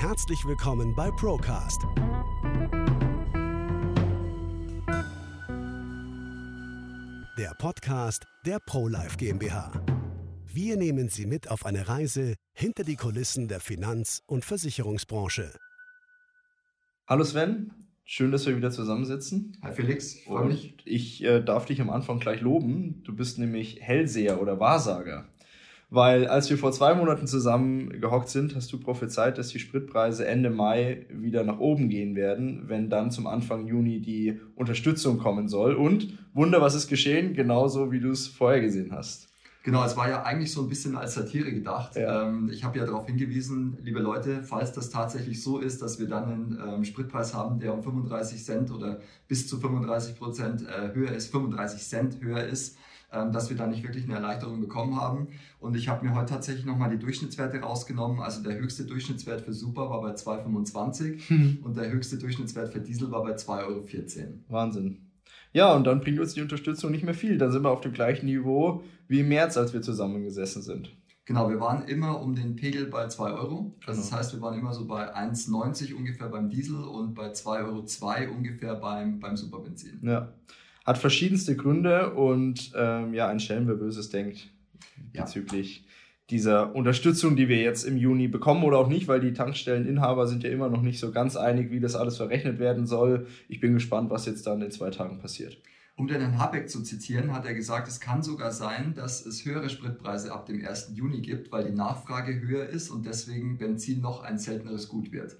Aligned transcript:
Herzlich 0.00 0.46
willkommen 0.46 0.94
bei 0.96 1.10
Procast. 1.10 1.82
Der 7.36 7.54
Podcast 7.58 8.24
der 8.46 8.60
ProLife 8.64 9.18
GmbH. 9.18 9.70
Wir 10.46 10.78
nehmen 10.78 11.10
Sie 11.10 11.26
mit 11.26 11.50
auf 11.50 11.66
eine 11.66 11.86
Reise 11.86 12.36
hinter 12.54 12.82
die 12.82 12.96
Kulissen 12.96 13.46
der 13.46 13.60
Finanz- 13.60 14.22
und 14.26 14.46
Versicherungsbranche. 14.46 15.52
Hallo 17.06 17.22
Sven, 17.22 17.70
schön, 18.04 18.32
dass 18.32 18.46
wir 18.46 18.56
wieder 18.56 18.70
zusammensitzen. 18.70 19.58
Hi 19.60 19.74
Felix, 19.74 20.14
freue 20.20 20.46
mich. 20.46 20.76
Ich 20.86 21.22
äh, 21.24 21.42
darf 21.42 21.66
dich 21.66 21.78
am 21.82 21.90
Anfang 21.90 22.20
gleich 22.20 22.40
loben. 22.40 23.02
Du 23.04 23.14
bist 23.14 23.38
nämlich 23.38 23.82
Hellseher 23.82 24.40
oder 24.40 24.58
Wahrsager. 24.58 25.28
Weil 25.90 26.28
als 26.28 26.48
wir 26.48 26.56
vor 26.56 26.70
zwei 26.70 26.94
Monaten 26.94 27.26
zusammen 27.26 28.00
gehockt 28.00 28.28
sind, 28.28 28.54
hast 28.54 28.72
du 28.72 28.78
prophezeit, 28.78 29.38
dass 29.38 29.48
die 29.48 29.58
Spritpreise 29.58 30.24
Ende 30.24 30.48
Mai 30.48 31.06
wieder 31.10 31.42
nach 31.42 31.58
oben 31.58 31.88
gehen 31.88 32.14
werden, 32.14 32.68
wenn 32.68 32.88
dann 32.88 33.10
zum 33.10 33.26
Anfang 33.26 33.66
Juni 33.66 34.00
die 34.00 34.40
Unterstützung 34.54 35.18
kommen 35.18 35.48
soll. 35.48 35.74
Und 35.74 36.16
Wunder, 36.32 36.60
was 36.60 36.76
ist 36.76 36.86
geschehen? 36.86 37.34
Genauso 37.34 37.90
wie 37.90 37.98
du 37.98 38.12
es 38.12 38.28
vorher 38.28 38.60
gesehen 38.60 38.92
hast. 38.92 39.30
Genau, 39.62 39.84
es 39.84 39.96
war 39.96 40.08
ja 40.08 40.22
eigentlich 40.22 40.52
so 40.52 40.62
ein 40.62 40.68
bisschen 40.68 40.96
als 40.96 41.14
Satire 41.14 41.52
gedacht. 41.52 41.96
Ja. 41.96 42.28
Ähm, 42.28 42.48
ich 42.50 42.64
habe 42.64 42.78
ja 42.78 42.86
darauf 42.86 43.06
hingewiesen, 43.06 43.76
liebe 43.82 43.98
Leute, 43.98 44.42
falls 44.42 44.72
das 44.72 44.88
tatsächlich 44.88 45.42
so 45.42 45.58
ist, 45.58 45.82
dass 45.82 45.98
wir 45.98 46.08
dann 46.08 46.24
einen 46.24 46.76
ähm, 46.76 46.84
Spritpreis 46.84 47.34
haben, 47.34 47.58
der 47.58 47.74
um 47.74 47.82
35 47.82 48.42
Cent 48.42 48.70
oder 48.70 49.00
bis 49.28 49.48
zu 49.48 49.58
35 49.58 50.16
Prozent 50.16 50.62
äh, 50.66 50.94
höher 50.94 51.12
ist, 51.12 51.30
35 51.30 51.82
Cent 51.82 52.20
höher 52.22 52.44
ist, 52.44 52.78
dass 53.10 53.50
wir 53.50 53.56
da 53.56 53.66
nicht 53.66 53.82
wirklich 53.82 54.04
eine 54.04 54.14
Erleichterung 54.14 54.60
bekommen 54.60 55.00
haben. 55.00 55.28
Und 55.58 55.76
ich 55.76 55.88
habe 55.88 56.06
mir 56.06 56.14
heute 56.14 56.32
tatsächlich 56.32 56.64
nochmal 56.64 56.90
die 56.90 56.98
Durchschnittswerte 56.98 57.58
rausgenommen. 57.58 58.20
Also 58.20 58.42
der 58.42 58.58
höchste 58.58 58.84
Durchschnittswert 58.84 59.40
für 59.40 59.52
Super 59.52 59.90
war 59.90 60.00
bei 60.00 60.12
2,25 60.12 61.28
hm. 61.28 61.58
und 61.62 61.76
der 61.76 61.90
höchste 61.90 62.18
Durchschnittswert 62.18 62.72
für 62.72 62.80
Diesel 62.80 63.10
war 63.10 63.22
bei 63.22 63.34
2,14 63.34 63.66
Euro. 63.66 63.84
Wahnsinn. 64.48 65.10
Ja, 65.52 65.74
und 65.74 65.84
dann 65.84 66.00
bringt 66.00 66.20
uns 66.20 66.34
die 66.34 66.42
Unterstützung 66.42 66.92
nicht 66.92 67.04
mehr 67.04 67.14
viel. 67.14 67.36
Dann 67.36 67.50
sind 67.50 67.64
wir 67.64 67.70
auf 67.70 67.80
dem 67.80 67.92
gleichen 67.92 68.26
Niveau 68.26 68.84
wie 69.08 69.20
im 69.20 69.28
März, 69.28 69.56
als 69.56 69.72
wir 69.72 69.82
zusammengesessen 69.82 70.62
sind. 70.62 70.96
Genau, 71.24 71.48
wir 71.48 71.60
waren 71.60 71.86
immer 71.88 72.20
um 72.20 72.34
den 72.34 72.54
Pegel 72.56 72.86
bei 72.86 73.08
2 73.08 73.32
Euro. 73.32 73.76
Also 73.86 74.00
genau. 74.00 74.10
Das 74.10 74.12
heißt, 74.12 74.34
wir 74.34 74.40
waren 74.40 74.58
immer 74.58 74.72
so 74.72 74.86
bei 74.86 75.14
1,90 75.14 75.94
ungefähr 75.94 76.28
beim 76.28 76.48
Diesel 76.48 76.82
und 76.82 77.14
bei 77.14 77.32
2,02 77.32 78.26
Euro 78.26 78.34
ungefähr 78.36 78.76
beim, 78.76 79.18
beim 79.18 79.36
Superbenzin. 79.36 80.00
Ja 80.02 80.32
hat 80.90 80.98
verschiedenste 80.98 81.54
Gründe 81.54 82.14
und 82.14 82.72
ähm, 82.74 83.14
ja, 83.14 83.28
ein 83.28 83.38
Schelm, 83.38 83.68
wer 83.68 83.76
Böses 83.76 84.10
denkt 84.10 84.50
ja. 85.12 85.22
bezüglich 85.22 85.84
dieser 86.30 86.74
Unterstützung, 86.74 87.36
die 87.36 87.48
wir 87.48 87.58
jetzt 87.58 87.84
im 87.84 87.96
Juni 87.96 88.26
bekommen 88.26 88.64
oder 88.64 88.78
auch 88.78 88.88
nicht, 88.88 89.06
weil 89.06 89.20
die 89.20 89.32
Tankstelleninhaber 89.32 90.26
sind 90.26 90.42
ja 90.42 90.50
immer 90.50 90.68
noch 90.68 90.82
nicht 90.82 90.98
so 90.98 91.12
ganz 91.12 91.36
einig, 91.36 91.70
wie 91.70 91.78
das 91.78 91.94
alles 91.94 92.16
verrechnet 92.16 92.58
werden 92.58 92.88
soll. 92.88 93.28
Ich 93.48 93.60
bin 93.60 93.72
gespannt, 93.72 94.10
was 94.10 94.26
jetzt 94.26 94.48
dann 94.48 94.62
in 94.62 94.72
zwei 94.72 94.90
Tagen 94.90 95.20
passiert. 95.20 95.62
Um 95.94 96.08
den 96.08 96.20
Herrn 96.20 96.38
Habeck 96.38 96.68
zu 96.68 96.82
zitieren, 96.82 97.32
hat 97.32 97.46
er 97.46 97.54
gesagt, 97.54 97.86
es 97.86 98.00
kann 98.00 98.24
sogar 98.24 98.50
sein, 98.50 98.94
dass 98.96 99.24
es 99.24 99.44
höhere 99.44 99.68
Spritpreise 99.68 100.32
ab 100.32 100.46
dem 100.46 100.64
1. 100.64 100.92
Juni 100.94 101.20
gibt, 101.20 101.52
weil 101.52 101.64
die 101.70 101.76
Nachfrage 101.76 102.40
höher 102.40 102.68
ist 102.68 102.90
und 102.90 103.06
deswegen 103.06 103.58
Benzin 103.58 104.00
noch 104.00 104.24
ein 104.24 104.38
selteneres 104.38 104.88
Gut 104.88 105.12
wird. 105.12 105.36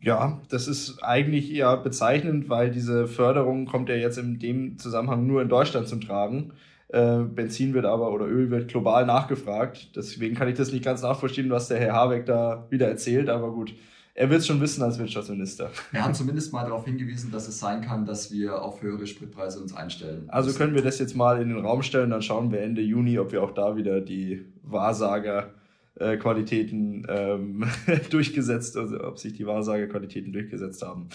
Ja, 0.00 0.40
das 0.50 0.68
ist 0.68 1.02
eigentlich 1.02 1.52
eher 1.52 1.76
bezeichnend, 1.78 2.48
weil 2.48 2.70
diese 2.70 3.06
Förderung 3.06 3.66
kommt 3.66 3.88
ja 3.88 3.96
jetzt 3.96 4.18
in 4.18 4.38
dem 4.38 4.78
Zusammenhang 4.78 5.26
nur 5.26 5.42
in 5.42 5.48
Deutschland 5.48 5.88
zum 5.88 6.00
Tragen. 6.00 6.52
Äh, 6.88 7.20
Benzin 7.22 7.74
wird 7.74 7.84
aber 7.84 8.12
oder 8.12 8.26
Öl 8.26 8.50
wird 8.50 8.68
global 8.68 9.06
nachgefragt. 9.06 9.96
Deswegen 9.96 10.36
kann 10.36 10.48
ich 10.48 10.56
das 10.56 10.70
nicht 10.70 10.84
ganz 10.84 11.02
nachvollziehen, 11.02 11.50
was 11.50 11.68
der 11.68 11.80
Herr 11.80 11.94
Habeck 11.94 12.26
da 12.26 12.66
wieder 12.70 12.86
erzählt. 12.86 13.28
Aber 13.28 13.50
gut, 13.50 13.74
er 14.14 14.30
wird 14.30 14.40
es 14.40 14.46
schon 14.46 14.60
wissen 14.60 14.82
als 14.82 14.98
Wirtschaftsminister. 14.98 15.70
Er 15.92 16.04
hat 16.04 16.16
zumindest 16.16 16.52
mal 16.52 16.62
darauf 16.62 16.84
hingewiesen, 16.84 17.32
dass 17.32 17.48
es 17.48 17.58
sein 17.58 17.82
kann, 17.82 18.06
dass 18.06 18.32
wir 18.32 18.62
auf 18.62 18.82
höhere 18.82 19.06
Spritpreise 19.06 19.60
uns 19.60 19.74
einstellen. 19.76 20.24
Also 20.28 20.56
können 20.56 20.74
wir 20.74 20.82
das 20.82 20.98
jetzt 20.98 21.16
mal 21.16 21.40
in 21.42 21.48
den 21.48 21.58
Raum 21.58 21.82
stellen, 21.82 22.10
dann 22.10 22.22
schauen 22.22 22.50
wir 22.50 22.60
Ende 22.60 22.80
Juni, 22.80 23.18
ob 23.18 23.32
wir 23.32 23.42
auch 23.42 23.52
da 23.52 23.76
wieder 23.76 24.00
die 24.00 24.44
Wahrsager 24.62 25.50
äh, 25.98 26.16
Qualitäten 26.16 27.06
ähm, 27.08 27.64
durchgesetzt, 28.10 28.76
also 28.76 29.02
ob 29.02 29.18
sich 29.18 29.32
die 29.32 29.46
Wahrsagequalitäten 29.46 30.32
durchgesetzt 30.32 30.82
haben. 30.82 31.08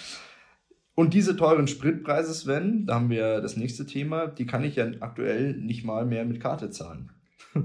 Und 0.93 1.13
diese 1.13 1.35
teuren 1.37 1.67
Spritpreise, 1.67 2.33
Sven, 2.33 2.85
da 2.85 2.95
haben 2.95 3.09
wir 3.09 3.41
das 3.41 3.57
nächste 3.57 3.85
Thema, 3.85 4.27
die 4.27 4.45
kann 4.45 4.63
ich 4.63 4.75
ja 4.75 4.87
aktuell 4.99 5.55
nicht 5.55 5.83
mal 5.83 6.05
mehr 6.05 6.25
mit 6.25 6.39
Karte 6.39 6.69
zahlen. 6.69 7.11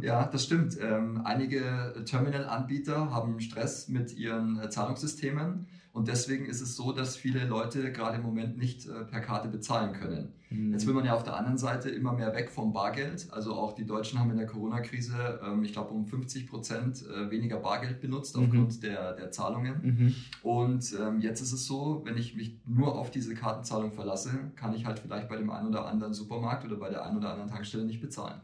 Ja, 0.01 0.27
das 0.27 0.45
stimmt. 0.45 0.77
Ähm, 0.81 1.23
einige 1.25 1.95
Terminal-Anbieter 2.05 3.11
haben 3.13 3.41
Stress 3.41 3.89
mit 3.89 4.17
ihren 4.17 4.59
äh, 4.59 4.69
Zahlungssystemen 4.69 5.67
und 5.97 6.09
deswegen 6.09 6.45
ist 6.45 6.61
es 6.61 6.77
so, 6.77 6.93
dass 6.93 7.17
viele 7.17 7.47
Leute 7.47 7.91
gerade 7.91 8.19
im 8.19 8.23
Moment 8.23 8.59
nicht 8.59 8.87
äh, 8.87 9.05
per 9.11 9.21
Karte 9.21 9.49
bezahlen 9.49 9.95
können. 9.95 10.35
Mhm. 10.51 10.73
Jetzt 10.73 10.87
will 10.87 10.93
man 10.93 11.07
ja 11.07 11.15
auf 11.15 11.23
der 11.23 11.35
anderen 11.39 11.57
Seite 11.57 11.89
immer 11.89 12.13
mehr 12.13 12.35
weg 12.35 12.51
vom 12.51 12.75
Bargeld. 12.75 13.29
Also 13.31 13.55
auch 13.55 13.73
die 13.73 13.87
Deutschen 13.87 14.19
haben 14.19 14.31
in 14.31 14.37
der 14.37 14.47
Corona-Krise, 14.47 15.41
ähm, 15.43 15.65
ich 15.65 15.73
glaube, 15.73 15.95
um 15.95 16.05
50 16.05 16.51
Prozent 16.51 17.03
äh, 17.07 17.31
weniger 17.31 17.57
Bargeld 17.57 18.03
benutzt 18.03 18.37
mhm. 18.37 18.45
aufgrund 18.45 18.83
der, 18.83 19.15
der 19.15 19.31
Zahlungen. 19.31 19.75
Mhm. 19.83 20.15
Und 20.43 20.95
ähm, 21.01 21.21
jetzt 21.21 21.41
ist 21.41 21.53
es 21.53 21.65
so, 21.65 22.03
wenn 22.05 22.19
ich 22.19 22.37
mich 22.37 22.59
nur 22.67 22.95
auf 22.95 23.11
diese 23.11 23.35
Kartenzahlung 23.35 23.93
verlasse, 23.93 24.33
kann 24.55 24.75
ich 24.75 24.85
halt 24.85 24.99
vielleicht 24.99 25.31
bei 25.31 25.39
dem 25.39 25.49
einen 25.49 25.69
oder 25.69 25.87
anderen 25.87 26.13
Supermarkt 26.13 26.67
oder 26.67 26.77
bei 26.77 26.91
der 26.91 27.07
einen 27.07 27.17
oder 27.17 27.31
anderen 27.31 27.49
Tankstelle 27.49 27.87
nicht 27.87 28.03
bezahlen 28.03 28.39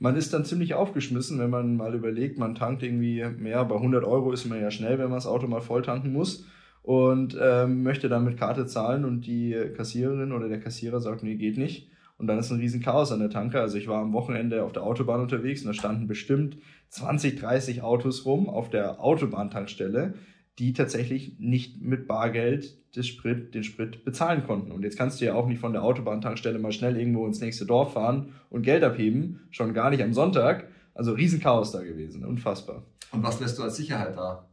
man 0.00 0.14
ist 0.14 0.32
dann 0.32 0.44
ziemlich 0.44 0.74
aufgeschmissen, 0.74 1.40
wenn 1.40 1.50
man 1.50 1.76
mal 1.76 1.92
überlegt, 1.92 2.38
man 2.38 2.54
tankt 2.54 2.84
irgendwie 2.84 3.24
mehr, 3.36 3.64
bei 3.64 3.74
100 3.74 4.04
Euro 4.04 4.30
ist 4.30 4.44
man 4.44 4.60
ja 4.60 4.70
schnell, 4.70 4.96
wenn 4.98 5.06
man 5.06 5.14
das 5.14 5.26
Auto 5.26 5.48
mal 5.48 5.60
voll 5.60 5.82
tanken 5.82 6.12
muss 6.12 6.46
und 6.88 7.36
ähm, 7.38 7.82
möchte 7.82 8.08
dann 8.08 8.24
mit 8.24 8.38
Karte 8.38 8.64
zahlen 8.64 9.04
und 9.04 9.26
die 9.26 9.54
Kassiererin 9.76 10.32
oder 10.32 10.48
der 10.48 10.58
Kassierer 10.58 11.02
sagt, 11.02 11.22
nee, 11.22 11.34
geht 11.34 11.58
nicht. 11.58 11.90
Und 12.16 12.28
dann 12.28 12.38
ist 12.38 12.50
ein 12.50 12.60
riesen 12.60 12.80
Chaos 12.80 13.12
an 13.12 13.18
der 13.18 13.28
Tanke. 13.28 13.60
Also 13.60 13.76
ich 13.76 13.88
war 13.88 14.00
am 14.00 14.14
Wochenende 14.14 14.64
auf 14.64 14.72
der 14.72 14.84
Autobahn 14.84 15.20
unterwegs 15.20 15.60
und 15.60 15.66
da 15.66 15.74
standen 15.74 16.06
bestimmt 16.06 16.56
20, 16.88 17.38
30 17.38 17.82
Autos 17.82 18.24
rum 18.24 18.48
auf 18.48 18.70
der 18.70 19.04
Autobahntankstelle, 19.04 20.14
die 20.58 20.72
tatsächlich 20.72 21.38
nicht 21.38 21.82
mit 21.82 22.08
Bargeld 22.08 22.78
des 22.96 23.06
Sprit, 23.06 23.54
den 23.54 23.64
Sprit 23.64 24.06
bezahlen 24.06 24.44
konnten. 24.46 24.72
Und 24.72 24.82
jetzt 24.82 24.96
kannst 24.96 25.20
du 25.20 25.26
ja 25.26 25.34
auch 25.34 25.46
nicht 25.46 25.60
von 25.60 25.74
der 25.74 25.82
Autobahntankstelle 25.82 26.58
mal 26.58 26.72
schnell 26.72 26.96
irgendwo 26.96 27.26
ins 27.26 27.42
nächste 27.42 27.66
Dorf 27.66 27.92
fahren 27.92 28.32
und 28.48 28.62
Geld 28.62 28.82
abheben, 28.82 29.40
schon 29.50 29.74
gar 29.74 29.90
nicht 29.90 30.02
am 30.02 30.14
Sonntag. 30.14 30.68
Also 30.94 31.12
riesen 31.12 31.40
Chaos 31.40 31.70
da 31.70 31.82
gewesen, 31.82 32.24
unfassbar. 32.24 32.82
Und 33.12 33.22
was 33.22 33.40
lässt 33.40 33.58
du 33.58 33.62
als 33.62 33.76
Sicherheit 33.76 34.16
da? 34.16 34.48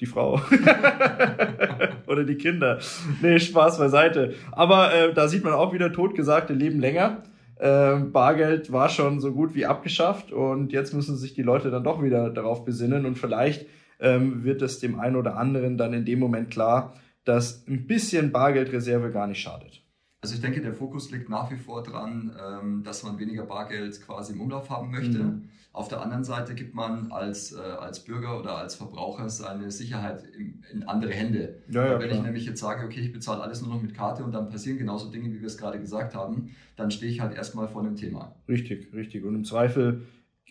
Die 0.00 0.06
Frau. 0.06 0.40
Oder 2.06 2.24
die 2.24 2.36
Kinder. 2.36 2.78
Nee, 3.22 3.38
Spaß 3.38 3.78
beiseite. 3.78 4.34
Aber 4.52 4.92
äh, 4.94 5.14
da 5.14 5.28
sieht 5.28 5.44
man 5.44 5.52
auch 5.52 5.72
wieder, 5.72 5.92
Totgesagte 5.92 6.52
leben 6.52 6.80
länger. 6.80 7.22
Äh, 7.56 7.96
Bargeld 7.96 8.72
war 8.72 8.88
schon 8.88 9.20
so 9.20 9.32
gut 9.32 9.54
wie 9.54 9.66
abgeschafft 9.66 10.32
und 10.32 10.72
jetzt 10.72 10.94
müssen 10.94 11.16
sich 11.16 11.34
die 11.34 11.42
Leute 11.42 11.70
dann 11.70 11.84
doch 11.84 12.02
wieder 12.02 12.30
darauf 12.30 12.64
besinnen 12.64 13.04
und 13.04 13.18
vielleicht 13.18 13.66
ähm, 14.00 14.44
wird 14.44 14.62
es 14.62 14.78
dem 14.78 14.98
einen 14.98 15.16
oder 15.16 15.36
anderen 15.36 15.76
dann 15.76 15.92
in 15.92 16.06
dem 16.06 16.18
Moment 16.18 16.50
klar, 16.50 16.94
dass 17.24 17.66
ein 17.68 17.86
bisschen 17.86 18.32
Bargeldreserve 18.32 19.10
gar 19.10 19.26
nicht 19.26 19.40
schadet. 19.40 19.82
Also 20.22 20.34
ich 20.34 20.40
denke, 20.40 20.60
der 20.60 20.74
Fokus 20.74 21.10
liegt 21.10 21.28
nach 21.28 21.50
wie 21.50 21.56
vor 21.56 21.82
dran, 21.82 22.32
ähm, 22.38 22.82
dass 22.82 23.02
man 23.02 23.18
weniger 23.18 23.44
Bargeld 23.44 24.00
quasi 24.02 24.32
im 24.32 24.40
Umlauf 24.40 24.68
haben 24.70 24.90
möchte. 24.90 25.18
Mhm. 25.18 25.48
Auf 25.72 25.86
der 25.86 26.02
anderen 26.02 26.24
Seite 26.24 26.54
gibt 26.54 26.74
man 26.74 27.12
als, 27.12 27.52
äh, 27.52 27.58
als 27.60 28.04
Bürger 28.04 28.40
oder 28.40 28.56
als 28.56 28.74
Verbraucher 28.74 29.28
seine 29.28 29.70
Sicherheit 29.70 30.24
in, 30.36 30.64
in 30.72 30.82
andere 30.82 31.12
Hände. 31.12 31.62
Ja, 31.68 31.86
ja, 31.86 32.00
wenn 32.00 32.08
klar. 32.08 32.18
ich 32.18 32.24
nämlich 32.24 32.44
jetzt 32.44 32.60
sage, 32.60 32.84
okay, 32.84 33.00
ich 33.00 33.12
bezahle 33.12 33.40
alles 33.40 33.62
nur 33.62 33.74
noch 33.74 33.80
mit 33.80 33.94
Karte 33.94 34.24
und 34.24 34.32
dann 34.32 34.48
passieren 34.48 34.78
genauso 34.78 35.10
Dinge, 35.10 35.32
wie 35.32 35.40
wir 35.40 35.46
es 35.46 35.56
gerade 35.56 35.78
gesagt 35.78 36.14
haben, 36.14 36.50
dann 36.74 36.90
stehe 36.90 37.12
ich 37.12 37.20
halt 37.20 37.36
erstmal 37.36 37.68
vor 37.68 37.84
dem 37.84 37.94
Thema. 37.94 38.34
Richtig, 38.48 38.92
richtig. 38.92 39.24
Und 39.24 39.36
im 39.36 39.44
Zweifel 39.44 40.02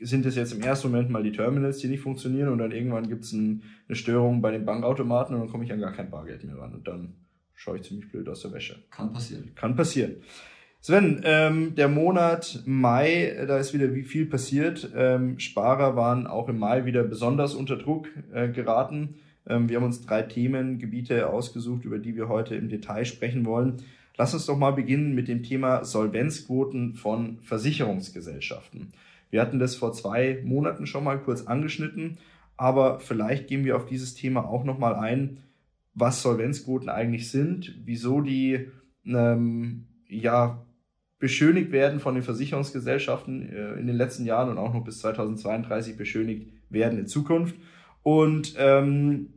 sind 0.02 0.26
es 0.26 0.36
jetzt 0.36 0.54
im 0.54 0.62
ersten 0.62 0.90
Moment 0.90 1.10
mal 1.10 1.24
die 1.24 1.34
Terminals, 1.34 1.80
die 1.80 1.88
nicht 1.90 2.02
funktionieren 2.02 2.50
und 2.50 2.60
dann 2.60 2.72
irgendwann 2.72 3.10
gibt 3.10 3.26
es 3.26 3.34
ein, 3.34 3.64
eine 3.90 3.96
Störung 3.98 4.42
bei 4.42 4.52
den 4.52 4.64
Bankautomaten 4.64 5.36
und 5.36 5.42
dann 5.42 5.50
komme 5.50 5.66
ich 5.66 5.74
an 5.74 5.82
gar 5.82 5.92
kein 5.92 6.10
Bargeld 6.10 6.46
mehr 6.46 6.58
ran 6.58 6.74
und 6.74 6.88
dann 6.88 7.16
schaue 7.56 7.78
ich 7.78 7.84
ziemlich 7.84 8.10
blöd 8.10 8.30
aus 8.30 8.42
der 8.42 8.54
Wäsche. 8.54 8.82
Kann 8.90 9.12
passieren. 9.12 9.52
Kann 9.56 9.76
passieren. 9.76 10.16
Sven, 10.82 11.22
ähm, 11.26 11.76
der 11.76 11.90
Monat 11.90 12.64
Mai, 12.66 13.36
da 13.48 13.58
ist 13.58 13.74
wieder 13.74 13.94
wie 13.94 14.04
viel 14.04 14.26
passiert. 14.26 14.90
Ähm, 14.96 15.38
Sparer 15.38 15.98
waren 15.98 16.26
auch 16.26 16.48
im 16.48 16.58
Mai 16.58 16.86
wieder 16.86 17.04
besonders 17.04 17.54
unter 17.54 17.76
Druck 17.76 18.08
äh, 18.34 18.48
geraten. 18.48 19.16
Ähm, 19.46 19.68
wir 19.68 19.76
haben 19.76 19.84
uns 19.84 20.06
drei 20.06 20.22
Themengebiete 20.22 21.30
ausgesucht, 21.30 21.84
über 21.84 22.00
die 22.00 22.16
wir 22.16 22.30
heute 22.30 22.56
im 22.56 22.70
Detail 22.70 23.04
sprechen 23.04 23.46
wollen. 23.46 23.84
Lass 24.18 24.34
uns 24.34 24.46
doch 24.46 24.58
mal 24.58 24.72
beginnen 24.72 25.16
mit 25.16 25.28
dem 25.28 25.44
Thema 25.44 25.84
Solvenzquoten 25.84 26.94
von 26.94 27.40
Versicherungsgesellschaften. 27.44 28.94
Wir 29.32 29.42
hatten 29.42 29.60
das 29.60 29.76
vor 29.76 29.92
zwei 29.92 30.42
Monaten 30.46 30.88
schon 30.88 31.04
mal 31.04 31.20
kurz 31.20 31.46
angeschnitten, 31.46 32.20
aber 32.56 33.02
vielleicht 33.02 33.48
gehen 33.48 33.66
wir 33.66 33.76
auf 33.76 33.86
dieses 33.86 34.16
Thema 34.16 34.46
auch 34.46 34.64
noch 34.64 34.80
mal 34.80 34.96
ein, 34.96 35.40
was 35.94 36.22
Solvenzquoten 36.22 36.88
eigentlich 36.88 37.30
sind, 37.30 37.76
wieso 37.84 38.22
die 38.22 38.68
ähm, 39.06 39.86
ja 40.08 40.66
beschönigt 41.20 41.72
werden 41.72 42.00
von 42.00 42.16
den 42.16 42.24
Versicherungsgesellschaften 42.24 43.50
äh, 43.50 43.74
in 43.74 43.88
den 43.88 43.96
letzten 43.96 44.26
Jahren 44.26 44.50
und 44.50 44.58
auch 44.58 44.74
noch 44.74 44.84
bis 44.84 45.00
2032 45.00 45.98
beschönigt 45.98 46.52
werden 46.70 46.98
in 46.98 47.08
Zukunft. 47.08 47.56
Und 48.04 48.56
ähm, 48.58 49.34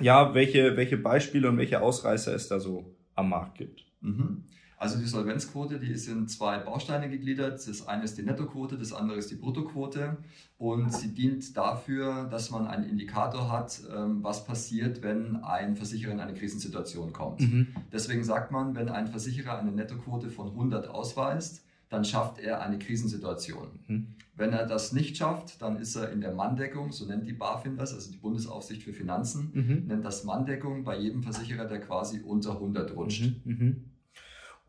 ja, 0.00 0.34
welche, 0.34 0.76
welche 0.76 0.96
Beispiele 0.96 1.48
und 1.48 1.58
welche 1.58 1.82
Ausreißer 1.82 2.34
es 2.34 2.48
da 2.48 2.58
so 2.58 2.96
am 3.14 3.28
Markt 3.28 3.58
gibt. 3.58 3.84
Mhm. 4.00 4.44
Also 4.80 4.98
die 4.98 5.04
Solvenzquote, 5.04 5.78
die 5.78 5.88
ist 5.92 6.08
in 6.08 6.26
zwei 6.26 6.56
Bausteine 6.56 7.10
gegliedert. 7.10 7.68
Das 7.68 7.86
eine 7.86 8.02
ist 8.02 8.16
die 8.16 8.22
Nettoquote, 8.22 8.78
das 8.78 8.94
andere 8.94 9.18
ist 9.18 9.30
die 9.30 9.34
Bruttoquote. 9.34 10.16
Und 10.56 10.90
sie 10.90 11.14
dient 11.14 11.54
dafür, 11.54 12.24
dass 12.30 12.50
man 12.50 12.66
einen 12.66 12.88
Indikator 12.88 13.52
hat, 13.52 13.78
ähm, 13.94 14.22
was 14.22 14.46
passiert, 14.46 15.02
wenn 15.02 15.36
ein 15.44 15.76
Versicherer 15.76 16.12
in 16.12 16.20
eine 16.20 16.32
Krisensituation 16.32 17.12
kommt. 17.12 17.42
Mhm. 17.42 17.66
Deswegen 17.92 18.24
sagt 18.24 18.52
man, 18.52 18.74
wenn 18.74 18.88
ein 18.88 19.08
Versicherer 19.08 19.58
eine 19.58 19.70
Nettoquote 19.70 20.30
von 20.30 20.48
100 20.48 20.88
ausweist, 20.88 21.62
dann 21.90 22.06
schafft 22.06 22.38
er 22.38 22.62
eine 22.62 22.78
Krisensituation. 22.78 23.66
Mhm. 23.86 24.06
Wenn 24.34 24.54
er 24.54 24.64
das 24.64 24.92
nicht 24.92 25.18
schafft, 25.18 25.60
dann 25.60 25.76
ist 25.76 25.94
er 25.94 26.10
in 26.10 26.22
der 26.22 26.32
Manndeckung, 26.32 26.90
so 26.90 27.04
nennt 27.04 27.26
die 27.26 27.34
BaFin 27.34 27.76
das, 27.76 27.92
also 27.92 28.10
die 28.10 28.16
Bundesaufsicht 28.16 28.82
für 28.82 28.94
Finanzen, 28.94 29.50
mhm. 29.52 29.88
nennt 29.88 30.06
das 30.06 30.24
Manndeckung 30.24 30.84
bei 30.84 30.98
jedem 30.98 31.22
Versicherer, 31.22 31.66
der 31.66 31.80
quasi 31.80 32.20
unter 32.20 32.52
100 32.52 32.96
rutscht. 32.96 33.44
Mhm. 33.44 33.84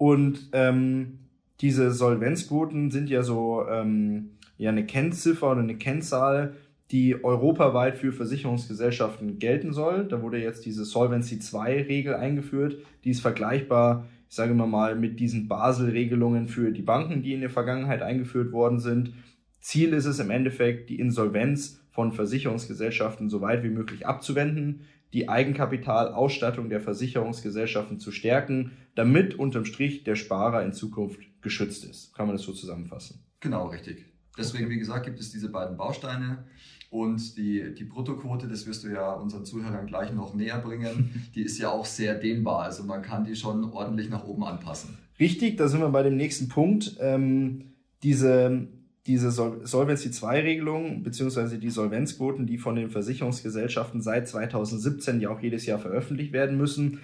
Und 0.01 0.49
ähm, 0.53 1.19
diese 1.59 1.91
Solvenzquoten 1.91 2.89
sind 2.89 3.11
ja 3.11 3.21
so 3.21 3.67
ähm, 3.69 4.31
ja 4.57 4.71
eine 4.71 4.87
Kennziffer 4.87 5.51
oder 5.51 5.61
eine 5.61 5.75
Kennzahl, 5.75 6.55
die 6.89 7.23
europaweit 7.23 7.99
für 7.99 8.11
Versicherungsgesellschaften 8.11 9.37
gelten 9.37 9.73
soll. 9.73 10.05
Da 10.05 10.23
wurde 10.23 10.41
jetzt 10.41 10.65
diese 10.65 10.85
Solvency 10.85 11.37
2 11.37 11.83
Regel 11.83 12.15
eingeführt, 12.15 12.77
die 13.03 13.11
ist 13.11 13.21
vergleichbar, 13.21 14.07
ich 14.27 14.35
sage 14.35 14.55
mal 14.55 14.65
mal, 14.65 14.95
mit 14.95 15.19
diesen 15.19 15.47
Basel-Regelungen 15.47 16.47
für 16.47 16.71
die 16.71 16.81
Banken, 16.81 17.21
die 17.21 17.33
in 17.33 17.41
der 17.41 17.51
Vergangenheit 17.51 18.01
eingeführt 18.01 18.51
worden 18.51 18.79
sind. 18.79 19.13
Ziel 19.59 19.93
ist 19.93 20.05
es 20.05 20.17
im 20.17 20.31
Endeffekt, 20.31 20.89
die 20.89 20.99
Insolvenz 20.99 21.79
von 21.91 22.11
Versicherungsgesellschaften 22.11 23.29
so 23.29 23.41
weit 23.41 23.63
wie 23.63 23.69
möglich 23.69 24.07
abzuwenden 24.07 24.81
die 25.13 25.29
Eigenkapitalausstattung 25.29 26.69
der 26.69 26.81
Versicherungsgesellschaften 26.81 27.99
zu 27.99 28.11
stärken, 28.11 28.71
damit 28.95 29.35
unterm 29.35 29.65
Strich 29.65 30.03
der 30.03 30.15
Sparer 30.15 30.63
in 30.63 30.73
Zukunft 30.73 31.19
geschützt 31.41 31.85
ist. 31.85 32.13
Kann 32.15 32.27
man 32.27 32.35
das 32.35 32.45
so 32.45 32.53
zusammenfassen? 32.53 33.19
Genau, 33.39 33.67
richtig. 33.67 34.05
Deswegen, 34.37 34.69
wie 34.69 34.79
gesagt, 34.79 35.05
gibt 35.05 35.19
es 35.19 35.31
diese 35.31 35.49
beiden 35.49 35.77
Bausteine. 35.77 36.45
Und 36.89 37.37
die, 37.37 37.73
die 37.73 37.85
Bruttoquote, 37.85 38.49
das 38.49 38.67
wirst 38.67 38.83
du 38.83 38.89
ja 38.89 39.13
unseren 39.13 39.45
Zuhörern 39.45 39.87
gleich 39.87 40.11
noch 40.13 40.33
näher 40.33 40.59
bringen, 40.59 41.29
die 41.35 41.41
ist 41.41 41.57
ja 41.57 41.69
auch 41.71 41.85
sehr 41.85 42.15
dehnbar. 42.15 42.63
Also 42.63 42.83
man 42.83 43.01
kann 43.01 43.23
die 43.23 43.35
schon 43.35 43.63
ordentlich 43.71 44.09
nach 44.09 44.25
oben 44.25 44.43
anpassen. 44.43 44.97
Richtig, 45.19 45.57
da 45.57 45.67
sind 45.67 45.79
wir 45.79 45.89
bei 45.89 46.03
dem 46.03 46.17
nächsten 46.17 46.49
Punkt. 46.49 46.97
Ähm, 46.99 47.75
diese 48.03 48.67
diese 49.07 49.31
Sol 49.31 49.61
Solvency 49.63 50.09
2-Regelung 50.09 51.03
beziehungsweise 51.03 51.57
die 51.57 51.69
Solvenzquoten, 51.69 52.45
die 52.45 52.57
von 52.57 52.75
den 52.75 52.89
Versicherungsgesellschaften 52.89 54.01
seit 54.01 54.27
2017 54.27 55.21
ja 55.21 55.29
auch 55.29 55.39
jedes 55.39 55.65
Jahr 55.65 55.79
veröffentlicht 55.79 56.33
werden 56.33 56.57
müssen, 56.57 56.99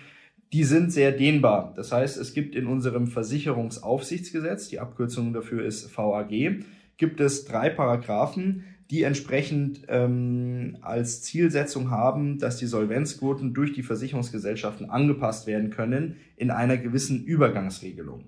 die 0.53 0.63
sind 0.63 0.91
sehr 0.91 1.11
dehnbar. 1.11 1.73
Das 1.75 1.91
heißt, 1.91 2.17
es 2.17 2.33
gibt 2.33 2.55
in 2.55 2.67
unserem 2.67 3.07
Versicherungsaufsichtsgesetz, 3.07 4.69
die 4.69 4.79
Abkürzung 4.79 5.33
dafür 5.33 5.65
ist 5.65 5.95
VAG, 5.95 6.63
gibt 6.97 7.19
es 7.19 7.45
drei 7.45 7.69
Paragraphen, 7.69 8.63
die 8.89 9.03
entsprechend 9.03 9.81
ähm, 9.89 10.77
als 10.81 11.21
Zielsetzung 11.21 11.91
haben, 11.91 12.39
dass 12.39 12.57
die 12.57 12.67
Solvenzquoten 12.67 13.53
durch 13.53 13.73
die 13.73 13.83
Versicherungsgesellschaften 13.83 14.89
angepasst 14.89 15.45
werden 15.45 15.71
können 15.71 16.15
in 16.37 16.51
einer 16.51 16.77
gewissen 16.77 17.25
Übergangsregelung. 17.25 18.23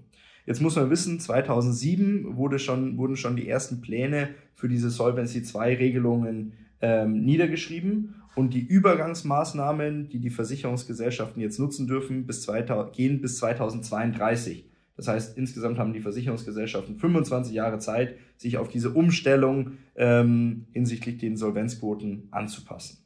Jetzt 0.49 0.61
muss 0.61 0.75
man 0.75 0.89
wissen, 0.89 1.19
2007 1.19 2.35
wurde 2.35 2.57
schon, 2.57 2.97
wurden 2.97 3.15
schon 3.15 3.35
die 3.35 3.47
ersten 3.47 3.81
Pläne 3.81 4.29
für 4.55 4.67
diese 4.67 4.89
Solvency 4.89 5.43
2 5.43 5.75
Regelungen 5.75 6.53
ähm, 6.81 7.23
niedergeschrieben 7.23 8.15
und 8.35 8.55
die 8.55 8.65
Übergangsmaßnahmen, 8.65 10.09
die 10.09 10.17
die 10.17 10.31
Versicherungsgesellschaften 10.31 11.39
jetzt 11.39 11.59
nutzen 11.59 11.85
dürfen, 11.85 12.25
bis 12.25 12.41
2000, 12.41 12.95
gehen 12.95 13.21
bis 13.21 13.37
2032. 13.37 14.65
Das 14.97 15.07
heißt, 15.07 15.37
insgesamt 15.37 15.77
haben 15.77 15.93
die 15.93 16.01
Versicherungsgesellschaften 16.01 16.97
25 16.97 17.53
Jahre 17.53 17.77
Zeit, 17.77 18.15
sich 18.35 18.57
auf 18.57 18.69
diese 18.69 18.89
Umstellung 18.89 19.73
ähm, 19.95 20.65
hinsichtlich 20.71 21.19
den 21.19 21.37
Solvenzquoten 21.37 22.27
anzupassen. 22.31 22.97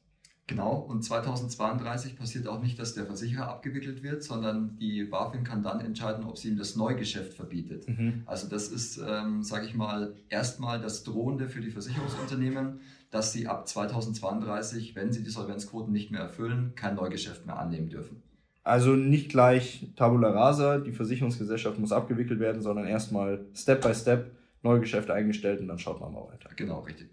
Genau, 0.45 0.73
und 0.75 1.03
2032 1.03 2.17
passiert 2.17 2.47
auch 2.47 2.61
nicht, 2.61 2.77
dass 2.77 2.93
der 2.93 3.05
Versicherer 3.05 3.47
abgewickelt 3.47 4.03
wird, 4.03 4.23
sondern 4.23 4.75
die 4.77 5.05
BaFin 5.05 5.45
kann 5.45 5.63
dann 5.63 5.79
entscheiden, 5.79 6.25
ob 6.25 6.37
sie 6.37 6.49
ihm 6.49 6.57
das 6.57 6.75
Neugeschäft 6.75 7.33
verbietet. 7.33 7.87
Mhm. 7.87 8.23
Also 8.25 8.49
das 8.49 8.67
ist, 8.67 8.97
ähm, 8.97 9.41
sage 9.41 9.65
ich 9.65 9.73
mal, 9.73 10.15
erstmal 10.27 10.81
das 10.81 11.03
Drohende 11.03 11.47
für 11.47 11.61
die 11.61 11.71
Versicherungsunternehmen, 11.71 12.81
dass 13.09 13.31
sie 13.31 13.47
ab 13.47 13.69
2032, 13.69 14.95
wenn 14.95 15.13
sie 15.13 15.23
die 15.23 15.29
Solvenzquoten 15.29 15.93
nicht 15.93 16.11
mehr 16.11 16.21
erfüllen, 16.21 16.73
kein 16.75 16.95
Neugeschäft 16.95 17.45
mehr 17.45 17.57
annehmen 17.57 17.89
dürfen. 17.89 18.21
Also 18.63 18.95
nicht 18.95 19.29
gleich 19.29 19.91
Tabula 19.95 20.31
rasa, 20.31 20.79
die 20.79 20.91
Versicherungsgesellschaft 20.91 21.79
muss 21.79 21.91
abgewickelt 21.93 22.39
werden, 22.41 22.61
sondern 22.61 22.85
erstmal 22.85 23.45
Step 23.53 23.81
by 23.81 23.93
Step 23.93 24.31
Neugeschäfte 24.61 25.13
eingestellt 25.13 25.61
und 25.61 25.67
dann 25.67 25.79
schaut 25.79 26.01
man 26.01 26.13
mal 26.13 26.27
weiter. 26.29 26.49
Genau, 26.55 26.79
richtig. 26.79 27.09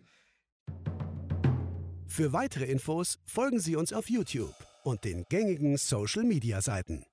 Für 2.10 2.32
weitere 2.32 2.64
Infos 2.64 3.20
folgen 3.24 3.60
Sie 3.60 3.76
uns 3.76 3.92
auf 3.92 4.10
YouTube 4.10 4.56
und 4.82 5.04
den 5.04 5.26
gängigen 5.28 5.76
Social-Media-Seiten. 5.76 7.04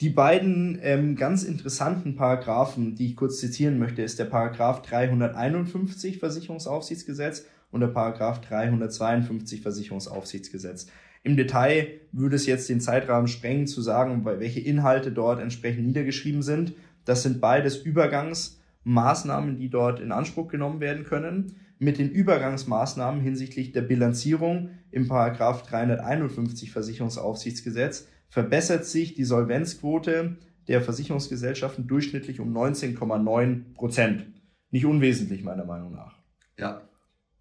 Die 0.00 0.08
beiden 0.08 0.78
ähm, 0.82 1.16
ganz 1.16 1.42
interessanten 1.42 2.14
Paragraphen, 2.14 2.94
die 2.94 3.06
ich 3.08 3.16
kurz 3.16 3.40
zitieren 3.40 3.80
möchte, 3.80 4.02
ist 4.02 4.20
der 4.20 4.26
Paragraph 4.26 4.82
351 4.82 6.20
Versicherungsaufsichtsgesetz 6.20 7.46
und 7.72 7.80
der 7.80 7.88
Paragraph 7.88 8.40
352 8.42 9.62
Versicherungsaufsichtsgesetz. 9.62 10.86
Im 11.24 11.36
Detail 11.36 11.88
würde 12.12 12.36
es 12.36 12.46
jetzt 12.46 12.68
den 12.68 12.80
Zeitrahmen 12.80 13.26
sprengen, 13.26 13.66
zu 13.66 13.82
sagen, 13.82 14.24
welche 14.24 14.60
Inhalte 14.60 15.10
dort 15.10 15.40
entsprechend 15.40 15.88
niedergeschrieben 15.88 16.42
sind. 16.42 16.74
Das 17.04 17.24
sind 17.24 17.40
beides 17.40 17.78
Übergangsmaßnahmen, 17.78 19.56
die 19.56 19.70
dort 19.70 19.98
in 19.98 20.12
Anspruch 20.12 20.46
genommen 20.46 20.78
werden 20.78 21.02
können 21.02 21.56
mit 21.78 21.98
den 21.98 22.10
Übergangsmaßnahmen 22.10 23.20
hinsichtlich 23.20 23.72
der 23.72 23.82
Bilanzierung 23.82 24.70
im 24.90 25.08
Paragraph 25.08 25.62
351 25.62 26.70
Versicherungsaufsichtsgesetz 26.70 28.08
verbessert 28.28 28.84
sich 28.84 29.14
die 29.14 29.24
Solvenzquote 29.24 30.36
der 30.68 30.82
Versicherungsgesellschaften 30.82 31.86
durchschnittlich 31.86 32.40
um 32.40 32.56
19,9 32.56 33.74
Prozent. 33.74 34.26
Nicht 34.70 34.86
unwesentlich 34.86 35.44
meiner 35.44 35.64
Meinung 35.64 35.92
nach. 35.92 36.16
Ja. 36.58 36.82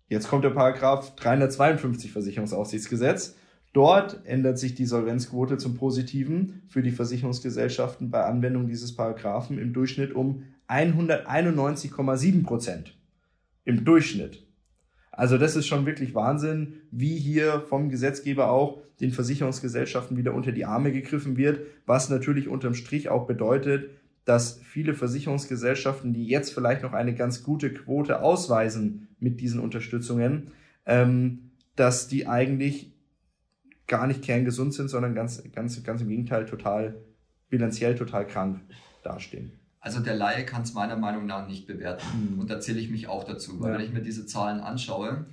Jetzt 0.08 0.28
kommt 0.28 0.44
der 0.44 0.52
Paragraph 0.52 1.16
352 1.16 2.12
Versicherungsaufsichtsgesetz. 2.12 3.36
Dort 3.74 4.22
ändert 4.26 4.60
sich 4.60 4.76
die 4.76 4.86
Solvenzquote 4.86 5.58
zum 5.58 5.76
Positiven 5.76 6.62
für 6.68 6.84
die 6.84 6.92
Versicherungsgesellschaften 6.92 8.12
bei 8.12 8.24
Anwendung 8.24 8.68
dieses 8.68 8.96
Paragraphen 8.96 9.58
im 9.58 9.74
Durchschnitt 9.74 10.14
um 10.14 10.44
191,7 10.68 12.44
Prozent 12.44 12.96
im 13.66 13.84
Durchschnitt. 13.84 14.46
Also 15.12 15.38
das 15.38 15.56
ist 15.56 15.68
schon 15.68 15.86
wirklich 15.86 16.14
Wahnsinn, 16.14 16.82
wie 16.92 17.18
hier 17.18 17.62
vom 17.62 17.90
Gesetzgeber 17.90 18.50
auch 18.50 18.82
den 19.00 19.12
Versicherungsgesellschaften 19.12 20.18
wieder 20.18 20.34
unter 20.34 20.52
die 20.52 20.66
Arme 20.66 20.92
gegriffen 20.92 21.38
wird, 21.38 21.62
was 21.86 22.10
natürlich 22.10 22.48
unterm 22.48 22.74
Strich 22.74 23.10
auch 23.10 23.28
bedeutet, 23.28 23.90
dass 24.26 24.60
viele 24.60 24.94
Versicherungsgesellschaften, 24.94 26.14
die 26.14 26.26
jetzt 26.26 26.54
vielleicht 26.54 26.84
noch 26.84 26.94
eine 26.94 27.14
ganz 27.14 27.44
gute 27.44 27.74
Quote 27.74 28.22
ausweisen 28.22 29.08
mit 29.20 29.40
diesen 29.40 29.60
Unterstützungen, 29.60 30.52
ähm, 30.86 31.52
dass 31.76 32.08
die 32.08 32.28
eigentlich 32.28 32.92
gar 33.88 34.08
nicht 34.08 34.24
kerngesund 34.24 34.74
sind, 34.74 34.90
sondern 34.90 35.14
ganz, 35.14 35.44
ganz, 35.54 35.82
ganz 35.84 36.02
im 36.02 36.10
Gegenteil 36.10 36.46
total 36.46 36.96
bilanziell 37.50 37.96
total 37.96 38.26
krank 38.26 38.62
dastehen. 39.04 39.52
Also 39.86 40.00
der 40.00 40.16
Laie 40.16 40.48
kann 40.48 40.64
es 40.64 40.74
meiner 40.74 40.96
Meinung 40.96 41.28
nach 41.28 41.48
nicht 41.48 41.68
bewerten. 41.68 42.34
Mhm. 42.34 42.40
Und 42.40 42.50
da 42.50 42.60
zähle 42.60 42.80
ich 42.80 42.90
mich 42.90 43.08
auch 43.08 43.24
dazu. 43.24 43.60
Weil 43.60 43.72
ja. 43.72 43.78
wenn 43.78 43.86
ich 43.86 43.94
mir 43.94 44.02
diese 44.02 44.26
Zahlen 44.26 44.60
anschaue, 44.60 45.26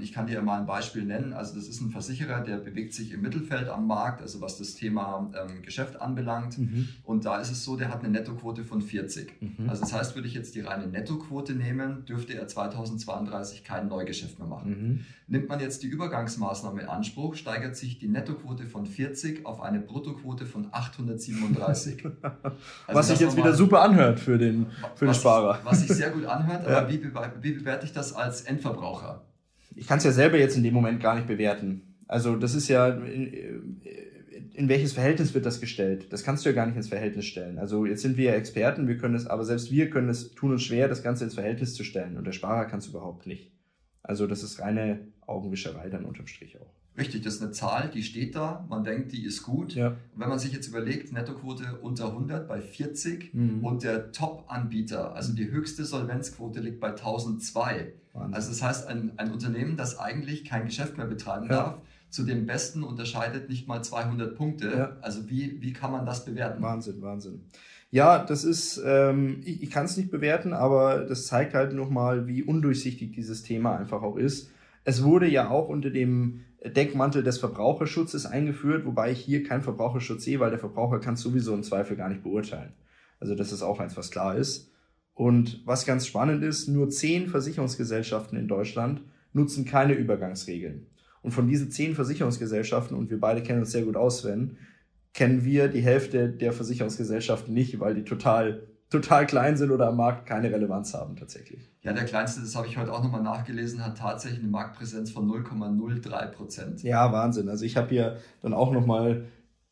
ich 0.00 0.12
kann 0.12 0.28
dir 0.28 0.40
mal 0.42 0.60
ein 0.60 0.66
Beispiel 0.66 1.04
nennen. 1.04 1.32
Also 1.32 1.56
das 1.56 1.66
ist 1.66 1.80
ein 1.80 1.90
Versicherer, 1.90 2.40
der 2.40 2.58
bewegt 2.58 2.94
sich 2.94 3.12
im 3.12 3.22
Mittelfeld 3.22 3.68
am 3.68 3.88
Markt, 3.88 4.22
also 4.22 4.40
was 4.40 4.58
das 4.58 4.74
Thema 4.74 5.32
ähm, 5.34 5.62
Geschäft 5.62 6.00
anbelangt. 6.00 6.56
Mhm. 6.58 6.88
Und 7.02 7.24
da 7.24 7.40
ist 7.40 7.50
es 7.50 7.64
so, 7.64 7.76
der 7.76 7.88
hat 7.88 8.04
eine 8.04 8.10
Nettoquote 8.10 8.62
von 8.62 8.80
40. 8.80 9.42
Mhm. 9.42 9.68
Also 9.68 9.80
das 9.80 9.92
heißt, 9.92 10.14
würde 10.14 10.28
ich 10.28 10.34
jetzt 10.34 10.54
die 10.54 10.60
reine 10.60 10.86
Nettoquote 10.86 11.54
nehmen, 11.54 12.04
dürfte 12.04 12.34
er 12.34 12.46
2032 12.46 13.64
kein 13.64 13.88
Neugeschäft 13.88 14.38
mehr 14.38 14.46
machen. 14.46 14.70
Mhm. 14.70 15.00
Nimmt 15.26 15.48
man 15.48 15.58
jetzt 15.58 15.82
die 15.82 15.88
Übergangsmaßnahme 15.88 16.82
in 16.82 16.88
Anspruch, 16.88 17.34
steigert 17.34 17.74
sich 17.74 17.98
die 17.98 18.06
Nettoquote 18.06 18.66
von 18.66 18.86
40 18.86 19.44
auf 19.44 19.60
eine 19.60 19.80
Bruttoquote 19.80 20.46
von 20.46 20.68
837. 20.70 22.04
Also 22.86 22.98
was 22.98 23.08
sich 23.08 23.20
jetzt 23.20 23.36
wieder 23.36 23.52
super 23.52 23.82
anhört 23.82 24.20
für 24.20 24.38
den, 24.38 24.66
für 24.94 25.06
den 25.06 25.14
Sparer. 25.14 25.58
was 25.64 25.80
sich 25.80 25.92
sehr 25.92 26.10
gut 26.10 26.24
anhört, 26.24 26.66
aber 26.66 26.88
wie, 26.88 27.02
wie 27.40 27.52
bewerte 27.52 27.86
ich 27.86 27.92
das 27.92 28.12
als 28.12 28.42
Endverbraucher? 28.42 29.25
Ich 29.76 29.86
kann 29.86 29.98
es 29.98 30.04
ja 30.04 30.12
selber 30.12 30.38
jetzt 30.38 30.56
in 30.56 30.62
dem 30.62 30.74
Moment 30.74 31.00
gar 31.00 31.14
nicht 31.14 31.26
bewerten. 31.26 31.94
Also 32.08 32.36
das 32.36 32.54
ist 32.54 32.68
ja, 32.68 32.88
in, 32.88 33.80
in, 34.54 34.68
welches 34.68 34.92
Verhältnis 34.92 35.34
wird 35.34 35.44
das 35.44 35.60
gestellt? 35.60 36.12
Das 36.12 36.24
kannst 36.24 36.44
du 36.44 36.48
ja 36.48 36.54
gar 36.54 36.66
nicht 36.66 36.76
ins 36.76 36.88
Verhältnis 36.88 37.26
stellen. 37.26 37.58
Also 37.58 37.84
jetzt 37.84 38.02
sind 38.02 38.16
wir 38.16 38.30
ja 38.30 38.32
Experten, 38.32 38.88
wir 38.88 38.96
können 38.96 39.14
es, 39.14 39.26
aber 39.26 39.44
selbst 39.44 39.70
wir 39.70 39.90
können 39.90 40.08
es 40.08 40.32
tun 40.32 40.52
uns 40.52 40.62
schwer, 40.62 40.88
das 40.88 41.02
Ganze 41.02 41.24
ins 41.24 41.34
Verhältnis 41.34 41.74
zu 41.74 41.84
stellen. 41.84 42.16
Und 42.16 42.24
der 42.26 42.32
Sparer 42.32 42.66
kann 42.66 42.78
es 42.78 42.86
überhaupt 42.86 43.26
nicht. 43.26 43.52
Also 44.02 44.26
das 44.26 44.42
ist 44.42 44.60
reine 44.60 45.00
Augenwischerei 45.26 45.88
dann 45.90 46.04
unterm 46.04 46.26
Strich 46.28 46.58
auch. 46.60 46.72
Richtig, 46.98 47.22
das 47.22 47.34
ist 47.34 47.42
eine 47.42 47.50
Zahl, 47.50 47.90
die 47.92 48.02
steht 48.02 48.36
da, 48.36 48.64
man 48.70 48.82
denkt, 48.82 49.12
die 49.12 49.24
ist 49.24 49.42
gut. 49.42 49.74
Ja. 49.74 49.88
Und 49.88 49.96
wenn 50.14 50.30
man 50.30 50.38
sich 50.38 50.52
jetzt 50.52 50.68
überlegt, 50.68 51.12
Nettoquote 51.12 51.78
unter 51.82 52.06
100 52.06 52.48
bei 52.48 52.60
40 52.62 53.34
Mhm. 53.34 53.64
und 53.64 53.82
der 53.82 54.12
Top-Anbieter, 54.12 55.14
also 55.14 55.34
die 55.34 55.50
höchste 55.50 55.84
Solvenzquote 55.84 56.60
liegt 56.60 56.80
bei 56.80 56.90
1002. 56.90 57.92
Wahnsinn. 58.16 58.34
Also 58.34 58.48
das 58.50 58.62
heißt, 58.62 58.88
ein, 58.88 59.12
ein 59.16 59.30
Unternehmen, 59.32 59.76
das 59.76 59.98
eigentlich 59.98 60.44
kein 60.44 60.64
Geschäft 60.66 60.96
mehr 60.96 61.06
betreiben 61.06 61.46
Ja. 61.46 61.56
darf, 61.56 61.74
zu 62.10 62.24
dem 62.24 62.46
Besten 62.46 62.82
unterscheidet 62.82 63.48
nicht 63.48 63.68
mal 63.68 63.82
200 63.82 64.34
Punkte. 64.36 64.68
Ja. 64.70 64.96
Also 65.02 65.28
wie, 65.28 65.60
wie 65.60 65.72
kann 65.72 65.92
man 65.92 66.06
das 66.06 66.24
bewerten? 66.24 66.62
Wahnsinn, 66.62 67.02
Wahnsinn. 67.02 67.44
Ja, 67.90 68.24
das 68.24 68.44
ist, 68.44 68.80
ähm, 68.84 69.40
ich, 69.44 69.62
ich 69.62 69.70
kann 69.70 69.84
es 69.84 69.96
nicht 69.96 70.10
bewerten, 70.10 70.52
aber 70.52 71.04
das 71.04 71.26
zeigt 71.26 71.54
halt 71.54 71.72
nochmal, 71.72 72.26
wie 72.26 72.42
undurchsichtig 72.42 73.12
dieses 73.12 73.42
Thema 73.42 73.76
einfach 73.76 74.02
auch 74.02 74.16
ist. 74.16 74.50
Es 74.84 75.02
wurde 75.02 75.28
ja 75.28 75.50
auch 75.50 75.68
unter 75.68 75.90
dem 75.90 76.44
Deckmantel 76.64 77.22
des 77.22 77.38
Verbraucherschutzes 77.38 78.26
eingeführt, 78.26 78.86
wobei 78.86 79.12
ich 79.12 79.20
hier 79.20 79.44
keinen 79.44 79.62
Verbraucherschutz 79.62 80.24
sehe, 80.24 80.40
weil 80.40 80.50
der 80.50 80.58
Verbraucher 80.58 80.98
kann 81.00 81.14
es 81.14 81.20
sowieso 81.20 81.54
im 81.54 81.62
Zweifel 81.62 81.96
gar 81.96 82.08
nicht 82.08 82.22
beurteilen. 82.22 82.72
Also 83.20 83.34
das 83.34 83.52
ist 83.52 83.62
auch 83.62 83.78
eins, 83.80 83.96
was 83.96 84.10
klar 84.10 84.36
ist. 84.36 84.70
Und 85.16 85.62
was 85.64 85.86
ganz 85.86 86.06
spannend 86.06 86.44
ist, 86.44 86.68
nur 86.68 86.90
zehn 86.90 87.26
Versicherungsgesellschaften 87.28 88.38
in 88.38 88.48
Deutschland 88.48 89.00
nutzen 89.32 89.64
keine 89.64 89.94
Übergangsregeln. 89.94 90.86
Und 91.22 91.30
von 91.30 91.48
diesen 91.48 91.70
zehn 91.70 91.94
Versicherungsgesellschaften, 91.94 92.94
und 92.94 93.10
wir 93.10 93.18
beide 93.18 93.42
kennen 93.42 93.60
uns 93.60 93.72
sehr 93.72 93.84
gut 93.84 93.96
aus, 93.96 94.18
Sven, 94.18 94.58
kennen 95.14 95.42
wir 95.42 95.68
die 95.68 95.80
Hälfte 95.80 96.28
der 96.28 96.52
Versicherungsgesellschaften 96.52 97.54
nicht, 97.54 97.80
weil 97.80 97.94
die 97.94 98.04
total, 98.04 98.64
total 98.90 99.26
klein 99.26 99.56
sind 99.56 99.70
oder 99.70 99.88
am 99.88 99.96
Markt 99.96 100.26
keine 100.26 100.52
Relevanz 100.52 100.92
haben 100.92 101.16
tatsächlich. 101.16 101.72
Ja, 101.80 101.94
der 101.94 102.04
kleinste, 102.04 102.42
das 102.42 102.54
habe 102.54 102.66
ich 102.66 102.76
heute 102.76 102.92
auch 102.92 103.02
nochmal 103.02 103.22
nachgelesen, 103.22 103.82
hat 103.82 103.96
tatsächlich 103.96 104.40
eine 104.40 104.50
Marktpräsenz 104.50 105.10
von 105.10 105.26
0,03 105.26 106.26
Prozent. 106.26 106.82
Ja, 106.82 107.10
Wahnsinn. 107.10 107.48
Also 107.48 107.64
ich 107.64 107.78
habe 107.78 107.88
hier 107.88 108.18
dann 108.42 108.52
auch 108.52 108.70
nochmal, 108.70 109.24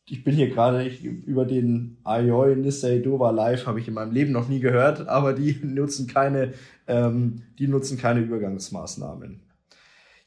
ich 0.07 0.23
bin 0.23 0.35
hier 0.35 0.49
gerade 0.49 0.85
über 1.25 1.45
den 1.45 1.97
Ayoi 2.03 2.55
Nissei 2.55 2.99
Dova 2.99 3.31
Live, 3.31 3.65
habe 3.65 3.79
ich 3.79 3.87
in 3.87 3.95
meinem 3.95 4.13
Leben 4.13 4.31
noch 4.31 4.47
nie 4.47 4.59
gehört, 4.59 5.07
aber 5.07 5.33
die 5.33 5.59
nutzen 5.63 6.07
keine, 6.07 6.53
ähm, 6.87 7.41
die 7.57 7.67
nutzen 7.67 7.97
keine 7.97 8.19
Übergangsmaßnahmen. 8.19 9.41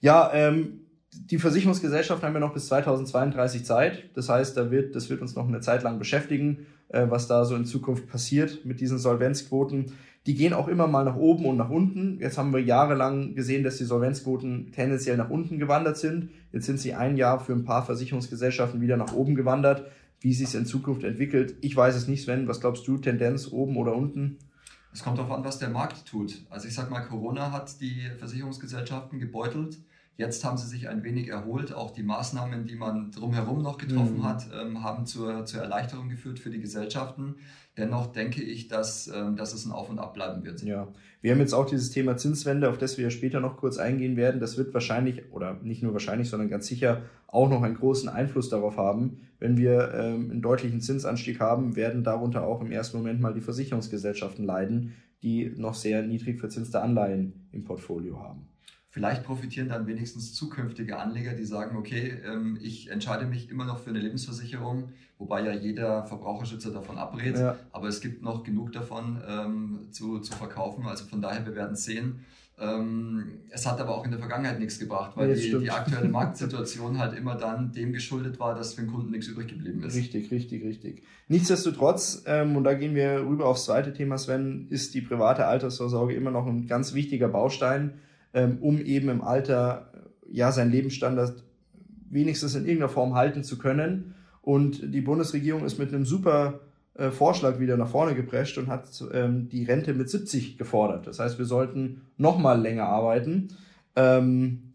Ja, 0.00 0.30
ähm, 0.32 0.80
die 1.26 1.38
Versicherungsgesellschaften 1.38 2.26
haben 2.26 2.34
ja 2.34 2.40
noch 2.40 2.54
bis 2.54 2.66
2032 2.66 3.64
Zeit. 3.64 4.10
Das 4.14 4.28
heißt, 4.28 4.56
da 4.56 4.70
wird, 4.70 4.94
das 4.96 5.10
wird 5.10 5.20
uns 5.20 5.34
noch 5.34 5.46
eine 5.46 5.60
Zeit 5.60 5.82
lang 5.82 5.98
beschäftigen, 5.98 6.66
äh, 6.88 7.06
was 7.08 7.26
da 7.26 7.44
so 7.44 7.56
in 7.56 7.64
Zukunft 7.64 8.08
passiert 8.08 8.64
mit 8.64 8.80
diesen 8.80 8.98
Solvenzquoten. 8.98 9.92
Die 10.26 10.34
gehen 10.34 10.52
auch 10.52 10.68
immer 10.68 10.86
mal 10.86 11.04
nach 11.04 11.16
oben 11.16 11.46
und 11.46 11.56
nach 11.56 11.70
unten. 11.70 12.18
Jetzt 12.20 12.36
haben 12.36 12.52
wir 12.52 12.60
jahrelang 12.60 13.34
gesehen, 13.34 13.64
dass 13.64 13.78
die 13.78 13.84
Solvenzquoten 13.84 14.72
tendenziell 14.72 15.16
nach 15.16 15.30
unten 15.30 15.58
gewandert 15.58 15.96
sind. 15.96 16.30
Jetzt 16.52 16.66
sind 16.66 16.78
sie 16.78 16.94
ein 16.94 17.16
Jahr 17.16 17.40
für 17.40 17.52
ein 17.52 17.64
paar 17.64 17.84
Versicherungsgesellschaften 17.84 18.80
wieder 18.80 18.96
nach 18.96 19.12
oben 19.12 19.34
gewandert. 19.34 19.86
Wie 20.20 20.34
sich 20.34 20.48
es 20.48 20.54
in 20.54 20.66
Zukunft 20.66 21.04
entwickelt, 21.04 21.54
ich 21.60 21.76
weiß 21.76 21.94
es 21.94 22.08
nicht, 22.08 22.24
Sven. 22.24 22.48
Was 22.48 22.60
glaubst 22.60 22.86
du? 22.88 22.98
Tendenz 22.98 23.52
oben 23.52 23.76
oder 23.76 23.94
unten? 23.94 24.38
Es 24.92 25.02
kommt 25.02 25.18
darauf 25.18 25.30
an, 25.30 25.44
was 25.44 25.58
der 25.58 25.68
Markt 25.68 26.06
tut. 26.06 26.42
Also 26.50 26.66
ich 26.66 26.74
sag 26.74 26.90
mal, 26.90 27.00
Corona 27.02 27.52
hat 27.52 27.80
die 27.80 28.10
Versicherungsgesellschaften 28.18 29.20
gebeutelt. 29.20 29.78
Jetzt 30.18 30.44
haben 30.44 30.58
sie 30.58 30.66
sich 30.66 30.88
ein 30.88 31.04
wenig 31.04 31.28
erholt. 31.28 31.72
Auch 31.72 31.92
die 31.92 32.02
Maßnahmen, 32.02 32.66
die 32.66 32.74
man 32.74 33.12
drumherum 33.12 33.62
noch 33.62 33.78
getroffen 33.78 34.18
Mhm. 34.18 34.24
hat, 34.24 34.48
ähm, 34.52 34.82
haben 34.82 35.06
zur, 35.06 35.44
zur 35.44 35.60
Erleichterung 35.62 36.08
geführt 36.08 36.40
für 36.40 36.50
die 36.50 36.58
Gesellschaften. 36.60 37.36
Dennoch 37.76 38.08
denke 38.08 38.42
ich, 38.42 38.66
dass, 38.66 39.06
ähm, 39.06 39.36
dass 39.36 39.54
es 39.54 39.64
ein 39.64 39.70
Auf 39.70 39.88
und 39.88 40.00
Ab 40.00 40.14
bleiben 40.14 40.44
wird. 40.44 40.60
Ja, 40.64 40.88
wir 41.22 41.30
haben 41.30 41.38
jetzt 41.38 41.52
auch 41.52 41.66
dieses 41.66 41.90
Thema 41.92 42.16
Zinswende, 42.16 42.68
auf 42.68 42.78
das 42.78 42.98
wir 42.98 43.04
ja 43.04 43.10
später 43.10 43.38
noch 43.38 43.56
kurz 43.56 43.78
eingehen 43.78 44.16
werden. 44.16 44.40
Das 44.40 44.58
wird 44.58 44.74
wahrscheinlich, 44.74 45.30
oder 45.30 45.54
nicht 45.62 45.84
nur 45.84 45.92
wahrscheinlich, 45.92 46.28
sondern 46.28 46.48
ganz 46.48 46.66
sicher 46.66 47.02
auch 47.28 47.48
noch 47.48 47.62
einen 47.62 47.76
großen 47.76 48.08
Einfluss 48.08 48.48
darauf 48.48 48.76
haben. 48.76 49.20
Wenn 49.38 49.56
wir 49.56 49.94
ähm, 49.94 50.32
einen 50.32 50.42
deutlichen 50.42 50.80
Zinsanstieg 50.80 51.38
haben, 51.38 51.76
werden 51.76 52.02
darunter 52.02 52.42
auch 52.42 52.60
im 52.60 52.72
ersten 52.72 52.96
Moment 52.96 53.20
mal 53.20 53.34
die 53.34 53.40
Versicherungsgesellschaften 53.40 54.44
leiden, 54.44 54.94
die 55.22 55.54
noch 55.56 55.74
sehr 55.74 56.02
niedrig 56.02 56.40
verzinste 56.40 56.82
Anleihen 56.82 57.46
im 57.52 57.62
Portfolio 57.64 58.18
haben. 58.18 58.47
Vielleicht 58.90 59.24
profitieren 59.24 59.68
dann 59.68 59.86
wenigstens 59.86 60.32
zukünftige 60.32 60.98
Anleger, 60.98 61.34
die 61.34 61.44
sagen, 61.44 61.76
okay, 61.76 62.20
ähm, 62.24 62.58
ich 62.62 62.90
entscheide 62.90 63.26
mich 63.26 63.50
immer 63.50 63.66
noch 63.66 63.78
für 63.80 63.90
eine 63.90 63.98
Lebensversicherung, 64.00 64.88
wobei 65.18 65.42
ja 65.42 65.52
jeder 65.52 66.04
Verbraucherschützer 66.06 66.70
davon 66.72 66.96
abrät, 66.96 67.36
Ja. 67.36 67.56
aber 67.70 67.88
es 67.88 68.00
gibt 68.00 68.22
noch 68.22 68.44
genug 68.44 68.72
davon 68.72 69.20
ähm, 69.28 69.78
zu, 69.90 70.20
zu 70.20 70.32
verkaufen. 70.32 70.86
Also 70.86 71.04
von 71.04 71.20
daher, 71.20 71.44
wir 71.44 71.54
werden 71.54 71.76
sehen. 71.76 72.20
Ähm, 72.60 73.40
es 73.50 73.66
hat 73.66 73.78
aber 73.78 73.94
auch 73.94 74.04
in 74.06 74.10
der 74.10 74.18
Vergangenheit 74.18 74.58
nichts 74.58 74.78
gebracht, 74.78 75.12
weil 75.16 75.28
das 75.28 75.40
die, 75.40 75.56
die 75.58 75.70
aktuelle 75.70 76.08
Marktsituation 76.18 76.98
halt 76.98 77.16
immer 77.16 77.36
dann 77.36 77.72
dem 77.72 77.92
geschuldet 77.92 78.40
war, 78.40 78.54
dass 78.54 78.72
für 78.74 78.80
den 78.82 78.90
Kunden 78.90 79.10
nichts 79.10 79.28
übrig 79.28 79.48
geblieben 79.48 79.82
ist. 79.84 79.94
Richtig, 79.96 80.30
richtig, 80.30 80.64
richtig. 80.64 81.02
Nichtsdestotrotz, 81.28 82.24
und 82.26 82.64
da 82.64 82.74
gehen 82.74 82.94
wir 82.96 83.20
rüber 83.20 83.46
aufs 83.46 83.66
zweite 83.66 83.92
Thema, 83.92 84.18
Sven, 84.18 84.66
ist 84.70 84.94
die 84.94 85.02
private 85.02 85.46
Altersvorsorge 85.46 86.14
immer 86.14 86.30
noch 86.32 86.46
ein 86.46 86.66
ganz 86.66 86.94
wichtiger 86.94 87.28
Baustein, 87.28 88.00
ähm, 88.34 88.58
um 88.60 88.78
eben 88.80 89.08
im 89.08 89.22
Alter 89.22 89.90
äh, 89.94 90.36
ja 90.36 90.52
seinen 90.52 90.70
Lebensstandard 90.70 91.42
wenigstens 92.10 92.54
in 92.54 92.64
irgendeiner 92.64 92.88
Form 92.88 93.14
halten 93.14 93.44
zu 93.44 93.58
können. 93.58 94.14
Und 94.42 94.94
die 94.94 95.00
Bundesregierung 95.00 95.64
ist 95.64 95.78
mit 95.78 95.92
einem 95.92 96.04
super 96.04 96.60
äh, 96.94 97.10
Vorschlag 97.10 97.60
wieder 97.60 97.76
nach 97.76 97.88
vorne 97.88 98.14
geprescht 98.14 98.58
und 98.58 98.68
hat 98.68 98.88
ähm, 99.12 99.48
die 99.48 99.64
Rente 99.64 99.94
mit 99.94 100.08
70 100.10 100.58
gefordert. 100.58 101.06
Das 101.06 101.18
heißt, 101.18 101.38
wir 101.38 101.44
sollten 101.44 102.02
noch 102.16 102.38
mal 102.38 102.60
länger 102.60 102.84
arbeiten. 102.84 103.48
Ähm, 103.94 104.72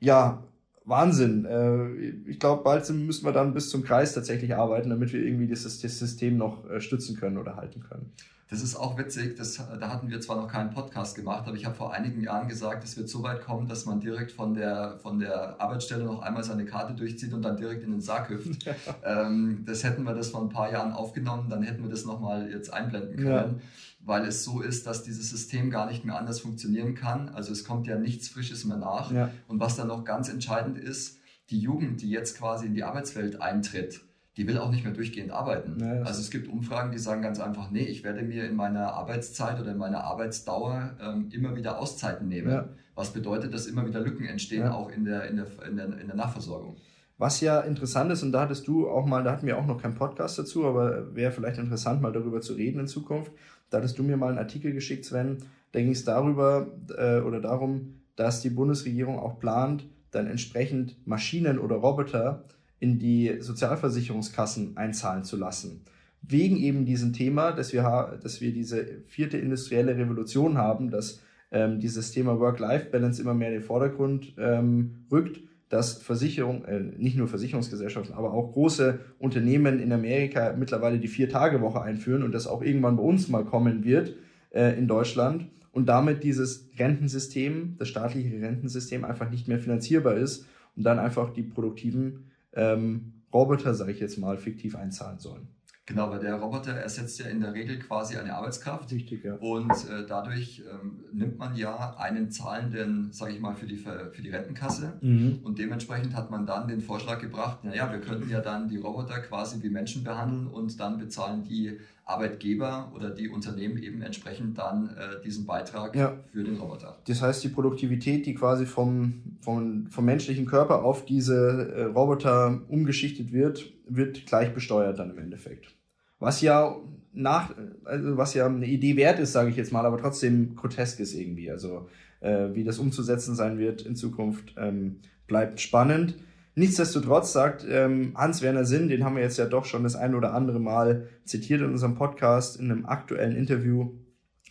ja, 0.00 0.44
Wahnsinn. 0.84 1.44
Äh, 1.44 2.30
ich 2.30 2.38
glaube, 2.38 2.62
bald 2.62 2.88
müssen 2.90 3.24
wir 3.24 3.32
dann 3.32 3.54
bis 3.54 3.70
zum 3.70 3.82
Kreis 3.82 4.14
tatsächlich 4.14 4.54
arbeiten, 4.54 4.90
damit 4.90 5.12
wir 5.12 5.22
irgendwie 5.22 5.46
dieses, 5.46 5.80
das 5.80 5.98
System 5.98 6.36
noch 6.36 6.68
äh, 6.68 6.80
stützen 6.80 7.16
können 7.16 7.38
oder 7.38 7.56
halten 7.56 7.80
können. 7.80 8.12
Das 8.52 8.62
ist 8.62 8.76
auch 8.76 8.98
witzig, 8.98 9.34
das, 9.36 9.54
da 9.80 9.88
hatten 9.88 10.10
wir 10.10 10.20
zwar 10.20 10.36
noch 10.36 10.46
keinen 10.46 10.68
Podcast 10.74 11.16
gemacht, 11.16 11.44
aber 11.48 11.56
ich 11.56 11.64
habe 11.64 11.74
vor 11.74 11.94
einigen 11.94 12.22
Jahren 12.22 12.48
gesagt, 12.48 12.84
es 12.84 12.98
wird 12.98 13.08
so 13.08 13.22
weit 13.22 13.40
kommen, 13.40 13.66
dass 13.66 13.86
man 13.86 13.98
direkt 13.98 14.30
von 14.30 14.52
der, 14.52 14.98
von 15.02 15.18
der 15.18 15.58
Arbeitsstelle 15.58 16.04
noch 16.04 16.20
einmal 16.20 16.44
seine 16.44 16.66
Karte 16.66 16.92
durchzieht 16.92 17.32
und 17.32 17.40
dann 17.40 17.56
direkt 17.56 17.82
in 17.82 17.92
den 17.92 18.02
Sarg 18.02 18.28
hüpft. 18.28 18.66
ähm, 19.06 19.62
das 19.64 19.84
hätten 19.84 20.02
wir 20.04 20.12
das 20.12 20.28
vor 20.28 20.42
ein 20.42 20.50
paar 20.50 20.70
Jahren 20.70 20.92
aufgenommen, 20.92 21.48
dann 21.48 21.62
hätten 21.62 21.82
wir 21.82 21.88
das 21.88 22.04
nochmal 22.04 22.50
jetzt 22.50 22.70
einblenden 22.70 23.16
können, 23.16 23.54
Ja. 23.56 23.60
weil 24.00 24.26
es 24.26 24.44
so 24.44 24.60
ist, 24.60 24.86
dass 24.86 25.02
dieses 25.02 25.30
System 25.30 25.70
gar 25.70 25.86
nicht 25.86 26.04
mehr 26.04 26.18
anders 26.18 26.40
funktionieren 26.40 26.94
kann. 26.94 27.30
Also 27.30 27.52
es 27.52 27.64
kommt 27.64 27.86
ja 27.86 27.98
nichts 27.98 28.28
Frisches 28.28 28.66
mehr 28.66 28.76
nach. 28.76 29.10
Ja. 29.12 29.30
Und 29.48 29.60
was 29.60 29.76
dann 29.76 29.88
noch 29.88 30.04
ganz 30.04 30.28
entscheidend 30.28 30.76
ist, 30.76 31.20
die 31.48 31.58
Jugend, 31.58 32.02
die 32.02 32.10
jetzt 32.10 32.36
quasi 32.36 32.66
in 32.66 32.74
die 32.74 32.84
Arbeitswelt 32.84 33.40
eintritt, 33.40 34.02
die 34.36 34.46
will 34.46 34.58
auch 34.58 34.70
nicht 34.70 34.84
mehr 34.84 34.94
durchgehend 34.94 35.30
arbeiten. 35.30 35.76
Ja, 35.80 36.02
also 36.02 36.20
es 36.20 36.30
gibt 36.30 36.48
Umfragen, 36.48 36.90
die 36.92 36.98
sagen 36.98 37.20
ganz 37.22 37.38
einfach, 37.38 37.70
nee, 37.70 37.84
ich 37.84 38.02
werde 38.02 38.22
mir 38.22 38.44
in 38.44 38.56
meiner 38.56 38.94
Arbeitszeit 38.94 39.60
oder 39.60 39.72
in 39.72 39.78
meiner 39.78 40.04
Arbeitsdauer 40.04 40.96
ähm, 41.02 41.28
immer 41.32 41.54
wieder 41.56 41.78
Auszeiten 41.78 42.28
nehmen. 42.28 42.50
Ja. 42.50 42.68
Was 42.94 43.12
bedeutet, 43.12 43.52
dass 43.52 43.66
immer 43.66 43.86
wieder 43.86 44.00
Lücken 44.00 44.24
entstehen, 44.26 44.62
Ja. 44.62 44.72
auch 44.72 44.90
in 44.90 45.04
der, 45.04 45.28
in, 45.28 45.36
der, 45.36 45.46
in, 45.68 45.76
der, 45.76 45.98
in 45.98 46.06
der 46.06 46.16
Nachversorgung. 46.16 46.76
Was 47.18 47.40
ja 47.40 47.60
interessant 47.60 48.10
ist, 48.10 48.22
und 48.22 48.32
da 48.32 48.40
hattest 48.42 48.66
du 48.66 48.88
auch 48.88 49.06
mal, 49.06 49.22
da 49.22 49.32
hatten 49.32 49.46
wir 49.46 49.56
auch 49.58 49.66
noch 49.66 49.80
keinen 49.80 49.94
Podcast 49.94 50.38
dazu, 50.38 50.66
aber 50.66 51.14
wäre 51.14 51.30
vielleicht 51.30 51.58
interessant, 51.58 52.02
mal 52.02 52.12
darüber 52.12 52.40
zu 52.40 52.54
reden 52.54 52.80
in 52.80 52.86
Zukunft. 52.88 53.32
Da 53.70 53.78
hattest 53.78 53.98
du 53.98 54.02
mir 54.02 54.16
mal 54.16 54.30
einen 54.30 54.38
Artikel 54.38 54.72
geschickt, 54.72 55.04
Sven. 55.04 55.38
Da 55.72 55.80
ging 55.80 55.92
es 55.92 56.04
darüber 56.04 56.66
äh, 56.98 57.20
oder 57.20 57.40
darum, 57.40 58.00
dass 58.16 58.40
die 58.40 58.50
Bundesregierung 58.50 59.18
auch 59.18 59.38
plant, 59.38 59.84
dann 60.10 60.26
entsprechend 60.26 60.96
Maschinen 61.06 61.58
oder 61.58 61.76
Roboter 61.76 62.44
in 62.82 62.98
die 62.98 63.36
Sozialversicherungskassen 63.38 64.76
einzahlen 64.76 65.22
zu 65.22 65.36
lassen. 65.36 65.84
Wegen 66.20 66.56
eben 66.56 66.84
diesem 66.84 67.12
Thema, 67.12 67.52
dass 67.52 67.72
wir, 67.72 68.18
dass 68.20 68.40
wir 68.40 68.52
diese 68.52 68.84
vierte 69.06 69.38
industrielle 69.38 69.96
Revolution 69.96 70.58
haben, 70.58 70.90
dass 70.90 71.20
ähm, 71.52 71.78
dieses 71.78 72.10
Thema 72.10 72.40
Work-Life-Balance 72.40 73.22
immer 73.22 73.34
mehr 73.34 73.48
in 73.48 73.54
den 73.54 73.62
Vordergrund 73.62 74.34
ähm, 74.36 75.04
rückt, 75.12 75.40
dass 75.68 76.02
Versicherung, 76.02 76.64
äh, 76.64 76.80
nicht 76.80 77.16
nur 77.16 77.28
Versicherungsgesellschaften, 77.28 78.14
aber 78.14 78.32
auch 78.32 78.52
große 78.52 78.98
Unternehmen 79.20 79.78
in 79.78 79.92
Amerika 79.92 80.54
mittlerweile 80.58 80.98
die 80.98 81.08
Vier-Tage-Woche 81.08 81.80
einführen 81.80 82.24
und 82.24 82.32
das 82.32 82.48
auch 82.48 82.62
irgendwann 82.62 82.96
bei 82.96 83.02
uns 83.04 83.28
mal 83.28 83.44
kommen 83.44 83.84
wird 83.84 84.16
äh, 84.50 84.76
in 84.76 84.88
Deutschland 84.88 85.46
und 85.70 85.88
damit 85.88 86.24
dieses 86.24 86.68
Rentensystem, 86.78 87.76
das 87.78 87.88
staatliche 87.88 88.42
Rentensystem 88.42 89.04
einfach 89.04 89.30
nicht 89.30 89.46
mehr 89.46 89.60
finanzierbar 89.60 90.16
ist 90.16 90.46
und 90.76 90.82
dann 90.82 90.98
einfach 90.98 91.32
die 91.32 91.42
produktiven 91.42 92.31
ähm, 92.54 93.22
Roboter, 93.32 93.74
sage 93.74 93.92
ich 93.92 94.00
jetzt 94.00 94.18
mal, 94.18 94.36
fiktiv 94.36 94.76
einzahlen 94.76 95.18
sollen. 95.18 95.48
Genau, 95.84 96.10
weil 96.10 96.20
der 96.20 96.36
Roboter 96.36 96.72
ersetzt 96.74 97.18
ja 97.18 97.26
in 97.26 97.40
der 97.40 97.54
Regel 97.54 97.80
quasi 97.80 98.16
eine 98.16 98.36
Arbeitskraft. 98.36 98.92
Richtig, 98.92 99.24
ja. 99.24 99.34
Und 99.34 99.72
äh, 99.90 100.06
dadurch 100.06 100.62
ähm, 100.70 101.04
nimmt 101.12 101.38
man 101.38 101.56
ja 101.56 101.96
einen 101.96 102.30
zahlenden, 102.30 103.12
sage 103.12 103.32
ich 103.32 103.40
mal, 103.40 103.56
für 103.56 103.66
die, 103.66 103.76
für 103.76 104.22
die 104.22 104.30
Rentenkasse. 104.30 104.98
Mhm. 105.00 105.40
Und 105.42 105.58
dementsprechend 105.58 106.14
hat 106.14 106.30
man 106.30 106.46
dann 106.46 106.68
den 106.68 106.80
Vorschlag 106.80 107.20
gebracht, 107.20 107.64
naja, 107.64 107.90
wir 107.90 108.00
könnten 108.00 108.30
ja 108.30 108.40
dann 108.40 108.68
die 108.68 108.76
Roboter 108.76 109.18
quasi 109.20 109.60
wie 109.62 109.70
Menschen 109.70 110.04
behandeln 110.04 110.46
und 110.46 110.78
dann 110.78 110.98
bezahlen 110.98 111.42
die 111.42 111.80
Arbeitgeber 112.04 112.92
oder 112.94 113.10
die 113.10 113.28
Unternehmen 113.28 113.78
eben 113.82 114.02
entsprechend 114.02 114.58
dann 114.58 114.90
äh, 114.96 115.22
diesen 115.24 115.46
Beitrag 115.46 115.94
ja. 115.94 116.16
für 116.32 116.42
den 116.42 116.56
Roboter. 116.56 116.98
Das 117.06 117.22
heißt, 117.22 117.44
die 117.44 117.48
Produktivität, 117.48 118.26
die 118.26 118.34
quasi 118.34 118.66
vom, 118.66 119.22
vom, 119.40 119.86
vom 119.86 120.04
menschlichen 120.04 120.46
Körper 120.46 120.82
auf 120.84 121.04
diese 121.04 121.72
äh, 121.74 121.82
Roboter 121.84 122.60
umgeschichtet 122.68 123.32
wird, 123.32 123.72
wird 123.88 124.26
gleich 124.26 124.52
besteuert 124.52 124.98
dann 124.98 125.10
im 125.10 125.18
Endeffekt. 125.18 125.74
Was 126.18 126.40
ja 126.40 126.76
nach, 127.12 127.54
also 127.84 128.16
was 128.16 128.34
ja 128.34 128.46
eine 128.46 128.66
Idee 128.66 128.96
wert 128.96 129.18
ist, 129.18 129.32
sage 129.32 129.50
ich 129.50 129.56
jetzt 129.56 129.72
mal, 129.72 129.84
aber 129.84 129.98
trotzdem 129.98 130.56
grotesk 130.56 131.00
ist 131.00 131.14
irgendwie. 131.14 131.50
Also 131.50 131.88
äh, 132.20 132.48
wie 132.52 132.64
das 132.64 132.78
umzusetzen 132.78 133.34
sein 133.34 133.58
wird 133.58 133.82
in 133.82 133.96
Zukunft, 133.96 134.54
ähm, 134.56 135.00
bleibt 135.26 135.60
spannend. 135.60 136.16
Nichtsdestotrotz 136.54 137.32
sagt 137.32 137.66
ähm, 137.68 138.12
Hans-Werner 138.14 138.66
Sinn, 138.66 138.88
den 138.88 139.04
haben 139.04 139.16
wir 139.16 139.22
jetzt 139.22 139.38
ja 139.38 139.46
doch 139.46 139.64
schon 139.64 139.84
das 139.84 139.96
ein 139.96 140.14
oder 140.14 140.34
andere 140.34 140.60
Mal 140.60 141.08
zitiert 141.24 141.62
in 141.62 141.70
unserem 141.70 141.94
Podcast, 141.94 142.60
in 142.60 142.70
einem 142.70 142.84
aktuellen 142.84 143.34
Interview, 143.34 143.92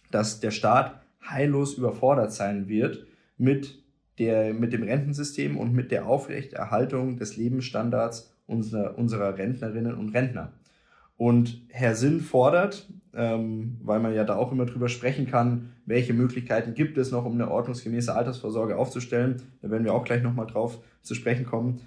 dass 0.10 0.40
der 0.40 0.52
Staat 0.52 1.00
heillos 1.24 1.76
überfordert 1.76 2.34
sein 2.34 2.68
wird 2.68 3.06
mit, 3.38 3.84
der, 4.18 4.54
mit 4.54 4.74
dem 4.74 4.82
Rentensystem 4.82 5.58
und 5.58 5.74
mit 5.74 5.92
der 5.92 6.08
Aufrechterhaltung 6.08 7.18
des 7.18 7.38
Lebensstandards 7.38 8.34
unserer, 8.48 8.98
unserer 8.98 9.38
Rentnerinnen 9.38 9.94
und 9.94 10.10
Rentner. 10.10 10.54
Und 11.22 11.62
Herr 11.70 11.94
Sinn 11.94 12.20
fordert, 12.20 12.90
ähm, 13.14 13.78
weil 13.84 14.00
man 14.00 14.16
ja 14.16 14.24
da 14.24 14.38
auch 14.38 14.52
immer 14.52 14.66
drüber 14.66 14.90
sprechen 14.90 15.28
kann, 15.28 15.70
welche 15.86 16.16
Möglichkeiten 16.16 16.74
gibt 16.74 16.98
es 16.98 17.12
noch, 17.12 17.26
um 17.26 17.34
eine 17.34 17.52
ordnungsgemäße 17.52 18.16
Altersvorsorge 18.16 18.76
aufzustellen. 18.76 19.40
Da 19.62 19.70
werden 19.70 19.84
wir 19.84 19.94
auch 19.94 20.04
gleich 20.04 20.24
nochmal 20.24 20.48
drauf 20.48 20.80
zu 21.04 21.14
sprechen 21.14 21.46
kommen. 21.46 21.82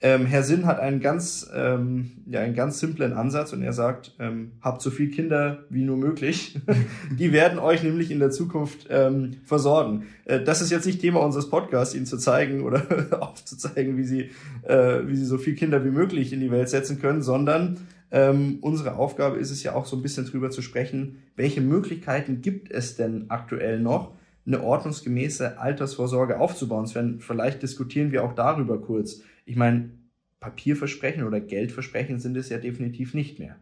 Ähm, 0.00 0.24
Herr 0.24 0.42
Sinn 0.42 0.64
hat 0.64 0.80
einen 0.80 1.00
ganz, 1.00 1.50
ähm, 1.54 2.22
ja, 2.24 2.40
einen 2.40 2.54
ganz 2.54 2.80
simplen 2.80 3.12
Ansatz 3.12 3.52
und 3.52 3.60
er 3.60 3.74
sagt, 3.74 4.14
ähm, 4.18 4.52
habt 4.62 4.80
so 4.80 4.88
viele 4.88 5.10
Kinder 5.10 5.64
wie 5.68 5.84
nur 5.84 5.98
möglich. 5.98 6.58
Die 7.18 7.34
werden 7.34 7.58
euch 7.58 7.82
nämlich 7.82 8.10
in 8.10 8.18
der 8.18 8.30
Zukunft 8.30 8.86
ähm, 8.88 9.42
versorgen. 9.44 10.04
Äh, 10.24 10.42
das 10.42 10.62
ist 10.62 10.70
jetzt 10.70 10.86
nicht 10.86 11.02
Thema 11.02 11.20
unseres 11.20 11.50
Podcasts, 11.50 11.94
Ihnen 11.94 12.06
zu 12.06 12.16
zeigen 12.16 12.62
oder 12.62 12.82
aufzuzeigen, 13.20 13.98
wie 13.98 14.04
Sie, 14.04 14.30
äh, 14.62 15.06
wie 15.06 15.16
Sie 15.16 15.26
so 15.26 15.36
viele 15.36 15.56
Kinder 15.56 15.84
wie 15.84 15.90
möglich 15.90 16.32
in 16.32 16.40
die 16.40 16.50
Welt 16.50 16.70
setzen 16.70 16.98
können, 16.98 17.20
sondern 17.20 17.76
ähm, 18.10 18.58
unsere 18.60 18.96
Aufgabe 18.96 19.38
ist 19.38 19.50
es 19.50 19.62
ja 19.62 19.74
auch 19.74 19.86
so 19.86 19.96
ein 19.96 20.02
bisschen 20.02 20.26
drüber 20.26 20.50
zu 20.50 20.62
sprechen, 20.62 21.22
welche 21.36 21.60
Möglichkeiten 21.60 22.42
gibt 22.42 22.70
es 22.70 22.96
denn 22.96 23.30
aktuell 23.30 23.80
noch, 23.80 24.14
eine 24.46 24.62
ordnungsgemäße 24.62 25.58
Altersvorsorge 25.58 26.40
aufzubauen. 26.40 26.86
Sven, 26.86 27.20
vielleicht 27.20 27.62
diskutieren 27.62 28.10
wir 28.10 28.24
auch 28.24 28.32
darüber 28.32 28.80
kurz. 28.80 29.20
Ich 29.44 29.54
meine, 29.54 29.90
Papierversprechen 30.40 31.24
oder 31.24 31.40
Geldversprechen 31.40 32.18
sind 32.18 32.36
es 32.36 32.48
ja 32.48 32.58
definitiv 32.58 33.14
nicht 33.14 33.38
mehr. 33.38 33.56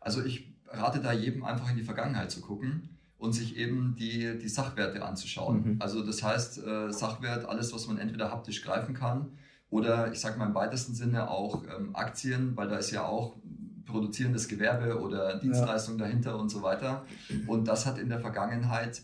Also 0.00 0.24
ich 0.24 0.54
rate 0.68 1.00
da 1.00 1.12
jedem 1.12 1.44
einfach 1.44 1.70
in 1.70 1.76
die 1.76 1.82
Vergangenheit 1.82 2.30
zu 2.30 2.40
gucken 2.40 2.98
und 3.18 3.32
sich 3.32 3.56
eben 3.56 3.96
die, 3.98 4.38
die 4.38 4.48
Sachwerte 4.48 5.04
anzuschauen. 5.04 5.74
Mhm. 5.74 5.76
Also 5.80 6.06
das 6.06 6.22
heißt, 6.22 6.64
äh, 6.64 6.92
Sachwert, 6.92 7.46
alles, 7.46 7.74
was 7.74 7.88
man 7.88 7.98
entweder 7.98 8.30
haptisch 8.30 8.62
greifen 8.62 8.94
kann 8.94 9.32
oder 9.70 10.12
ich 10.12 10.20
sage 10.20 10.38
mal 10.38 10.46
im 10.46 10.54
weitesten 10.54 10.94
Sinne 10.94 11.28
auch 11.28 11.64
ähm, 11.64 11.94
Aktien, 11.94 12.56
weil 12.56 12.68
da 12.68 12.76
ist 12.76 12.90
ja 12.90 13.04
auch 13.04 13.36
produzierendes 13.88 14.48
Gewerbe 14.48 15.00
oder 15.00 15.38
Dienstleistung 15.38 15.98
ja. 15.98 16.04
dahinter 16.04 16.38
und 16.38 16.48
so 16.48 16.62
weiter. 16.62 17.04
Und 17.46 17.66
das 17.66 17.86
hat 17.86 17.98
in 17.98 18.08
der 18.08 18.20
Vergangenheit, 18.20 19.02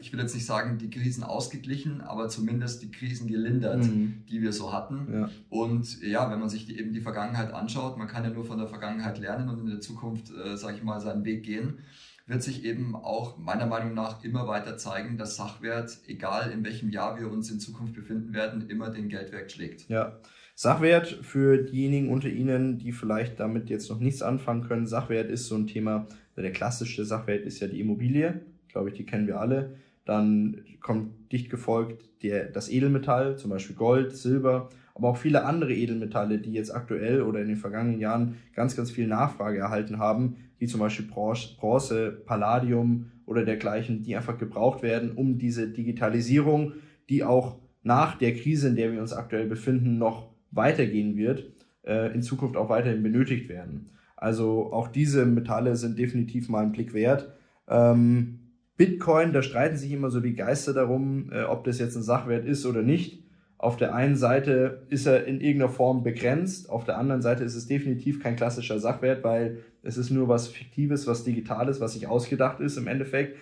ich 0.00 0.12
will 0.12 0.20
jetzt 0.20 0.34
nicht 0.34 0.44
sagen, 0.44 0.78
die 0.78 0.90
Krisen 0.90 1.24
ausgeglichen, 1.24 2.02
aber 2.02 2.28
zumindest 2.28 2.82
die 2.82 2.90
Krisen 2.90 3.26
gelindert, 3.26 3.84
mhm. 3.84 4.24
die 4.28 4.42
wir 4.42 4.52
so 4.52 4.72
hatten. 4.72 5.08
Ja. 5.12 5.30
Und 5.48 6.02
ja, 6.02 6.30
wenn 6.30 6.40
man 6.40 6.48
sich 6.48 6.66
die, 6.66 6.78
eben 6.78 6.92
die 6.92 7.00
Vergangenheit 7.00 7.52
anschaut, 7.52 7.96
man 7.96 8.08
kann 8.08 8.24
ja 8.24 8.30
nur 8.30 8.44
von 8.44 8.58
der 8.58 8.68
Vergangenheit 8.68 9.18
lernen 9.18 9.48
und 9.48 9.60
in 9.60 9.66
der 9.66 9.80
Zukunft, 9.80 10.30
äh, 10.30 10.56
sage 10.56 10.76
ich 10.76 10.82
mal, 10.82 11.00
seinen 11.00 11.24
Weg 11.24 11.44
gehen 11.44 11.78
wird 12.26 12.42
sich 12.42 12.64
eben 12.64 12.96
auch 12.96 13.38
meiner 13.38 13.66
Meinung 13.66 13.94
nach 13.94 14.24
immer 14.24 14.48
weiter 14.48 14.76
zeigen, 14.76 15.16
dass 15.16 15.36
Sachwert, 15.36 15.98
egal 16.06 16.50
in 16.50 16.64
welchem 16.64 16.90
Jahr 16.90 17.18
wir 17.18 17.30
uns 17.30 17.50
in 17.50 17.60
Zukunft 17.60 17.94
befinden 17.94 18.34
werden, 18.34 18.68
immer 18.68 18.90
den 18.90 19.08
Geldwert 19.08 19.52
schlägt. 19.52 19.88
Ja. 19.88 20.18
Sachwert 20.58 21.06
für 21.20 21.58
diejenigen 21.58 22.08
unter 22.08 22.30
Ihnen, 22.30 22.78
die 22.78 22.92
vielleicht 22.92 23.38
damit 23.38 23.68
jetzt 23.68 23.90
noch 23.90 24.00
nichts 24.00 24.22
anfangen 24.22 24.62
können. 24.62 24.86
Sachwert 24.86 25.28
ist 25.30 25.48
so 25.48 25.54
ein 25.54 25.66
Thema, 25.66 26.06
der 26.34 26.50
klassische 26.50 27.04
Sachwert 27.04 27.44
ist 27.44 27.60
ja 27.60 27.68
die 27.68 27.78
Immobilie, 27.78 28.40
glaube 28.68 28.88
ich, 28.88 28.94
die 28.94 29.04
kennen 29.04 29.26
wir 29.26 29.38
alle. 29.38 29.76
Dann 30.06 30.64
kommt 30.80 31.30
dicht 31.30 31.50
gefolgt 31.50 32.08
der, 32.22 32.46
das 32.46 32.70
Edelmetall, 32.70 33.36
zum 33.36 33.50
Beispiel 33.50 33.76
Gold, 33.76 34.16
Silber, 34.16 34.70
aber 34.94 35.10
auch 35.10 35.18
viele 35.18 35.44
andere 35.44 35.74
Edelmetalle, 35.74 36.38
die 36.38 36.54
jetzt 36.54 36.74
aktuell 36.74 37.20
oder 37.20 37.42
in 37.42 37.48
den 37.48 37.58
vergangenen 37.58 38.00
Jahren 38.00 38.36
ganz, 38.54 38.74
ganz 38.74 38.90
viel 38.90 39.08
Nachfrage 39.08 39.58
erhalten 39.58 39.98
haben, 39.98 40.36
wie 40.58 40.66
zum 40.66 40.80
Beispiel 40.80 41.06
Bronze, 41.06 42.12
Palladium 42.24 43.10
oder 43.26 43.44
dergleichen, 43.44 44.02
die 44.04 44.16
einfach 44.16 44.38
gebraucht 44.38 44.82
werden, 44.82 45.10
um 45.10 45.36
diese 45.36 45.68
Digitalisierung, 45.68 46.72
die 47.10 47.24
auch 47.24 47.58
nach 47.82 48.16
der 48.16 48.34
Krise, 48.34 48.68
in 48.68 48.76
der 48.76 48.90
wir 48.92 49.02
uns 49.02 49.12
aktuell 49.12 49.46
befinden, 49.46 49.98
noch 49.98 50.34
weitergehen 50.50 51.16
wird, 51.16 51.52
äh, 51.84 52.12
in 52.14 52.22
Zukunft 52.22 52.56
auch 52.56 52.68
weiterhin 52.68 53.02
benötigt 53.02 53.48
werden. 53.48 53.90
Also 54.16 54.72
auch 54.72 54.88
diese 54.88 55.26
Metalle 55.26 55.76
sind 55.76 55.98
definitiv 55.98 56.48
mal 56.48 56.62
einen 56.62 56.72
Blick 56.72 56.94
wert. 56.94 57.32
Ähm, 57.68 58.40
Bitcoin, 58.76 59.32
da 59.32 59.42
streiten 59.42 59.76
sich 59.76 59.92
immer 59.92 60.10
so 60.10 60.20
die 60.20 60.34
Geister 60.34 60.72
darum, 60.72 61.30
äh, 61.32 61.44
ob 61.44 61.64
das 61.64 61.78
jetzt 61.78 61.96
ein 61.96 62.02
Sachwert 62.02 62.44
ist 62.44 62.66
oder 62.66 62.82
nicht. 62.82 63.22
Auf 63.58 63.76
der 63.78 63.94
einen 63.94 64.16
Seite 64.16 64.82
ist 64.90 65.06
er 65.06 65.24
in 65.24 65.40
irgendeiner 65.40 65.72
Form 65.72 66.02
begrenzt, 66.02 66.68
auf 66.68 66.84
der 66.84 66.98
anderen 66.98 67.22
Seite 67.22 67.42
ist 67.42 67.54
es 67.54 67.66
definitiv 67.66 68.22
kein 68.22 68.36
klassischer 68.36 68.78
Sachwert, 68.78 69.24
weil 69.24 69.58
es 69.82 69.96
ist 69.96 70.10
nur 70.10 70.28
was 70.28 70.48
Fiktives, 70.48 71.06
was 71.06 71.24
Digitales, 71.24 71.80
was 71.80 71.94
sich 71.94 72.06
ausgedacht 72.06 72.60
ist 72.60 72.76
im 72.76 72.86
Endeffekt. 72.86 73.38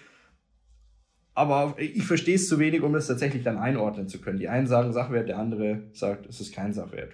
Aber 1.34 1.74
ich 1.78 2.04
verstehe 2.04 2.36
es 2.36 2.48
zu 2.48 2.58
wenig, 2.60 2.82
um 2.82 2.94
es 2.94 3.08
tatsächlich 3.08 3.42
dann 3.42 3.58
einordnen 3.58 4.08
zu 4.08 4.20
können. 4.20 4.38
Die 4.38 4.48
einen 4.48 4.68
sagen 4.68 4.92
Sachwert, 4.92 5.28
der 5.28 5.38
andere 5.38 5.82
sagt, 5.92 6.26
es 6.26 6.40
ist 6.40 6.54
kein 6.54 6.72
Sachwert. 6.72 7.12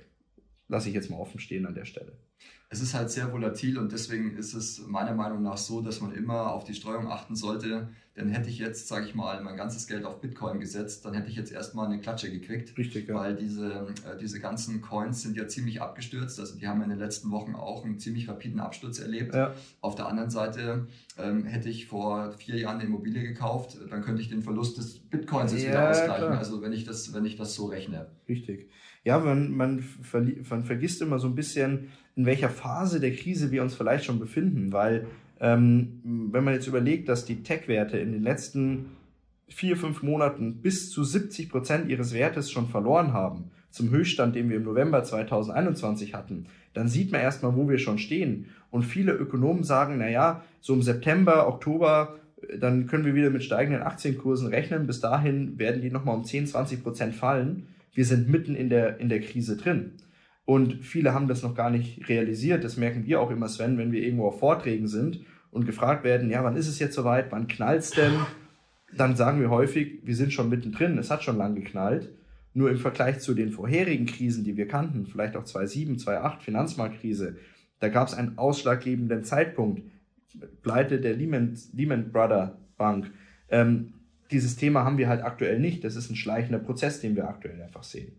Lasse 0.70 0.88
ich 0.88 0.94
jetzt 0.94 1.10
mal 1.10 1.18
offen 1.18 1.40
stehen 1.40 1.66
an 1.66 1.74
der 1.74 1.84
Stelle 1.84 2.12
es 2.72 2.80
ist 2.80 2.94
halt 2.94 3.10
sehr 3.10 3.32
volatil 3.32 3.78
und 3.78 3.90
deswegen 3.90 4.36
ist 4.36 4.54
es 4.54 4.86
meiner 4.86 5.12
Meinung 5.12 5.42
nach 5.42 5.56
so, 5.56 5.80
dass 5.80 6.00
man 6.00 6.14
immer 6.14 6.52
auf 6.52 6.62
die 6.62 6.74
Streuung 6.74 7.10
achten 7.10 7.34
sollte. 7.34 7.88
Denn 8.16 8.28
hätte 8.28 8.48
ich 8.48 8.58
jetzt, 8.58 8.86
sage 8.86 9.06
ich 9.06 9.14
mal, 9.14 9.42
mein 9.42 9.56
ganzes 9.56 9.88
Geld 9.88 10.04
auf 10.04 10.20
Bitcoin 10.20 10.60
gesetzt, 10.60 11.04
dann 11.04 11.14
hätte 11.14 11.28
ich 11.28 11.36
jetzt 11.36 11.50
erstmal 11.50 11.86
eine 11.86 12.00
Klatsche 12.00 12.30
gekriegt. 12.30 12.76
Richtig, 12.76 13.08
ja. 13.08 13.14
Weil 13.14 13.34
diese, 13.34 13.88
äh, 14.04 14.16
diese 14.20 14.38
ganzen 14.40 14.82
Coins 14.82 15.22
sind 15.22 15.36
ja 15.36 15.48
ziemlich 15.48 15.80
abgestürzt. 15.82 16.38
Also 16.38 16.56
die 16.58 16.68
haben 16.68 16.82
in 16.82 16.90
den 16.90 16.98
letzten 16.98 17.30
Wochen 17.32 17.56
auch 17.56 17.84
einen 17.84 17.98
ziemlich 17.98 18.28
rapiden 18.28 18.60
Absturz 18.60 19.00
erlebt. 19.00 19.34
Ja. 19.34 19.54
Auf 19.80 19.96
der 19.96 20.06
anderen 20.06 20.30
Seite 20.30 20.86
ähm, 21.18 21.44
hätte 21.46 21.68
ich 21.68 21.86
vor 21.86 22.32
vier 22.32 22.56
Jahren 22.56 22.76
eine 22.76 22.84
Immobilie 22.84 23.22
gekauft, 23.22 23.78
dann 23.90 24.02
könnte 24.02 24.22
ich 24.22 24.28
den 24.28 24.42
Verlust 24.42 24.78
des 24.78 24.98
Bitcoins 24.98 25.52
jetzt 25.52 25.64
ja, 25.64 25.70
wieder 25.70 25.90
ausgleichen. 25.90 26.26
Klar. 26.26 26.38
Also 26.38 26.62
wenn 26.62 26.72
ich, 26.72 26.84
das, 26.84 27.12
wenn 27.14 27.24
ich 27.24 27.36
das 27.36 27.54
so 27.54 27.66
rechne. 27.66 28.06
Richtig. 28.28 28.70
Ja, 29.04 29.18
man, 29.18 29.56
man, 29.56 29.84
man 30.48 30.64
vergisst 30.64 31.00
immer 31.00 31.18
so 31.18 31.26
ein 31.26 31.34
bisschen, 31.34 31.88
in 32.16 32.26
welcher 32.26 32.50
Phase 32.50 33.00
der 33.00 33.14
Krise 33.14 33.50
wir 33.50 33.62
uns 33.62 33.74
vielleicht 33.74 34.04
schon 34.04 34.18
befinden, 34.18 34.72
weil 34.72 35.06
ähm, 35.40 36.00
wenn 36.04 36.44
man 36.44 36.54
jetzt 36.54 36.66
überlegt, 36.66 37.08
dass 37.08 37.24
die 37.24 37.42
Tech-Werte 37.42 37.98
in 37.98 38.12
den 38.12 38.22
letzten 38.22 38.90
vier, 39.48 39.76
fünf 39.76 40.02
Monaten 40.02 40.60
bis 40.60 40.90
zu 40.90 41.02
70 41.02 41.48
Prozent 41.48 41.88
ihres 41.88 42.12
Wertes 42.12 42.50
schon 42.50 42.68
verloren 42.68 43.12
haben, 43.12 43.50
zum 43.70 43.90
Höchststand, 43.90 44.34
den 44.34 44.50
wir 44.50 44.56
im 44.56 44.64
November 44.64 45.02
2021 45.02 46.14
hatten, 46.14 46.46
dann 46.74 46.88
sieht 46.88 47.12
man 47.12 47.20
erstmal, 47.20 47.56
wo 47.56 47.68
wir 47.68 47.78
schon 47.78 47.98
stehen. 47.98 48.46
Und 48.70 48.82
viele 48.82 49.12
Ökonomen 49.12 49.64
sagen, 49.64 49.96
na 49.98 50.08
ja, 50.08 50.44
so 50.60 50.74
im 50.74 50.82
September, 50.82 51.48
Oktober, 51.48 52.16
dann 52.58 52.86
können 52.86 53.04
wir 53.04 53.14
wieder 53.14 53.30
mit 53.30 53.44
steigenden 53.44 53.82
Aktienkursen 53.82 54.48
rechnen. 54.48 54.86
Bis 54.86 55.00
dahin 55.00 55.58
werden 55.58 55.82
die 55.82 55.90
nochmal 55.90 56.16
um 56.16 56.24
10, 56.24 56.46
20 56.46 56.82
Prozent 56.82 57.14
fallen. 57.14 57.68
Wir 57.92 58.04
sind 58.04 58.28
mitten 58.28 58.54
in 58.54 58.68
der, 58.68 58.98
in 58.98 59.08
der 59.08 59.20
Krise 59.20 59.56
drin. 59.56 59.92
Und 60.44 60.84
viele 60.84 61.14
haben 61.14 61.28
das 61.28 61.42
noch 61.42 61.54
gar 61.54 61.70
nicht 61.70 62.08
realisiert. 62.08 62.64
Das 62.64 62.76
merken 62.76 63.06
wir 63.06 63.20
auch 63.20 63.30
immer, 63.30 63.48
Sven, 63.48 63.78
wenn 63.78 63.92
wir 63.92 64.02
irgendwo 64.02 64.26
auf 64.26 64.40
Vorträgen 64.40 64.88
sind 64.88 65.20
und 65.50 65.66
gefragt 65.66 66.04
werden, 66.04 66.30
ja, 66.30 66.42
wann 66.42 66.56
ist 66.56 66.68
es 66.68 66.78
jetzt 66.78 66.94
soweit, 66.94 67.30
wann 67.30 67.48
knallt's 67.48 67.90
denn? 67.90 68.12
Dann 68.96 69.14
sagen 69.14 69.40
wir 69.40 69.50
häufig, 69.50 70.00
wir 70.02 70.16
sind 70.16 70.32
schon 70.32 70.48
mittendrin, 70.48 70.98
es 70.98 71.10
hat 71.10 71.22
schon 71.22 71.36
lang 71.38 71.54
geknallt. 71.54 72.12
Nur 72.52 72.70
im 72.70 72.78
Vergleich 72.78 73.20
zu 73.20 73.34
den 73.34 73.52
vorherigen 73.52 74.06
Krisen, 74.06 74.42
die 74.42 74.56
wir 74.56 74.66
kannten, 74.66 75.06
vielleicht 75.06 75.36
auch 75.36 75.44
2007, 75.44 75.98
2008, 75.98 76.42
Finanzmarktkrise, 76.42 77.36
da 77.78 77.88
gab 77.88 78.08
es 78.08 78.14
einen 78.14 78.36
ausschlaggebenden 78.36 79.24
Zeitpunkt. 79.24 79.82
Pleite 80.62 81.00
der 81.00 81.14
Lehman, 81.14 81.56
Lehman 81.72 82.10
Brother 82.12 82.58
Bank. 82.76 83.10
Ähm, 83.48 83.94
dieses 84.30 84.56
Thema 84.56 84.84
haben 84.84 84.98
wir 84.98 85.08
halt 85.08 85.22
aktuell 85.22 85.58
nicht. 85.58 85.84
Das 85.84 85.96
ist 85.96 86.10
ein 86.10 86.16
schleichender 86.16 86.58
Prozess, 86.58 87.00
den 87.00 87.16
wir 87.16 87.28
aktuell 87.28 87.60
einfach 87.62 87.82
sehen. 87.82 88.12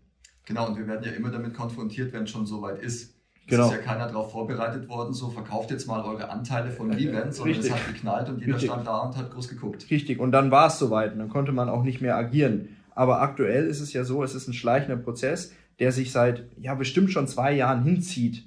Genau, 0.44 0.68
und 0.68 0.76
wir 0.76 0.86
werden 0.86 1.04
ja 1.04 1.12
immer 1.12 1.30
damit 1.30 1.54
konfrontiert, 1.54 2.12
wenn 2.12 2.24
es 2.24 2.30
schon 2.30 2.46
soweit 2.46 2.80
ist. 2.80 3.14
Es 3.44 3.50
genau. 3.56 3.66
ist 3.66 3.72
ja 3.72 3.78
keiner 3.78 4.06
darauf 4.06 4.32
vorbereitet 4.32 4.88
worden, 4.88 5.12
so 5.14 5.28
verkauft 5.28 5.70
jetzt 5.70 5.86
mal 5.86 6.02
eure 6.02 6.30
Anteile 6.30 6.70
von 6.70 6.92
Lieben, 6.92 7.32
sondern 7.32 7.56
Richtig. 7.56 7.70
es 7.70 7.76
hat 7.76 7.86
geknallt 7.92 8.28
und 8.28 8.38
jeder 8.38 8.54
Richtig. 8.54 8.70
stand 8.70 8.86
da 8.86 8.98
und 9.00 9.16
hat 9.16 9.30
groß 9.32 9.48
geguckt. 9.48 9.90
Richtig, 9.90 10.20
und 10.20 10.32
dann 10.32 10.50
war 10.50 10.68
es 10.68 10.78
soweit 10.78 11.12
und 11.12 11.18
dann 11.18 11.28
konnte 11.28 11.52
man 11.52 11.68
auch 11.68 11.82
nicht 11.82 12.00
mehr 12.00 12.16
agieren. 12.16 12.76
Aber 12.94 13.20
aktuell 13.20 13.66
ist 13.66 13.80
es 13.80 13.92
ja 13.92 14.04
so, 14.04 14.22
es 14.22 14.34
ist 14.34 14.48
ein 14.48 14.54
schleichender 14.54 14.96
Prozess, 14.96 15.52
der 15.80 15.90
sich 15.90 16.12
seit 16.12 16.44
ja 16.60 16.74
bestimmt 16.74 17.10
schon 17.10 17.26
zwei 17.26 17.52
Jahren 17.52 17.82
hinzieht. 17.82 18.44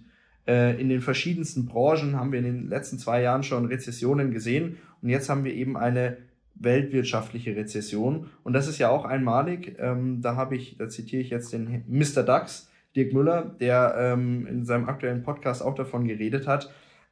Äh, 0.47 0.80
in 0.80 0.89
den 0.89 1.01
verschiedensten 1.01 1.65
Branchen 1.65 2.15
haben 2.15 2.32
wir 2.32 2.39
in 2.39 2.45
den 2.45 2.69
letzten 2.69 2.99
zwei 2.99 3.21
Jahren 3.21 3.43
schon 3.43 3.65
Rezessionen 3.65 4.32
gesehen 4.32 4.78
und 5.01 5.10
jetzt 5.10 5.30
haben 5.30 5.43
wir 5.43 5.54
eben 5.54 5.75
eine 5.75 6.17
weltwirtschaftliche 6.55 7.55
Rezession 7.55 8.29
und 8.43 8.53
das 8.53 8.67
ist 8.67 8.79
ja 8.79 8.89
auch 8.89 9.05
einmalig. 9.05 9.75
Ähm, 9.79 10.21
da 10.21 10.35
habe 10.35 10.55
ich, 10.55 10.77
da 10.77 10.89
zitiere 10.89 11.21
ich 11.21 11.29
jetzt 11.29 11.53
den 11.53 11.83
Mr. 11.87 12.23
Dax, 12.23 12.69
Dirk 12.95 13.13
Müller, 13.13 13.55
der 13.59 13.95
ähm, 13.97 14.47
in 14.47 14.65
seinem 14.65 14.87
aktuellen 14.87 15.23
Podcast 15.23 15.61
auch 15.61 15.75
davon 15.75 16.07
geredet 16.07 16.47
hat, 16.47 16.71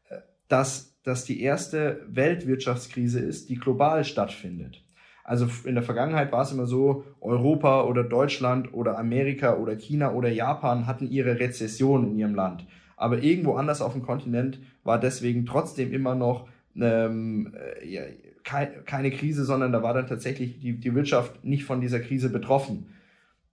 äh, 0.10 0.18
dass 0.48 0.98
das 1.04 1.26
die 1.26 1.42
erste 1.42 2.02
Weltwirtschaftskrise 2.08 3.20
ist, 3.20 3.50
die 3.50 3.56
global 3.56 4.06
stattfindet. 4.06 4.84
Also 5.26 5.48
in 5.66 5.76
der 5.76 5.84
Vergangenheit 5.84 6.32
war 6.32 6.42
es 6.42 6.52
immer 6.52 6.66
so, 6.66 7.06
Europa 7.22 7.84
oder 7.84 8.04
Deutschland 8.04 8.74
oder 8.74 8.98
Amerika 8.98 9.56
oder 9.56 9.76
China 9.76 10.14
oder 10.14 10.30
Japan 10.30 10.86
hatten 10.86 11.10
ihre 11.10 11.40
Rezession 11.40 12.12
in 12.12 12.20
ihrem 12.20 12.36
Land. 12.36 12.66
Aber 12.98 13.24
irgendwo 13.24 13.56
anders 13.56 13.82
auf 13.82 13.94
dem 13.94 14.04
Kontinent 14.04 14.60
war 14.84 15.00
deswegen 15.00 15.46
trotzdem 15.46 15.94
immer 15.94 16.16
noch 16.16 16.48
ähm, 16.76 17.54
äh, 17.56 17.88
ja, 17.88 18.02
kei 18.44 18.66
keine 18.66 19.12
Krise, 19.12 19.46
sondern 19.46 19.72
da 19.72 19.84
war 19.84 19.94
dann 19.94 20.08
tatsächlich 20.08 20.60
die, 20.60 20.80
die 20.80 20.96
Wirtschaft 20.96 21.44
nicht 21.44 21.64
von 21.66 21.82
dieser 21.82 22.00
Krise 22.00 22.30
betroffen. 22.30 22.88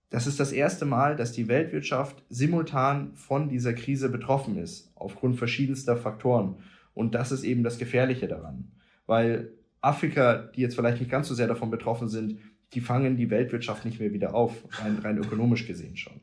Das 0.09 0.27
ist 0.27 0.39
das 0.39 0.51
erste 0.51 0.85
Mal, 0.85 1.15
dass 1.15 1.31
die 1.31 1.47
Weltwirtschaft 1.47 2.21
simultan 2.29 3.15
von 3.15 3.47
dieser 3.47 3.73
Krise 3.73 4.09
betroffen 4.09 4.57
ist, 4.57 4.91
aufgrund 4.95 5.37
verschiedenster 5.37 5.95
Faktoren. 5.95 6.55
Und 6.93 7.15
das 7.15 7.31
ist 7.31 7.45
eben 7.45 7.63
das 7.63 7.77
Gefährliche 7.77 8.27
daran. 8.27 8.71
Weil 9.05 9.53
Afrika, 9.79 10.37
die 10.37 10.61
jetzt 10.61 10.75
vielleicht 10.75 10.99
nicht 10.99 11.09
ganz 11.09 11.29
so 11.29 11.33
sehr 11.33 11.47
davon 11.47 11.71
betroffen 11.71 12.09
sind, 12.09 12.39
die 12.73 12.81
fangen 12.81 13.15
die 13.15 13.29
Weltwirtschaft 13.29 13.85
nicht 13.85 13.99
mehr 13.99 14.13
wieder 14.13 14.35
auf, 14.35 14.63
rein, 14.83 14.99
rein 14.99 15.17
ökonomisch 15.17 15.65
gesehen 15.65 15.95
schon. 15.95 16.21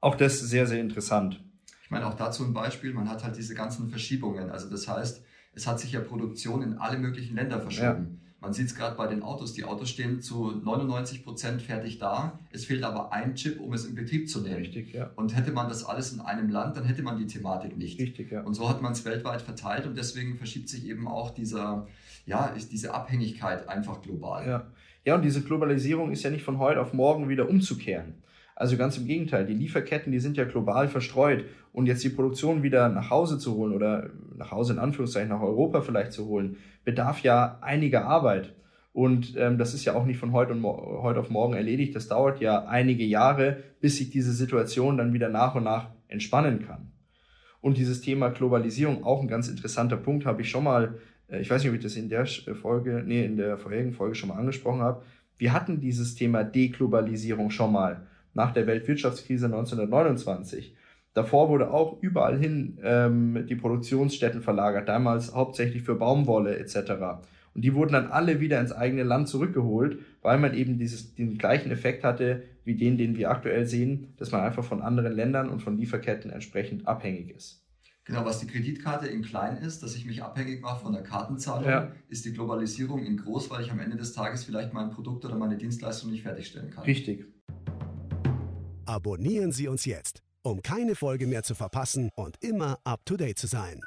Auch 0.00 0.14
das 0.14 0.40
sehr, 0.40 0.66
sehr 0.66 0.80
interessant. 0.80 1.42
Ich 1.82 1.90
meine, 1.90 2.06
auch 2.06 2.14
dazu 2.14 2.44
ein 2.44 2.54
Beispiel, 2.54 2.92
man 2.94 3.08
hat 3.08 3.24
halt 3.24 3.36
diese 3.36 3.54
ganzen 3.54 3.88
Verschiebungen. 3.90 4.50
Also 4.50 4.70
das 4.70 4.88
heißt, 4.88 5.24
es 5.54 5.66
hat 5.66 5.80
sich 5.80 5.92
ja 5.92 6.00
Produktion 6.00 6.62
in 6.62 6.74
alle 6.74 6.98
möglichen 6.98 7.34
Länder 7.36 7.60
verschoben. 7.60 8.20
Ja. 8.20 8.20
Man 8.40 8.54
sieht 8.54 8.68
es 8.68 8.74
gerade 8.74 8.96
bei 8.96 9.06
den 9.06 9.22
Autos. 9.22 9.52
Die 9.52 9.64
Autos 9.64 9.90
stehen 9.90 10.22
zu 10.22 10.52
99 10.64 11.24
Prozent 11.24 11.60
fertig 11.60 11.98
da. 11.98 12.38
Es 12.50 12.64
fehlt 12.64 12.84
aber 12.84 13.12
ein 13.12 13.34
Chip, 13.34 13.60
um 13.60 13.74
es 13.74 13.84
in 13.84 13.94
Betrieb 13.94 14.30
zu 14.30 14.40
nehmen. 14.40 14.56
Richtig, 14.56 14.94
ja. 14.94 15.10
Und 15.14 15.36
hätte 15.36 15.52
man 15.52 15.68
das 15.68 15.84
alles 15.84 16.12
in 16.14 16.20
einem 16.20 16.48
Land, 16.48 16.76
dann 16.78 16.84
hätte 16.84 17.02
man 17.02 17.18
die 17.18 17.26
Thematik 17.26 17.76
nicht. 17.76 18.00
Richtig, 18.00 18.30
ja. 18.30 18.40
Und 18.40 18.54
so 18.54 18.70
hat 18.70 18.80
man 18.80 18.92
es 18.92 19.04
weltweit 19.04 19.42
verteilt 19.42 19.86
und 19.86 19.96
deswegen 19.96 20.38
verschiebt 20.38 20.70
sich 20.70 20.86
eben 20.86 21.06
auch 21.06 21.30
dieser, 21.30 21.86
ja, 22.24 22.54
diese 22.72 22.94
Abhängigkeit 22.94 23.68
einfach 23.68 24.00
global. 24.00 24.46
Ja. 24.46 24.66
ja, 25.04 25.16
und 25.16 25.22
diese 25.22 25.42
Globalisierung 25.42 26.10
ist 26.10 26.22
ja 26.22 26.30
nicht 26.30 26.44
von 26.44 26.58
heute 26.58 26.80
auf 26.80 26.94
morgen 26.94 27.28
wieder 27.28 27.46
umzukehren. 27.46 28.14
Also 28.60 28.76
ganz 28.76 28.98
im 28.98 29.06
Gegenteil, 29.06 29.46
die 29.46 29.54
Lieferketten, 29.54 30.12
die 30.12 30.20
sind 30.20 30.36
ja 30.36 30.44
global 30.44 30.86
verstreut 30.86 31.46
und 31.72 31.86
jetzt 31.86 32.04
die 32.04 32.10
Produktion 32.10 32.62
wieder 32.62 32.90
nach 32.90 33.08
Hause 33.08 33.38
zu 33.38 33.54
holen 33.54 33.72
oder 33.72 34.10
nach 34.36 34.50
Hause 34.50 34.74
in 34.74 34.78
Anführungszeichen 34.78 35.30
nach 35.30 35.40
Europa 35.40 35.80
vielleicht 35.80 36.12
zu 36.12 36.26
holen, 36.26 36.58
bedarf 36.84 37.22
ja 37.22 37.56
einiger 37.62 38.04
Arbeit. 38.04 38.52
Und 38.92 39.34
ähm, 39.38 39.56
das 39.56 39.72
ist 39.72 39.86
ja 39.86 39.94
auch 39.94 40.04
nicht 40.04 40.18
von 40.18 40.32
heute, 40.32 40.52
und 40.52 40.62
heute 40.62 41.20
auf 41.20 41.30
morgen 41.30 41.54
erledigt. 41.54 41.96
Das 41.96 42.08
dauert 42.08 42.42
ja 42.42 42.66
einige 42.66 43.02
Jahre, 43.02 43.62
bis 43.80 43.96
sich 43.96 44.10
diese 44.10 44.34
Situation 44.34 44.98
dann 44.98 45.14
wieder 45.14 45.30
nach 45.30 45.54
und 45.54 45.64
nach 45.64 45.88
entspannen 46.08 46.66
kann. 46.66 46.92
Und 47.62 47.78
dieses 47.78 48.02
Thema 48.02 48.28
Globalisierung, 48.28 49.04
auch 49.04 49.22
ein 49.22 49.28
ganz 49.28 49.48
interessanter 49.48 49.96
Punkt, 49.96 50.26
habe 50.26 50.42
ich 50.42 50.50
schon 50.50 50.64
mal, 50.64 50.98
äh, 51.30 51.40
ich 51.40 51.48
weiß 51.48 51.62
nicht, 51.62 51.70
ob 51.70 51.76
ich 51.78 51.82
das 51.82 51.96
in 51.96 52.10
der 52.10 52.26
Folge, 52.26 53.02
nee, 53.06 53.24
in 53.24 53.38
der 53.38 53.56
vorherigen 53.56 53.94
Folge 53.94 54.16
schon 54.16 54.28
mal 54.28 54.36
angesprochen 54.36 54.82
habe. 54.82 55.02
Wir 55.38 55.54
hatten 55.54 55.80
dieses 55.80 56.14
Thema 56.14 56.44
Deglobalisierung 56.44 57.48
schon 57.48 57.72
mal 57.72 58.06
nach 58.34 58.52
der 58.52 58.66
Weltwirtschaftskrise 58.66 59.46
1929. 59.46 60.76
Davor 61.14 61.48
wurde 61.48 61.72
auch 61.72 62.00
überall 62.02 62.38
hin 62.38 62.78
ähm, 62.82 63.46
die 63.48 63.56
Produktionsstätten 63.56 64.42
verlagert, 64.42 64.88
damals 64.88 65.34
hauptsächlich 65.34 65.82
für 65.82 65.96
Baumwolle 65.96 66.56
etc. 66.58 66.92
Und 67.54 67.62
die 67.62 67.74
wurden 67.74 67.92
dann 67.92 68.06
alle 68.06 68.40
wieder 68.40 68.60
ins 68.60 68.72
eigene 68.72 69.02
Land 69.02 69.28
zurückgeholt, 69.28 69.98
weil 70.22 70.38
man 70.38 70.54
eben 70.54 70.78
dieses, 70.78 71.14
den 71.14 71.36
gleichen 71.36 71.72
Effekt 71.72 72.04
hatte 72.04 72.44
wie 72.64 72.76
den, 72.76 72.96
den 72.96 73.16
wir 73.16 73.30
aktuell 73.30 73.66
sehen, 73.66 74.14
dass 74.18 74.30
man 74.30 74.42
einfach 74.42 74.62
von 74.62 74.82
anderen 74.82 75.12
Ländern 75.12 75.48
und 75.48 75.60
von 75.60 75.76
Lieferketten 75.76 76.30
entsprechend 76.30 76.86
abhängig 76.86 77.30
ist. 77.30 77.64
Genau, 78.04 78.24
was 78.24 78.40
die 78.40 78.46
Kreditkarte 78.46 79.06
in 79.06 79.22
klein 79.22 79.58
ist, 79.58 79.82
dass 79.82 79.94
ich 79.94 80.04
mich 80.04 80.22
abhängig 80.22 80.60
mache 80.60 80.80
von 80.82 80.92
der 80.92 81.02
Kartenzahlung, 81.02 81.68
ja. 81.68 81.92
ist 82.08 82.24
die 82.24 82.32
Globalisierung 82.32 83.04
in 83.04 83.16
groß, 83.16 83.50
weil 83.50 83.62
ich 83.62 83.70
am 83.70 83.78
Ende 83.78 83.96
des 83.96 84.12
Tages 84.12 84.44
vielleicht 84.44 84.72
mein 84.72 84.90
Produkt 84.90 85.24
oder 85.24 85.36
meine 85.36 85.56
Dienstleistung 85.56 86.10
nicht 86.10 86.22
fertigstellen 86.22 86.70
kann. 86.70 86.84
Richtig. 86.84 87.26
Abonnieren 88.90 89.52
Sie 89.52 89.68
uns 89.68 89.84
jetzt, 89.84 90.20
um 90.42 90.62
keine 90.62 90.96
Folge 90.96 91.28
mehr 91.28 91.44
zu 91.44 91.54
verpassen 91.54 92.10
und 92.16 92.34
immer 92.40 92.76
up-to-date 92.82 93.38
zu 93.38 93.46
sein. 93.46 93.80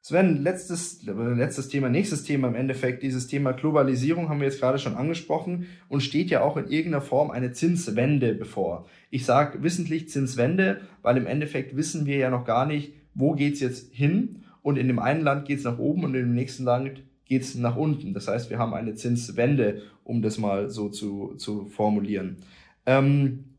Sven, 0.00 0.42
letztes, 0.42 1.02
letztes 1.02 1.68
Thema, 1.68 1.90
nächstes 1.90 2.22
Thema 2.22 2.48
im 2.48 2.54
Endeffekt, 2.54 3.02
dieses 3.02 3.26
Thema 3.26 3.52
Globalisierung 3.52 4.30
haben 4.30 4.40
wir 4.40 4.46
jetzt 4.46 4.58
gerade 4.58 4.78
schon 4.78 4.94
angesprochen 4.94 5.66
und 5.90 6.02
steht 6.02 6.30
ja 6.30 6.40
auch 6.40 6.56
in 6.56 6.68
irgendeiner 6.68 7.02
Form 7.02 7.30
eine 7.30 7.52
Zinswende 7.52 8.34
bevor. 8.34 8.86
Ich 9.10 9.26
sage 9.26 9.62
wissentlich 9.62 10.08
Zinswende, 10.08 10.80
weil 11.02 11.18
im 11.18 11.26
Endeffekt 11.26 11.76
wissen 11.76 12.06
wir 12.06 12.16
ja 12.16 12.30
noch 12.30 12.46
gar 12.46 12.64
nicht, 12.64 12.94
wo 13.12 13.34
geht's 13.34 13.60
jetzt 13.60 13.92
hin 13.92 14.44
und 14.62 14.78
in 14.78 14.88
dem 14.88 14.98
einen 14.98 15.20
Land 15.20 15.44
geht's 15.44 15.64
nach 15.64 15.78
oben 15.78 16.04
und 16.04 16.14
in 16.14 16.22
dem 16.22 16.34
nächsten 16.34 16.64
Land 16.64 17.02
geht's 17.26 17.54
nach 17.54 17.76
unten. 17.76 18.14
Das 18.14 18.28
heißt, 18.28 18.48
wir 18.48 18.58
haben 18.58 18.72
eine 18.72 18.94
Zinswende, 18.94 19.82
um 20.04 20.22
das 20.22 20.38
mal 20.38 20.70
so 20.70 20.88
zu, 20.88 21.34
zu 21.36 21.66
formulieren. 21.66 22.38
Ähm, 22.86 23.56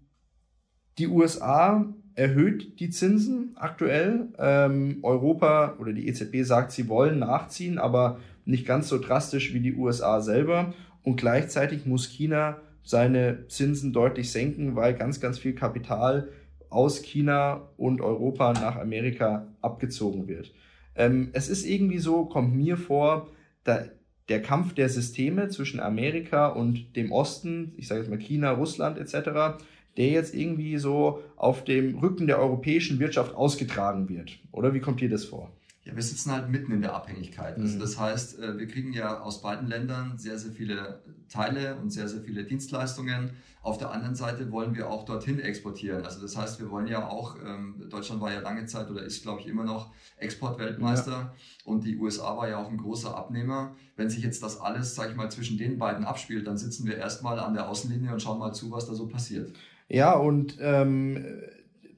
die 0.97 1.07
USA 1.07 1.93
erhöht 2.15 2.79
die 2.79 2.89
Zinsen 2.89 3.53
aktuell. 3.55 4.29
Ähm, 4.38 4.99
Europa 5.01 5.75
oder 5.79 5.93
die 5.93 6.07
EZB 6.07 6.43
sagt, 6.43 6.71
sie 6.71 6.88
wollen 6.88 7.19
nachziehen, 7.19 7.77
aber 7.77 8.19
nicht 8.45 8.65
ganz 8.65 8.89
so 8.89 8.99
drastisch 8.99 9.53
wie 9.53 9.59
die 9.59 9.75
USA 9.75 10.21
selber. 10.21 10.73
Und 11.03 11.17
gleichzeitig 11.17 11.86
muss 11.86 12.07
China 12.07 12.57
seine 12.83 13.47
Zinsen 13.47 13.93
deutlich 13.93 14.31
senken, 14.31 14.75
weil 14.75 14.93
ganz, 14.93 15.19
ganz 15.19 15.39
viel 15.39 15.53
Kapital 15.53 16.29
aus 16.69 17.01
China 17.01 17.69
und 17.77 18.01
Europa 18.01 18.53
nach 18.53 18.75
Amerika 18.75 19.47
abgezogen 19.62 20.27
wird. 20.27 20.53
Ähm, 20.95 21.29
es 21.33 21.49
ist 21.49 21.65
irgendwie 21.65 21.99
so, 21.99 22.25
kommt 22.25 22.55
mir 22.55 22.77
vor, 22.77 23.29
da, 23.63 23.86
der 24.29 24.41
Kampf 24.41 24.73
der 24.73 24.89
Systeme 24.89 25.49
zwischen 25.49 25.79
Amerika 25.79 26.47
und 26.47 26.95
dem 26.95 27.12
Osten, 27.12 27.73
ich 27.77 27.88
sage 27.88 28.01
jetzt 28.01 28.09
mal 28.09 28.19
China, 28.19 28.51
Russland 28.51 28.97
etc., 28.97 29.62
der 29.97 30.07
jetzt 30.07 30.33
irgendwie 30.33 30.77
so 30.77 31.23
auf 31.36 31.63
dem 31.63 31.99
Rücken 31.99 32.27
der 32.27 32.39
europäischen 32.39 32.99
Wirtschaft 32.99 33.36
ausgetragen 33.36 34.09
wird. 34.09 34.39
Oder 34.51 34.73
wie 34.73 34.79
kommt 34.79 35.01
dir 35.01 35.09
das 35.09 35.25
vor? 35.25 35.51
Ja, 35.85 35.95
wir 35.97 36.03
sitzen 36.03 36.31
halt 36.31 36.49
mitten 36.49 36.71
in 36.71 36.81
der 36.81 36.93
Abhängigkeit. 36.93 37.57
Also 37.57 37.75
mhm. 37.75 37.81
das 37.81 37.99
heißt, 37.99 38.39
äh, 38.39 38.57
wir 38.57 38.67
kriegen 38.67 38.93
ja 38.93 39.19
aus 39.19 39.41
beiden 39.41 39.67
Ländern 39.67 40.17
sehr, 40.17 40.39
sehr 40.39 40.53
viele 40.53 41.01
Teile 41.27 41.75
und 41.75 41.89
sehr, 41.89 42.07
sehr 42.07 42.21
viele 42.21 42.45
Dienstleistungen. 42.45 43.31
Auf 43.61 43.77
der 43.77 43.91
anderen 43.91 44.15
Seite 44.15 44.49
wollen 44.51 44.75
wir 44.75 44.89
auch 44.89 45.03
dorthin 45.03 45.39
exportieren. 45.39 46.05
Also 46.05 46.21
das 46.21 46.37
heißt, 46.37 46.59
wir 46.61 46.69
wollen 46.69 46.87
ja 46.87 47.07
auch, 47.07 47.37
ähm, 47.45 47.83
Deutschland 47.89 48.21
war 48.21 48.31
ja 48.31 48.39
lange 48.39 48.65
Zeit 48.65 48.89
oder 48.89 49.03
ist, 49.03 49.23
glaube 49.23 49.41
ich, 49.41 49.47
immer 49.47 49.65
noch 49.65 49.91
Exportweltmeister 50.17 51.11
ja. 51.11 51.33
und 51.65 51.83
die 51.85 51.97
USA 51.97 52.37
war 52.37 52.47
ja 52.47 52.57
auch 52.57 52.69
ein 52.69 52.77
großer 52.77 53.15
Abnehmer. 53.15 53.75
Wenn 53.97 54.09
sich 54.09 54.23
jetzt 54.23 54.41
das 54.41 54.59
alles, 54.61 54.95
sage 54.95 55.11
ich 55.11 55.17
mal, 55.17 55.31
zwischen 55.31 55.57
den 55.57 55.79
beiden 55.79 56.05
abspielt, 56.05 56.47
dann 56.47 56.57
sitzen 56.57 56.87
wir 56.87 56.97
erstmal 56.97 57.39
an 57.39 57.53
der 57.53 57.67
Außenlinie 57.67 58.13
und 58.13 58.21
schauen 58.21 58.39
mal 58.39 58.53
zu, 58.53 58.71
was 58.71 58.85
da 58.87 58.93
so 58.93 59.07
passiert. 59.07 59.53
Ja, 59.89 60.13
und 60.13 60.57
ähm, 60.61 61.25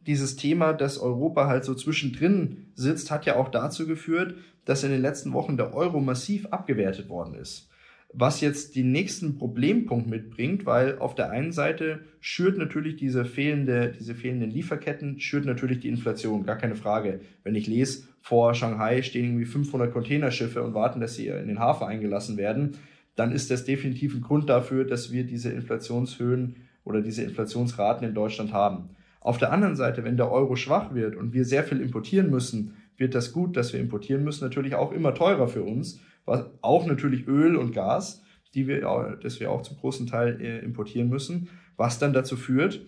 dieses 0.08 0.36
Thema, 0.36 0.74
dass 0.74 0.98
Europa 0.98 1.48
halt 1.48 1.66
so 1.66 1.76
zwischendrin 1.76 2.65
sitzt, 2.76 3.10
hat 3.12 3.26
ja 3.26 3.36
auch 3.36 3.50
dazu 3.50 3.88
geführt, 3.88 4.36
dass 4.66 4.84
in 4.84 4.92
den 4.92 5.02
letzten 5.02 5.34
Wochen 5.34 5.58
der 5.58 5.74
Euro 5.74 6.00
massiv 6.00 6.48
abgewertet 6.48 7.10
worden 7.10 7.36
ist. 7.36 7.70
Was 8.14 8.40
jetzt 8.40 8.76
den 8.76 8.92
nächsten 8.92 9.38
Problempunkt 9.38 10.08
mitbringt, 10.08 10.66
weil 10.66 11.00
auf 11.00 11.16
der 11.16 11.32
einen 11.32 11.52
Seite 11.52 12.00
schürt 12.22 12.58
natürlich 12.58 12.96
diese 12.96 13.26
fehlende, 13.26 13.92
diese 13.98 14.16
fehlenden 14.16 14.52
Lieferketten, 14.52 15.20
schürt 15.20 15.46
natürlich 15.46 15.80
die 15.80 15.90
Inflation, 15.90 16.46
gar 16.46 16.58
keine 16.58 16.76
Frage. 16.76 17.20
Wenn 17.44 17.56
ich 17.56 17.68
lese, 17.68 18.08
vor 18.22 18.54
Shanghai 18.54 19.02
stehen 19.02 19.26
irgendwie 19.26 19.46
500 19.46 19.92
Containerschiffe 19.92 20.64
und 20.64 20.74
warten, 20.74 21.02
dass 21.02 21.16
sie 21.16 21.28
in 21.28 21.48
den 21.48 21.60
Hafen 21.60 21.88
eingelassen 21.88 22.38
werden, 22.38 22.78
dann 23.16 23.32
ist 23.32 23.52
das 23.52 23.66
definitiv 23.66 24.16
ein 24.16 24.22
Grund 24.22 24.50
dafür, 24.50 24.86
dass 24.86 25.12
wir 25.12 25.26
diese 25.26 25.52
Inflationshöhen 25.52 26.56
oder 26.86 27.02
diese 27.02 27.24
Inflationsraten 27.24 28.08
in 28.08 28.14
Deutschland 28.14 28.54
haben. 28.54 28.90
Auf 29.26 29.40
der 29.40 29.52
anderen 29.52 29.76
Seite, 29.76 30.04
wenn 30.04 30.18
der 30.18 30.32
Euro 30.32 30.56
schwach 30.56 30.94
wird 30.94 31.16
und 31.16 31.34
wir 31.34 31.46
sehr 31.46 31.64
viel 31.64 31.82
importieren 31.82 32.30
müssen, 32.30 32.76
wird 32.96 33.16
das 33.16 33.34
Gut, 33.34 33.58
dass 33.58 33.74
wir 33.74 33.80
importieren 33.80 34.24
müssen, 34.24 34.44
natürlich 34.44 34.76
auch 34.76 34.92
immer 34.92 35.16
teurer 35.16 35.48
für 35.48 35.64
uns. 35.64 36.00
Was, 36.26 36.46
auch 36.62 36.86
natürlich 36.86 37.28
Öl 37.28 37.56
und 37.56 37.74
Gas, 37.74 38.22
die 38.54 38.68
wir, 38.68 39.18
das 39.24 39.40
wir 39.40 39.50
auch 39.50 39.64
zum 39.64 39.78
großen 39.78 40.06
Teil 40.06 40.40
äh, 40.40 40.60
importieren 40.60 41.10
müssen, 41.10 41.50
was 41.76 41.98
dann 41.98 42.14
dazu 42.14 42.38
führt, 42.38 42.82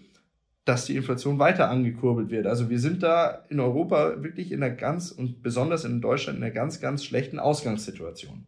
dass 0.64 0.86
die 0.86 0.96
Inflation 0.96 1.40
weiter 1.40 1.72
angekurbelt 1.72 2.30
wird. 2.30 2.46
Also 2.46 2.70
wir 2.70 2.80
sind 2.80 3.02
da 3.02 3.44
in 3.50 3.60
Europa 3.60 4.22
wirklich 4.22 4.52
in 4.52 4.62
einer 4.62 4.76
ganz 4.76 5.10
und 5.10 5.42
besonders 5.42 5.86
in 5.86 6.02
Deutschland 6.02 6.38
in 6.38 6.44
einer 6.44 6.54
ganz, 6.54 6.80
ganz 6.80 7.04
schlechten 7.04 7.40
Ausgangssituation. 7.40 8.46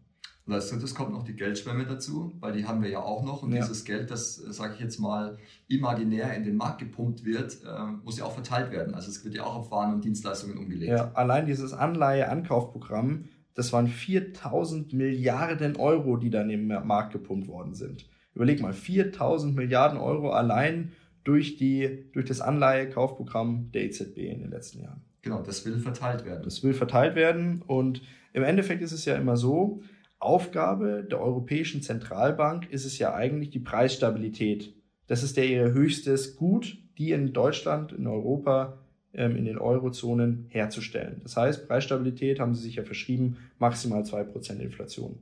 Und 0.50 0.56
als 0.56 0.72
drittes 0.72 0.96
kommt 0.96 1.12
noch 1.12 1.22
die 1.22 1.36
Geldschwemme 1.36 1.86
dazu, 1.86 2.34
weil 2.40 2.54
die 2.54 2.66
haben 2.66 2.82
wir 2.82 2.90
ja 2.90 3.04
auch 3.04 3.24
noch. 3.24 3.44
Und 3.44 3.52
ja. 3.52 3.60
dieses 3.60 3.86
Geld, 3.86 4.10
das, 4.10 4.44
äh, 4.44 4.52
sage 4.52 4.74
ich 4.74 4.80
jetzt 4.80 4.98
mal, 4.98 5.38
imaginär 5.68 6.36
in 6.36 6.44
den 6.44 6.58
Markt 6.58 6.80
gepumpt 6.80 7.24
wird, 7.24 7.60
äh, 7.64 7.86
muss 8.04 8.18
ja 8.18 8.26
auch 8.26 8.34
verteilt 8.34 8.72
werden. 8.72 8.96
Also 8.96 9.12
es 9.12 9.24
wird 9.24 9.36
ja 9.36 9.44
auch 9.44 9.54
auf 9.54 9.70
Waren 9.70 9.94
und 9.94 10.04
Dienstleistungen 10.04 10.58
umgelegt. 10.58 10.90
Ja, 10.90 11.12
allein 11.14 11.46
dieses 11.46 11.72
Anleihe-Ankaufprogramm, 11.72 13.26
das 13.54 13.72
waren 13.74 13.86
4000 13.86 14.92
Milliarden 14.92 15.76
Euro, 15.76 16.18
die 16.18 16.32
dann 16.32 16.50
im 16.50 16.66
Markt 16.66 17.14
gepumpt 17.14 17.48
worden 17.48 17.76
sind. 17.76 18.10
Überleg 18.34 18.60
mal, 18.60 18.74
4000 18.74 19.56
Milliarden 19.56 20.00
Euro 20.00 20.32
allein 20.32 20.94
durch, 21.26 21.58
die, 21.58 22.10
durch 22.12 22.26
das 22.26 22.42
Anleihekaufprogramm 22.42 23.70
der 23.72 23.84
EZB 23.84 24.18
in 24.18 24.40
den 24.40 24.50
letzten 24.50 24.82
Jahren. 24.82 25.04
Genau, 25.22 25.44
das 25.44 25.64
will 25.68 25.78
verteilt 25.78 26.26
werden. 26.26 26.42
Das 26.44 26.64
will 26.64 26.74
verteilt 26.74 27.14
werden 27.14 27.62
und 27.68 28.02
im 28.34 28.42
Endeffekt 28.42 28.82
ist 28.82 28.94
es 28.94 29.06
ja 29.06 29.16
immer 29.16 29.38
so, 29.38 29.84
Aufgabe 30.20 31.08
der 31.10 31.22
Europäischen 31.22 31.82
Zentralbank 31.82 32.70
ist 32.70 32.86
es 32.86 33.00
ja 33.00 33.14
eigentlich 33.14 33.50
die 33.52 33.60
Preisstabilität. 33.60 34.74
Das 35.08 35.24
ist 35.24 35.38
der 35.38 35.46
ihr 35.46 35.72
höchstes 35.72 36.36
Gut, 36.36 36.78
die 36.98 37.12
in 37.12 37.32
Deutschland, 37.34 37.94
in 37.94 38.06
Europa, 38.06 38.78
ähm, 39.14 39.38
in 39.38 39.46
den 39.46 39.58
Eurozonen 39.58 40.46
herzustellen. 40.50 41.22
Das 41.24 41.38
heißt, 41.38 41.68
Preisstabilität 41.68 42.40
haben 42.40 42.54
sie 42.54 42.64
sich 42.64 42.76
ja 42.76 42.84
verschrieben, 42.84 43.38
maximal 43.58 44.04
2% 44.04 44.60
Inflation. 44.60 45.20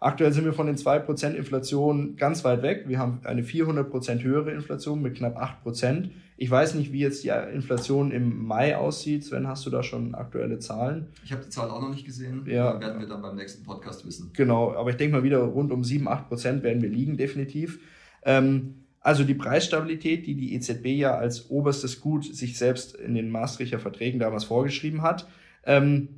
Aktuell 0.00 0.32
sind 0.32 0.44
wir 0.44 0.52
von 0.52 0.66
den 0.66 0.76
2% 0.76 1.32
Inflation 1.32 2.16
ganz 2.16 2.44
weit 2.44 2.62
weg. 2.62 2.84
Wir 2.86 2.98
haben 2.98 3.20
eine 3.24 3.42
400% 3.42 4.22
höhere 4.22 4.50
Inflation 4.50 5.00
mit 5.00 5.14
knapp 5.16 5.40
8%. 5.64 6.10
Ich 6.36 6.50
weiß 6.50 6.74
nicht, 6.74 6.92
wie 6.92 6.98
jetzt 6.98 7.22
die 7.24 7.28
Inflation 7.28 8.10
im 8.10 8.44
Mai 8.44 8.76
aussieht. 8.76 9.24
Sven, 9.24 9.46
hast 9.46 9.64
du 9.66 9.70
da 9.70 9.82
schon 9.82 10.14
aktuelle 10.14 10.58
Zahlen? 10.58 11.06
Ich 11.24 11.32
habe 11.32 11.44
die 11.44 11.48
Zahl 11.48 11.70
auch 11.70 11.80
noch 11.80 11.90
nicht 11.90 12.04
gesehen. 12.04 12.44
Ja. 12.46 12.80
werden 12.80 13.00
wir 13.00 13.06
dann 13.06 13.22
beim 13.22 13.36
nächsten 13.36 13.64
Podcast 13.64 14.04
wissen. 14.04 14.30
Genau, 14.34 14.74
aber 14.74 14.90
ich 14.90 14.96
denke 14.96 15.16
mal 15.16 15.22
wieder 15.22 15.38
rund 15.38 15.70
um 15.72 15.84
7, 15.84 16.08
8% 16.08 16.62
werden 16.62 16.82
wir 16.82 16.88
liegen, 16.88 17.16
definitiv. 17.16 17.78
Ähm, 18.24 18.74
also 19.00 19.22
die 19.22 19.34
Preisstabilität, 19.34 20.26
die 20.26 20.34
die 20.34 20.54
EZB 20.54 20.86
ja 20.86 21.14
als 21.14 21.50
oberstes 21.50 22.00
Gut 22.00 22.24
sich 22.24 22.58
selbst 22.58 22.96
in 22.96 23.14
den 23.14 23.30
Maastrichter 23.30 23.78
Verträgen 23.78 24.18
damals 24.18 24.44
vorgeschrieben 24.44 25.02
hat, 25.02 25.28
ähm, 25.66 26.08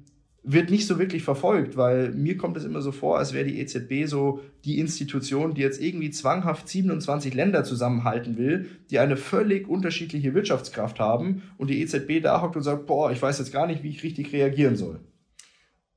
wird 0.49 0.71
nicht 0.71 0.87
so 0.87 1.01
wirklich 1.01 1.25
verfolgt, 1.25 1.77
weil 1.77 2.13
mir 2.13 2.37
kommt 2.37 2.57
es 2.57 2.65
immer 2.65 2.81
so 2.81 2.93
vor, 2.93 3.19
als 3.19 3.33
wäre 3.33 3.45
die 3.45 3.59
EZB 3.61 4.09
so 4.09 4.41
die 4.65 4.79
Institution, 4.79 5.55
die 5.55 5.61
jetzt 5.61 5.81
irgendwie 5.81 6.11
zwanghaft 6.11 6.69
27 6.69 7.35
Länder 7.35 7.65
zusammenhalten 7.65 8.39
will, 8.39 8.71
die 8.91 9.01
eine 9.01 9.17
völlig 9.17 9.69
unterschiedliche 9.69 10.35
Wirtschaftskraft 10.35 11.01
haben 11.01 11.43
und 11.59 11.69
die 11.69 11.83
EZB 11.83 12.23
da 12.23 12.43
hockt 12.43 12.55
und 12.55 12.63
sagt, 12.63 12.87
boah, 12.87 13.11
ich 13.11 13.21
weiß 13.21 13.41
jetzt 13.41 13.53
gar 13.53 13.67
nicht, 13.67 13.83
wie 13.83 13.89
ich 13.89 14.05
richtig 14.05 14.33
reagieren 14.33 14.77
soll. 14.77 15.01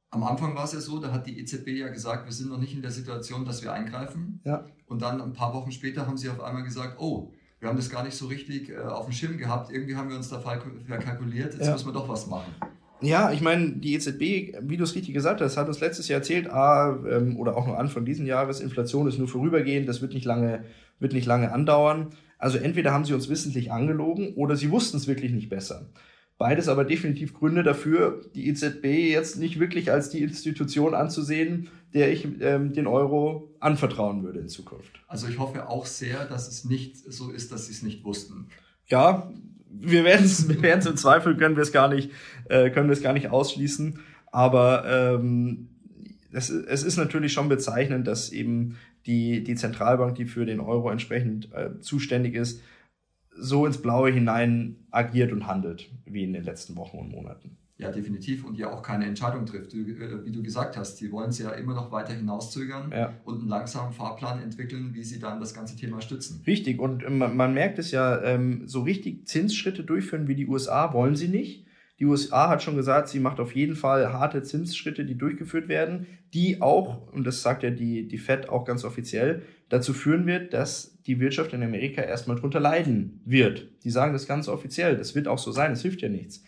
Am 0.09 0.23
Anfang 0.23 0.55
war 0.55 0.63
es 0.63 0.73
ja 0.73 0.79
so, 0.79 0.99
da 0.99 1.11
hat 1.11 1.27
die 1.27 1.39
EZB 1.39 1.67
ja 1.67 1.89
gesagt, 1.89 2.25
wir 2.25 2.33
sind 2.33 2.49
noch 2.49 2.57
nicht 2.57 2.73
in 2.73 2.81
der 2.81 2.89
Situation, 2.89 3.45
dass 3.45 3.61
wir 3.61 3.71
eingreifen. 3.71 4.41
Ja. 4.43 4.65
Und 4.87 5.03
dann 5.03 5.21
ein 5.21 5.33
paar 5.33 5.53
Wochen 5.53 5.71
später 5.71 6.07
haben 6.07 6.17
sie 6.17 6.27
auf 6.27 6.41
einmal 6.41 6.63
gesagt, 6.63 6.95
oh, 6.99 7.31
wir 7.59 7.69
haben 7.69 7.77
das 7.77 7.91
gar 7.91 8.03
nicht 8.03 8.15
so 8.15 8.25
richtig 8.25 8.69
äh, 8.69 8.77
auf 8.77 9.05
dem 9.05 9.11
Schirm 9.11 9.37
gehabt, 9.37 9.71
irgendwie 9.71 9.95
haben 9.95 10.09
wir 10.09 10.15
uns 10.15 10.29
da 10.29 10.39
verkalkuliert, 10.39 11.53
jetzt 11.53 11.67
ja. 11.67 11.73
müssen 11.73 11.87
wir 11.87 11.93
doch 11.93 12.09
was 12.09 12.25
machen. 12.25 12.51
Ja, 13.01 13.31
ich 13.31 13.41
meine, 13.41 13.71
die 13.71 13.93
EZB, 13.93 14.57
wie 14.61 14.77
du 14.77 14.83
es 14.83 14.95
richtig 14.95 15.13
gesagt 15.13 15.39
hast, 15.39 15.55
hat 15.55 15.67
uns 15.67 15.79
letztes 15.79 16.09
Jahr 16.09 16.19
erzählt, 16.19 16.49
ah, 16.49 16.99
ähm, 17.09 17.37
oder 17.37 17.55
auch 17.55 17.65
nur 17.65 17.79
Anfang 17.79 18.03
diesen 18.03 18.25
Jahres, 18.25 18.59
Inflation 18.59 19.07
ist 19.07 19.17
nur 19.17 19.27
vorübergehend, 19.27 19.87
das 19.87 20.01
wird 20.01 20.13
nicht 20.13 20.25
lange, 20.25 20.65
wird 20.99 21.13
nicht 21.13 21.25
lange 21.25 21.51
andauern. 21.51 22.09
Also 22.37 22.57
entweder 22.57 22.91
haben 22.91 23.05
sie 23.05 23.13
uns 23.13 23.29
wissentlich 23.29 23.71
angelogen 23.71 24.33
oder 24.35 24.55
sie 24.55 24.71
wussten 24.71 24.97
es 24.97 25.07
wirklich 25.07 25.31
nicht 25.31 25.49
besser. 25.49 25.89
Beides 26.37 26.69
aber 26.69 26.85
definitiv 26.85 27.33
Gründe 27.33 27.63
dafür, 27.63 28.21
die 28.33 28.47
EZB 28.47 28.85
jetzt 29.11 29.37
nicht 29.37 29.59
wirklich 29.59 29.91
als 29.91 30.09
die 30.09 30.23
Institution 30.23 30.93
anzusehen, 30.93 31.69
der 31.93 32.11
ich 32.11 32.27
ähm, 32.39 32.71
den 32.71 32.87
Euro 32.87 33.53
anvertrauen 33.59 34.23
würde 34.23 34.39
in 34.39 34.47
Zukunft. 34.47 35.01
Also 35.07 35.27
ich 35.27 35.37
hoffe 35.37 35.67
auch 35.67 35.85
sehr, 35.85 36.25
dass 36.25 36.47
es 36.47 36.63
nicht 36.63 36.95
so 36.95 37.29
ist, 37.29 37.51
dass 37.51 37.65
sie 37.65 37.73
es 37.73 37.83
nicht 37.83 38.05
wussten. 38.05 38.47
Ja, 38.87 39.29
wir 39.69 40.03
werden 40.03 40.25
es 40.25 40.49
wir 40.49 40.61
werden's 40.61 40.85
im 40.85 40.97
Zweifel, 40.97 41.37
können 41.37 41.55
wir 41.55 41.63
es 41.63 41.71
gar 41.71 41.87
nicht, 41.87 42.11
äh, 42.49 42.69
können 42.69 42.87
wir 42.87 42.93
es 42.93 43.03
gar 43.03 43.13
nicht 43.13 43.29
ausschließen. 43.29 43.99
Aber 44.31 44.85
ähm, 44.87 45.69
es, 46.31 46.49
es 46.49 46.83
ist 46.83 46.97
natürlich 46.97 47.33
schon 47.33 47.49
bezeichnend, 47.49 48.07
dass 48.07 48.31
eben 48.31 48.77
die, 49.05 49.43
die 49.43 49.55
Zentralbank, 49.55 50.15
die 50.15 50.25
für 50.25 50.45
den 50.45 50.59
Euro 50.59 50.89
entsprechend 50.89 51.51
äh, 51.53 51.79
zuständig 51.79 52.35
ist, 52.35 52.61
so 53.35 53.65
ins 53.65 53.81
Blaue 53.81 54.11
hinein 54.11 54.75
agiert 54.91 55.31
und 55.31 55.47
handelt, 55.47 55.89
wie 56.05 56.23
in 56.23 56.33
den 56.33 56.43
letzten 56.43 56.75
Wochen 56.75 56.97
und 56.97 57.09
Monaten. 57.09 57.57
Ja, 57.79 57.89
definitiv. 57.91 58.43
Und 58.43 58.57
ja 58.57 58.69
auch 58.71 58.83
keine 58.83 59.05
Entscheidung 59.05 59.45
trifft. 59.45 59.73
Äh, 59.73 60.25
wie 60.25 60.31
du 60.31 60.43
gesagt 60.43 60.75
hast, 60.75 60.99
die 60.99 61.11
wollen 61.13 61.29
es 61.29 61.39
ja 61.39 61.51
immer 61.51 61.73
noch 61.73 61.91
weiter 61.91 62.13
hinauszögern 62.13 62.91
ja. 62.91 63.13
und 63.23 63.39
einen 63.39 63.47
langsamen 63.47 63.93
Fahrplan 63.93 64.43
entwickeln, 64.43 64.93
wie 64.93 65.03
sie 65.03 65.17
dann 65.17 65.39
das 65.39 65.53
ganze 65.53 65.77
Thema 65.77 66.01
stützen. 66.01 66.43
Richtig. 66.45 66.79
Und 66.79 67.09
man, 67.09 67.37
man 67.37 67.53
merkt 67.53 67.79
es 67.79 67.91
ja, 67.91 68.21
ähm, 68.21 68.67
so 68.67 68.81
richtig 68.81 69.27
Zinsschritte 69.27 69.83
durchführen 69.83 70.27
wie 70.27 70.35
die 70.35 70.47
USA 70.47 70.93
wollen 70.93 71.15
sie 71.15 71.29
nicht. 71.29 71.65
Die 71.99 72.05
USA 72.05 72.49
hat 72.49 72.63
schon 72.63 72.75
gesagt, 72.75 73.07
sie 73.09 73.19
macht 73.19 73.39
auf 73.39 73.55
jeden 73.55 73.75
Fall 73.75 74.11
harte 74.11 74.43
Zinsschritte, 74.43 75.05
die 75.05 75.17
durchgeführt 75.17 75.67
werden, 75.67 76.07
die 76.33 76.61
auch, 76.61 77.11
und 77.11 77.25
das 77.25 77.41
sagt 77.41 77.63
ja 77.63 77.71
die, 77.71 78.07
die 78.07 78.17
Fed 78.17 78.49
auch 78.49 78.65
ganz 78.65 78.83
offiziell, 78.83 79.43
dazu 79.69 79.93
führen 79.93 80.25
wird, 80.25 80.53
dass 80.53 80.97
die 81.03 81.19
Wirtschaft 81.19 81.53
in 81.53 81.63
Amerika 81.63 82.01
erstmal 82.01 82.37
drunter 82.37 82.59
leiden 82.59 83.21
wird. 83.25 83.67
Die 83.83 83.89
sagen 83.89 84.13
das 84.13 84.27
ganz 84.27 84.47
offiziell. 84.47 84.95
Das 84.95 85.15
wird 85.15 85.27
auch 85.27 85.37
so 85.37 85.51
sein. 85.51 85.71
Das 85.71 85.81
hilft 85.81 86.01
ja 86.01 86.09
nichts. 86.09 86.43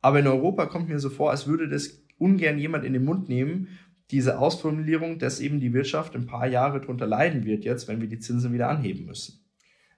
Aber 0.00 0.20
in 0.20 0.26
Europa 0.26 0.66
kommt 0.66 0.88
mir 0.88 0.98
so 0.98 1.10
vor, 1.10 1.30
als 1.30 1.46
würde 1.46 1.68
das 1.68 2.02
ungern 2.18 2.58
jemand 2.58 2.84
in 2.84 2.92
den 2.92 3.04
Mund 3.04 3.28
nehmen, 3.28 3.68
diese 4.10 4.38
Ausformulierung, 4.38 5.18
dass 5.18 5.40
eben 5.40 5.60
die 5.60 5.72
Wirtschaft 5.72 6.14
ein 6.14 6.26
paar 6.26 6.46
Jahre 6.46 6.80
drunter 6.80 7.06
leiden 7.06 7.44
wird 7.44 7.64
jetzt, 7.64 7.88
wenn 7.88 8.00
wir 8.00 8.08
die 8.08 8.18
Zinsen 8.18 8.52
wieder 8.52 8.68
anheben 8.68 9.04
müssen. 9.06 9.44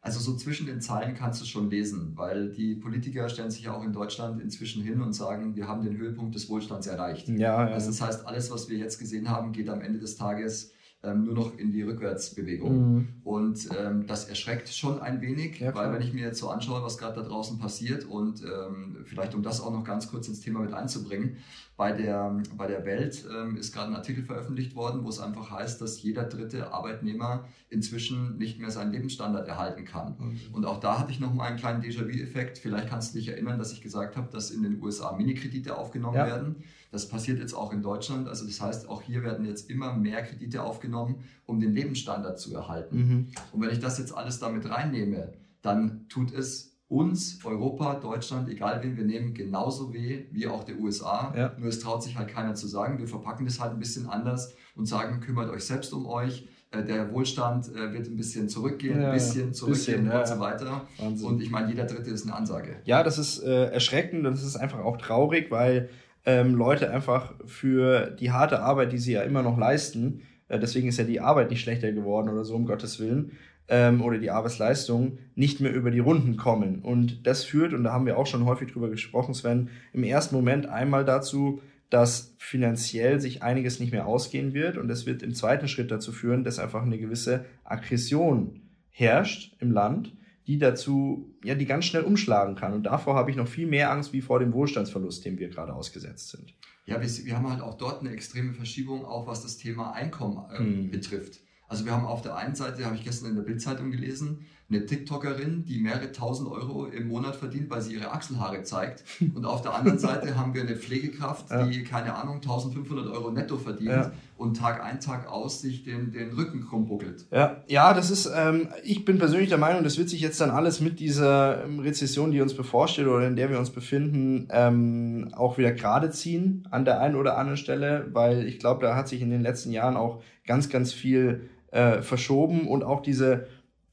Also 0.02 0.18
so 0.18 0.34
zwischen 0.34 0.66
den 0.66 0.80
Zeilen 0.80 1.14
kannst 1.14 1.42
du 1.42 1.44
schon 1.44 1.68
lesen, 1.68 2.12
weil 2.16 2.50
die 2.52 2.74
Politiker 2.74 3.28
stellen 3.28 3.50
sich 3.50 3.64
ja 3.64 3.74
auch 3.74 3.84
in 3.84 3.92
Deutschland 3.92 4.40
inzwischen 4.40 4.82
hin 4.82 5.02
und 5.02 5.12
sagen, 5.12 5.54
wir 5.56 5.68
haben 5.68 5.82
den 5.82 5.98
Höhepunkt 5.98 6.34
des 6.34 6.48
Wohlstands 6.48 6.86
erreicht. 6.86 7.28
Ja, 7.28 7.36
ja. 7.36 7.74
Also 7.74 7.88
das 7.88 8.00
heißt, 8.00 8.26
alles, 8.26 8.50
was 8.50 8.70
wir 8.70 8.78
jetzt 8.78 8.98
gesehen 8.98 9.28
haben, 9.28 9.52
geht 9.52 9.68
am 9.68 9.82
Ende 9.82 9.98
des 9.98 10.16
Tages 10.16 10.72
ähm, 11.02 11.24
nur 11.24 11.34
noch 11.34 11.58
in 11.58 11.72
die 11.72 11.82
Rückwärtsbewegung. 11.82 12.94
Mhm. 12.94 13.08
Und 13.24 13.68
ähm, 13.78 14.06
das 14.06 14.28
erschreckt 14.28 14.68
schon 14.68 15.00
ein 15.00 15.20
wenig, 15.20 15.58
ja, 15.60 15.74
weil 15.74 15.92
wenn 15.92 16.02
ich 16.02 16.12
mir 16.12 16.26
jetzt 16.26 16.38
so 16.38 16.50
anschaue, 16.50 16.82
was 16.82 16.98
gerade 16.98 17.22
da 17.22 17.28
draußen 17.28 17.58
passiert 17.58 18.04
und 18.04 18.42
ähm, 18.42 18.98
vielleicht 19.04 19.34
um 19.34 19.42
das 19.42 19.60
auch 19.60 19.72
noch 19.72 19.84
ganz 19.84 20.10
kurz 20.10 20.28
ins 20.28 20.40
Thema 20.40 20.60
mit 20.60 20.74
einzubringen, 20.74 21.36
bei 21.80 21.92
der, 21.92 22.42
bei 22.58 22.66
der 22.66 22.84
Welt 22.84 23.24
ähm, 23.34 23.56
ist 23.56 23.72
gerade 23.72 23.90
ein 23.90 23.96
Artikel 23.96 24.22
veröffentlicht 24.22 24.76
worden, 24.76 25.02
wo 25.02 25.08
es 25.08 25.18
einfach 25.18 25.50
heißt, 25.50 25.80
dass 25.80 26.02
jeder 26.02 26.24
dritte 26.24 26.74
Arbeitnehmer 26.74 27.48
inzwischen 27.70 28.36
nicht 28.36 28.60
mehr 28.60 28.70
seinen 28.70 28.92
Lebensstandard 28.92 29.48
erhalten 29.48 29.86
kann. 29.86 30.14
Mhm. 30.18 30.40
Und 30.52 30.66
auch 30.66 30.78
da 30.78 30.98
hatte 30.98 31.10
ich 31.10 31.20
noch 31.20 31.32
mal 31.32 31.44
einen 31.44 31.56
kleinen 31.56 31.82
Déjà-vu-Effekt. 31.82 32.58
Vielleicht 32.58 32.90
kannst 32.90 33.14
du 33.14 33.18
dich 33.18 33.28
erinnern, 33.28 33.58
dass 33.58 33.72
ich 33.72 33.80
gesagt 33.80 34.18
habe, 34.18 34.28
dass 34.30 34.50
in 34.50 34.62
den 34.62 34.82
USA 34.82 35.16
Minikredite 35.16 35.74
aufgenommen 35.74 36.18
ja. 36.18 36.26
werden. 36.26 36.56
Das 36.92 37.08
passiert 37.08 37.38
jetzt 37.38 37.54
auch 37.54 37.72
in 37.72 37.80
Deutschland. 37.80 38.28
Also 38.28 38.44
das 38.44 38.60
heißt, 38.60 38.86
auch 38.90 39.00
hier 39.00 39.22
werden 39.22 39.46
jetzt 39.46 39.70
immer 39.70 39.94
mehr 39.94 40.22
Kredite 40.22 40.62
aufgenommen, 40.62 41.24
um 41.46 41.60
den 41.60 41.72
Lebensstandard 41.72 42.38
zu 42.38 42.54
erhalten. 42.54 42.98
Mhm. 42.98 43.26
Und 43.52 43.62
wenn 43.62 43.70
ich 43.70 43.78
das 43.78 43.96
jetzt 43.96 44.14
alles 44.14 44.38
damit 44.38 44.68
reinnehme, 44.68 45.32
dann 45.62 46.06
tut 46.10 46.30
es 46.30 46.69
uns, 46.90 47.38
Europa, 47.44 47.94
Deutschland, 47.94 48.48
egal 48.48 48.82
wen 48.82 48.96
wir 48.96 49.04
nehmen, 49.04 49.32
genauso 49.32 49.94
weh 49.94 50.24
wie 50.32 50.48
auch 50.48 50.64
der 50.64 50.76
USA. 50.76 51.32
Ja. 51.36 51.52
Nur 51.56 51.68
es 51.68 51.78
traut 51.78 52.02
sich 52.02 52.18
halt 52.18 52.28
keiner 52.28 52.54
zu 52.56 52.66
sagen. 52.66 52.98
Wir 52.98 53.06
verpacken 53.06 53.46
das 53.46 53.60
halt 53.60 53.72
ein 53.72 53.78
bisschen 53.78 54.08
anders 54.08 54.54
und 54.74 54.86
sagen, 54.86 55.20
kümmert 55.20 55.50
euch 55.50 55.64
selbst 55.64 55.92
um 55.92 56.06
euch. 56.06 56.48
Äh, 56.72 56.82
der 56.82 57.12
Wohlstand 57.12 57.68
äh, 57.68 57.92
wird 57.92 58.08
ein 58.08 58.16
bisschen 58.16 58.48
zurückgehen, 58.48 59.00
ja, 59.00 59.08
ein 59.08 59.14
bisschen 59.14 59.54
zurückgehen 59.54 60.04
bisschen, 60.04 60.20
und 60.20 60.26
so 60.26 60.40
weiter. 60.40 60.88
Wahnsinn. 60.98 61.28
Und 61.28 61.40
ich 61.40 61.50
meine, 61.50 61.68
jeder 61.68 61.84
Dritte 61.84 62.10
ist 62.10 62.26
eine 62.26 62.34
Ansage. 62.34 62.76
Ja, 62.84 63.04
das 63.04 63.18
ist 63.18 63.38
äh, 63.38 63.66
erschreckend 63.66 64.26
und 64.26 64.32
das 64.32 64.42
ist 64.42 64.56
einfach 64.56 64.80
auch 64.80 64.96
traurig, 64.96 65.52
weil 65.52 65.90
ähm, 66.26 66.56
Leute 66.56 66.90
einfach 66.90 67.34
für 67.46 68.10
die 68.10 68.32
harte 68.32 68.62
Arbeit, 68.62 68.92
die 68.92 68.98
sie 68.98 69.12
ja 69.12 69.22
immer 69.22 69.42
noch 69.42 69.56
leisten, 69.56 70.22
äh, 70.48 70.58
deswegen 70.58 70.88
ist 70.88 70.98
ja 70.98 71.04
die 71.04 71.20
Arbeit 71.20 71.50
nicht 71.50 71.60
schlechter 71.60 71.92
geworden 71.92 72.28
oder 72.28 72.44
so, 72.44 72.56
um 72.56 72.66
Gottes 72.66 72.98
Willen, 72.98 73.30
ähm, 73.70 74.02
oder 74.02 74.18
die 74.18 74.30
Arbeitsleistung 74.30 75.18
nicht 75.36 75.60
mehr 75.60 75.72
über 75.72 75.90
die 75.90 76.00
Runden 76.00 76.36
kommen. 76.36 76.80
Und 76.80 77.26
das 77.26 77.44
führt, 77.44 77.72
und 77.72 77.84
da 77.84 77.92
haben 77.92 78.04
wir 78.04 78.18
auch 78.18 78.26
schon 78.26 78.44
häufig 78.44 78.72
drüber 78.72 78.90
gesprochen, 78.90 79.32
Sven, 79.32 79.70
im 79.92 80.02
ersten 80.02 80.34
Moment 80.34 80.66
einmal 80.66 81.04
dazu, 81.04 81.62
dass 81.88 82.34
finanziell 82.38 83.20
sich 83.20 83.42
einiges 83.42 83.80
nicht 83.80 83.92
mehr 83.92 84.06
ausgehen 84.06 84.54
wird. 84.54 84.76
Und 84.76 84.88
das 84.88 85.06
wird 85.06 85.22
im 85.22 85.34
zweiten 85.34 85.68
Schritt 85.68 85.90
dazu 85.90 86.12
führen, 86.12 86.44
dass 86.44 86.58
einfach 86.58 86.82
eine 86.82 86.98
gewisse 86.98 87.46
Aggression 87.64 88.60
herrscht 88.90 89.56
im 89.60 89.70
Land, 89.70 90.16
die 90.46 90.58
dazu, 90.58 91.32
ja, 91.44 91.54
die 91.54 91.66
ganz 91.66 91.84
schnell 91.84 92.02
umschlagen 92.02 92.56
kann. 92.56 92.72
Und 92.72 92.84
davor 92.84 93.14
habe 93.14 93.30
ich 93.30 93.36
noch 93.36 93.48
viel 93.48 93.66
mehr 93.66 93.92
Angst 93.92 94.12
wie 94.12 94.20
vor 94.20 94.40
dem 94.40 94.52
Wohlstandsverlust, 94.52 95.24
dem 95.24 95.38
wir 95.38 95.48
gerade 95.48 95.72
ausgesetzt 95.72 96.30
sind. 96.30 96.54
Ja, 96.86 97.00
wir, 97.00 97.08
wir 97.08 97.36
haben 97.36 97.48
halt 97.48 97.60
auch 97.60 97.76
dort 97.76 98.00
eine 98.00 98.10
extreme 98.10 98.52
Verschiebung, 98.52 99.04
auch 99.04 99.28
was 99.28 99.42
das 99.42 99.58
Thema 99.58 99.92
Einkommen 99.92 100.38
äh, 100.50 100.58
hm. 100.58 100.90
betrifft. 100.90 101.40
Also 101.70 101.84
wir 101.84 101.92
haben 101.92 102.04
auf 102.04 102.20
der 102.20 102.36
einen 102.36 102.56
Seite, 102.56 102.84
habe 102.84 102.96
ich 102.96 103.04
gestern 103.04 103.30
in 103.30 103.36
der 103.36 103.44
Bildzeitung 103.44 103.92
gelesen, 103.92 104.44
eine 104.68 104.86
TikTokerin, 104.86 105.64
die 105.64 105.78
mehrere 105.78 106.10
tausend 106.10 106.50
Euro 106.50 106.86
im 106.86 107.08
Monat 107.08 107.36
verdient, 107.36 107.70
weil 107.70 107.80
sie 107.80 107.94
ihre 107.94 108.10
Achselhaare 108.10 108.62
zeigt. 108.64 109.04
Und 109.34 109.44
auf 109.44 109.62
der 109.62 109.74
anderen 109.74 109.98
Seite 110.00 110.36
haben 110.36 110.52
wir 110.52 110.62
eine 110.62 110.74
Pflegekraft, 110.74 111.48
ja. 111.48 111.64
die, 111.64 111.84
keine 111.84 112.14
Ahnung, 112.16 112.36
1500 112.36 113.06
Euro 113.08 113.30
netto 113.30 113.56
verdient 113.56 113.90
ja. 113.90 114.12
und 114.36 114.56
Tag 114.56 114.82
ein, 114.82 115.00
Tag 115.00 115.28
aus 115.28 115.60
sich 115.60 115.84
den, 115.84 116.10
den 116.10 116.32
Rücken 116.32 116.66
krumm 116.66 116.88
buckelt. 116.88 117.26
Ja, 117.30 117.62
ja 117.68 117.94
das 117.94 118.10
ist, 118.10 118.30
ähm, 118.34 118.68
ich 118.82 119.04
bin 119.04 119.18
persönlich 119.18 119.48
der 119.48 119.58
Meinung, 119.58 119.84
das 119.84 119.96
wird 119.96 120.08
sich 120.08 120.20
jetzt 120.20 120.40
dann 120.40 120.50
alles 120.50 120.80
mit 120.80 120.98
dieser 120.98 121.64
ähm, 121.64 121.78
Rezession, 121.78 122.32
die 122.32 122.40
uns 122.40 122.54
bevorsteht 122.54 123.06
oder 123.06 123.26
in 123.26 123.36
der 123.36 123.48
wir 123.48 123.60
uns 123.60 123.70
befinden, 123.70 124.48
ähm, 124.50 125.30
auch 125.36 125.56
wieder 125.56 125.72
gerade 125.72 126.10
ziehen 126.10 126.66
an 126.70 126.84
der 126.84 127.00
einen 127.00 127.14
oder 127.14 127.38
anderen 127.38 127.56
Stelle, 127.56 128.08
weil 128.12 128.44
ich 128.46 128.58
glaube, 128.58 128.84
da 128.84 128.96
hat 128.96 129.08
sich 129.08 129.22
in 129.22 129.30
den 129.30 129.42
letzten 129.42 129.70
Jahren 129.70 129.96
auch 129.96 130.22
ganz, 130.46 130.68
ganz 130.68 130.92
viel 130.92 131.48
äh, 131.70 132.02
verschoben 132.02 132.68
und 132.68 132.82
auch 132.82 133.02
diese 133.02 133.46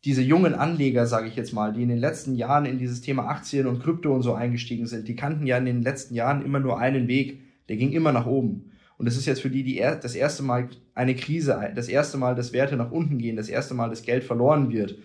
diese 0.03 0.21
jungen 0.21 0.53
Anleger, 0.53 1.05
sage 1.05 1.27
ich 1.27 1.35
jetzt 1.35 1.53
mal, 1.53 1.73
die 1.73 1.83
in 1.83 1.89
den 1.89 1.97
letzten 1.97 2.35
Jahren 2.35 2.65
in 2.65 2.77
dieses 2.77 3.01
Thema 3.01 3.27
Aktien 3.27 3.67
und 3.67 3.81
Krypto 3.81 4.13
und 4.13 4.21
so 4.21 4.33
eingestiegen 4.33 4.85
sind, 4.85 5.07
die 5.07 5.15
kannten 5.15 5.45
ja 5.45 5.57
in 5.57 5.65
den 5.65 5.81
letzten 5.81 6.13
Jahren 6.13 6.45
immer 6.45 6.59
nur 6.59 6.79
einen 6.79 7.07
Weg, 7.07 7.41
der 7.67 7.77
ging 7.77 7.91
immer 7.91 8.11
nach 8.11 8.25
oben. 8.25 8.71
Und 8.97 9.05
das 9.05 9.17
ist 9.17 9.25
jetzt 9.25 9.41
für 9.41 9.49
die, 9.49 9.63
die 9.63 9.77
er, 9.77 9.95
das 9.95 10.15
erste 10.15 10.43
Mal 10.43 10.69
eine 10.95 11.15
Krise, 11.15 11.71
das 11.75 11.87
erste 11.87 12.17
Mal, 12.17 12.35
dass 12.35 12.53
Werte 12.53 12.77
nach 12.77 12.91
unten 12.91 13.17
gehen, 13.17 13.35
das 13.35 13.49
erste 13.49 13.73
Mal, 13.73 13.89
dass 13.89 14.03
Geld 14.03 14.23
verloren 14.23 14.71
wird. 14.71 14.97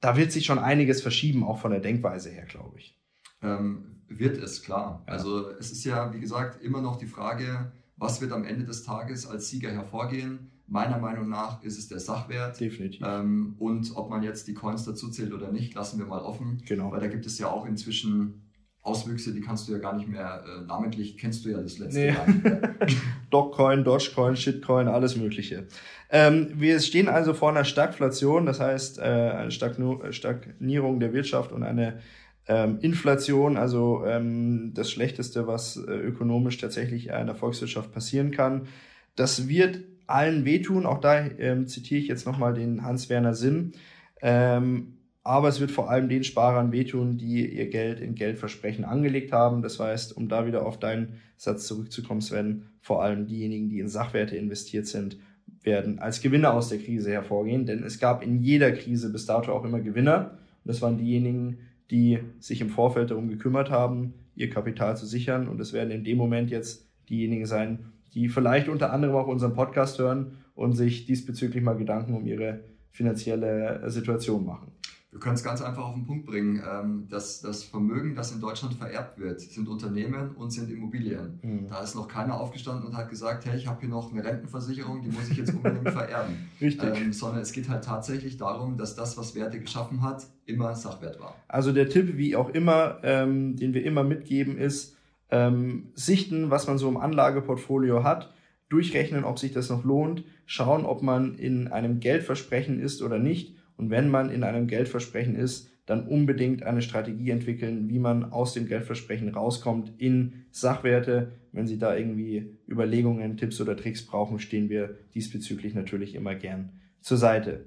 Da 0.00 0.16
wird 0.16 0.30
sich 0.30 0.44
schon 0.44 0.58
einiges 0.58 1.00
verschieben, 1.02 1.42
auch 1.42 1.58
von 1.58 1.70
der 1.70 1.80
Denkweise 1.80 2.30
her, 2.30 2.44
glaube 2.44 2.78
ich. 2.78 2.96
Ähm, 3.42 4.02
wird 4.08 4.36
es, 4.38 4.62
klar. 4.62 5.02
Ja. 5.06 5.14
Also 5.14 5.48
es 5.58 5.72
ist 5.72 5.84
ja, 5.84 6.12
wie 6.12 6.20
gesagt, 6.20 6.62
immer 6.62 6.80
noch 6.80 6.96
die 6.96 7.06
Frage, 7.06 7.72
was 7.96 8.20
wird 8.20 8.32
am 8.32 8.44
Ende 8.44 8.64
des 8.64 8.84
Tages 8.84 9.26
als 9.26 9.48
Sieger 9.48 9.72
hervorgehen? 9.72 10.50
Meiner 10.70 10.98
Meinung 10.98 11.28
nach 11.28 11.62
ist 11.62 11.78
es 11.78 11.88
der 11.88 11.98
Sachwert. 11.98 12.60
Definitiv. 12.60 13.00
Ähm, 13.04 13.54
und 13.58 13.92
ob 13.96 14.10
man 14.10 14.22
jetzt 14.22 14.48
die 14.48 14.54
Coins 14.54 14.84
dazu 14.84 15.10
zählt 15.10 15.32
oder 15.32 15.50
nicht, 15.50 15.74
lassen 15.74 15.98
wir 15.98 16.06
mal 16.06 16.20
offen. 16.20 16.62
Genau. 16.66 16.92
Weil 16.92 17.00
da 17.00 17.06
gibt 17.06 17.24
es 17.24 17.38
ja 17.38 17.48
auch 17.48 17.64
inzwischen 17.64 18.48
Auswüchse, 18.82 19.32
die 19.32 19.40
kannst 19.40 19.68
du 19.68 19.72
ja 19.72 19.78
gar 19.78 19.94
nicht 19.96 20.08
mehr 20.08 20.44
äh, 20.46 20.66
namentlich, 20.66 21.18
kennst 21.18 21.44
du 21.44 21.50
ja 21.50 21.60
das 21.60 21.78
letzte 21.78 22.00
nee. 22.00 22.08
Jahr. 22.08 22.26
Dogcoin, 23.30 23.84
Dogecoin, 23.84 24.36
Shitcoin, 24.36 24.88
alles 24.88 25.16
Mögliche. 25.16 25.66
Ähm, 26.10 26.52
wir 26.54 26.80
stehen 26.80 27.08
also 27.08 27.34
vor 27.34 27.50
einer 27.50 27.64
Stagflation, 27.64 28.46
das 28.46 28.60
heißt 28.60 28.98
äh, 28.98 29.02
eine 29.02 29.50
Stagnierung 29.50 31.00
der 31.00 31.12
Wirtschaft 31.12 31.52
und 31.52 31.62
eine 31.62 32.00
ähm, 32.46 32.78
Inflation, 32.80 33.58
also 33.58 34.04
ähm, 34.06 34.72
das 34.74 34.90
Schlechteste, 34.90 35.46
was 35.46 35.76
äh, 35.76 35.92
ökonomisch 35.92 36.56
tatsächlich 36.56 37.12
einer 37.12 37.34
Volkswirtschaft 37.34 37.92
passieren 37.92 38.30
kann. 38.30 38.68
Das 39.16 39.48
wird 39.48 39.80
allen 40.08 40.44
wehtun. 40.44 40.86
Auch 40.86 41.00
da 41.00 41.26
ähm, 41.38 41.66
zitiere 41.66 42.00
ich 42.00 42.08
jetzt 42.08 42.26
nochmal 42.26 42.54
den 42.54 42.82
Hans-Werner 42.82 43.34
Sinn. 43.34 43.72
Ähm, 44.20 44.94
aber 45.22 45.48
es 45.48 45.60
wird 45.60 45.70
vor 45.70 45.90
allem 45.90 46.08
den 46.08 46.24
Sparern 46.24 46.72
wehtun, 46.72 47.18
die 47.18 47.46
ihr 47.46 47.68
Geld 47.68 48.00
in 48.00 48.14
Geldversprechen 48.14 48.84
angelegt 48.84 49.30
haben. 49.30 49.60
Das 49.60 49.78
heißt, 49.78 50.16
um 50.16 50.28
da 50.28 50.46
wieder 50.46 50.64
auf 50.64 50.78
deinen 50.78 51.20
Satz 51.36 51.66
zurückzukommen, 51.66 52.22
Sven, 52.22 52.62
vor 52.80 53.02
allem 53.02 53.26
diejenigen, 53.26 53.68
die 53.68 53.80
in 53.80 53.88
Sachwerte 53.88 54.36
investiert 54.36 54.86
sind, 54.86 55.18
werden 55.62 55.98
als 55.98 56.22
Gewinner 56.22 56.54
aus 56.54 56.70
der 56.70 56.78
Krise 56.78 57.10
hervorgehen. 57.12 57.66
Denn 57.66 57.82
es 57.82 57.98
gab 57.98 58.22
in 58.22 58.40
jeder 58.40 58.72
Krise 58.72 59.12
bis 59.12 59.26
dato 59.26 59.52
auch 59.52 59.64
immer 59.64 59.80
Gewinner. 59.80 60.38
Und 60.64 60.68
das 60.68 60.80
waren 60.80 60.96
diejenigen, 60.96 61.58
die 61.90 62.20
sich 62.38 62.62
im 62.62 62.70
Vorfeld 62.70 63.10
darum 63.10 63.28
gekümmert 63.28 63.70
haben, 63.70 64.14
ihr 64.34 64.48
Kapital 64.48 64.96
zu 64.96 65.04
sichern. 65.04 65.48
Und 65.48 65.60
es 65.60 65.74
werden 65.74 65.90
in 65.90 66.04
dem 66.04 66.16
Moment 66.16 66.50
jetzt 66.50 66.86
diejenigen 67.10 67.44
sein, 67.44 67.92
die 68.14 68.28
vielleicht 68.28 68.68
unter 68.68 68.92
anderem 68.92 69.16
auch 69.16 69.26
unseren 69.26 69.54
Podcast 69.54 69.98
hören 69.98 70.38
und 70.54 70.72
sich 70.72 71.06
diesbezüglich 71.06 71.62
mal 71.62 71.76
Gedanken 71.76 72.14
um 72.14 72.26
ihre 72.26 72.60
finanzielle 72.90 73.88
Situation 73.90 74.44
machen. 74.44 74.72
Wir 75.10 75.20
können 75.20 75.36
es 75.36 75.42
ganz 75.42 75.62
einfach 75.62 75.84
auf 75.84 75.94
den 75.94 76.04
Punkt 76.04 76.26
bringen. 76.26 76.62
Ähm, 76.70 77.06
das, 77.08 77.40
das 77.40 77.64
Vermögen, 77.64 78.14
das 78.14 78.30
in 78.30 78.40
Deutschland 78.40 78.74
vererbt 78.74 79.18
wird, 79.18 79.40
sind 79.40 79.66
Unternehmen 79.66 80.32
und 80.32 80.50
sind 80.50 80.70
Immobilien. 80.70 81.40
Mhm. 81.42 81.66
Da 81.66 81.82
ist 81.82 81.94
noch 81.94 82.08
keiner 82.08 82.38
aufgestanden 82.38 82.86
und 82.86 82.94
hat 82.94 83.08
gesagt, 83.08 83.46
hey, 83.46 83.56
ich 83.56 83.66
habe 83.66 83.80
hier 83.80 83.88
noch 83.88 84.12
eine 84.12 84.22
Rentenversicherung, 84.22 85.00
die 85.00 85.08
muss 85.08 85.30
ich 85.30 85.38
jetzt 85.38 85.54
unbedingt 85.54 85.88
vererben. 85.92 86.34
Richtig. 86.60 86.94
Ähm, 86.94 87.12
sondern 87.14 87.40
es 87.40 87.52
geht 87.52 87.70
halt 87.70 87.84
tatsächlich 87.84 88.36
darum, 88.36 88.76
dass 88.76 88.96
das, 88.96 89.16
was 89.16 89.34
Werte 89.34 89.58
geschaffen 89.58 90.02
hat, 90.02 90.26
immer 90.44 90.74
Sachwert 90.74 91.18
war. 91.18 91.34
Also 91.48 91.72
der 91.72 91.88
Tipp, 91.88 92.18
wie 92.18 92.36
auch 92.36 92.50
immer, 92.50 92.98
ähm, 93.02 93.56
den 93.56 93.72
wir 93.72 93.84
immer 93.84 94.04
mitgeben, 94.04 94.58
ist, 94.58 94.97
ähm, 95.30 95.88
sichten, 95.94 96.50
was 96.50 96.66
man 96.66 96.78
so 96.78 96.88
im 96.88 96.96
Anlageportfolio 96.96 98.02
hat, 98.04 98.32
durchrechnen, 98.68 99.24
ob 99.24 99.38
sich 99.38 99.52
das 99.52 99.70
noch 99.70 99.84
lohnt, 99.84 100.24
schauen, 100.46 100.84
ob 100.84 101.02
man 101.02 101.34
in 101.36 101.68
einem 101.68 102.00
Geldversprechen 102.00 102.80
ist 102.80 103.02
oder 103.02 103.18
nicht. 103.18 103.56
Und 103.76 103.90
wenn 103.90 104.10
man 104.10 104.30
in 104.30 104.42
einem 104.42 104.66
Geldversprechen 104.66 105.36
ist, 105.36 105.70
dann 105.86 106.06
unbedingt 106.06 106.64
eine 106.64 106.82
Strategie 106.82 107.30
entwickeln, 107.30 107.88
wie 107.88 107.98
man 107.98 108.30
aus 108.30 108.52
dem 108.52 108.66
Geldversprechen 108.66 109.30
rauskommt 109.30 109.92
in 109.96 110.44
Sachwerte. 110.50 111.32
Wenn 111.52 111.66
Sie 111.66 111.78
da 111.78 111.96
irgendwie 111.96 112.58
Überlegungen, 112.68 113.38
Tipps 113.38 113.58
oder 113.60 113.74
Tricks 113.74 114.04
brauchen, 114.04 114.38
stehen 114.38 114.68
wir 114.68 114.96
diesbezüglich 115.14 115.74
natürlich 115.74 116.14
immer 116.14 116.34
gern 116.34 116.72
zur 117.00 117.16
Seite. 117.16 117.64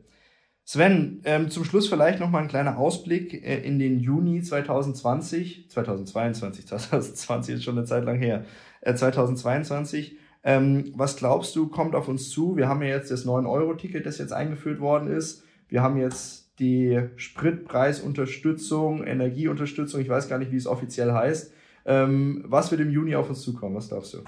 Sven, 0.63 1.21
ähm, 1.25 1.49
zum 1.49 1.65
Schluss 1.65 1.89
vielleicht 1.89 2.19
noch 2.19 2.29
mal 2.29 2.41
ein 2.41 2.47
kleiner 2.47 2.77
Ausblick 2.77 3.33
äh, 3.33 3.61
in 3.61 3.79
den 3.79 3.99
Juni 3.99 4.41
2020, 4.41 5.69
2022, 5.69 6.67
2020 6.67 7.55
ist 7.55 7.63
schon 7.63 7.77
eine 7.77 7.85
Zeit 7.85 8.05
lang 8.05 8.19
her, 8.19 8.45
äh, 8.81 8.93
2022. 8.93 10.17
Ähm, 10.43 10.93
was 10.95 11.17
glaubst 11.17 11.55
du, 11.55 11.67
kommt 11.67 11.95
auf 11.95 12.07
uns 12.07 12.29
zu? 12.29 12.55
Wir 12.57 12.67
haben 12.67 12.81
ja 12.81 12.89
jetzt 12.89 13.11
das 13.11 13.25
9-Euro-Ticket, 13.25 14.05
das 14.05 14.17
jetzt 14.17 14.33
eingeführt 14.33 14.79
worden 14.79 15.09
ist. 15.09 15.43
Wir 15.67 15.81
haben 15.81 15.97
jetzt 15.97 16.41
die 16.59 17.01
Spritpreisunterstützung, 17.15 19.03
Energieunterstützung, 19.03 20.01
ich 20.01 20.09
weiß 20.09 20.29
gar 20.29 20.37
nicht, 20.37 20.51
wie 20.51 20.57
es 20.57 20.67
offiziell 20.67 21.11
heißt. 21.11 21.53
Ähm, 21.85 22.43
was 22.47 22.71
wird 22.71 22.81
im 22.81 22.91
Juni 22.91 23.15
auf 23.15 23.29
uns 23.29 23.41
zukommen? 23.41 23.75
Was 23.75 23.89
glaubst 23.89 24.13
du? 24.13 24.19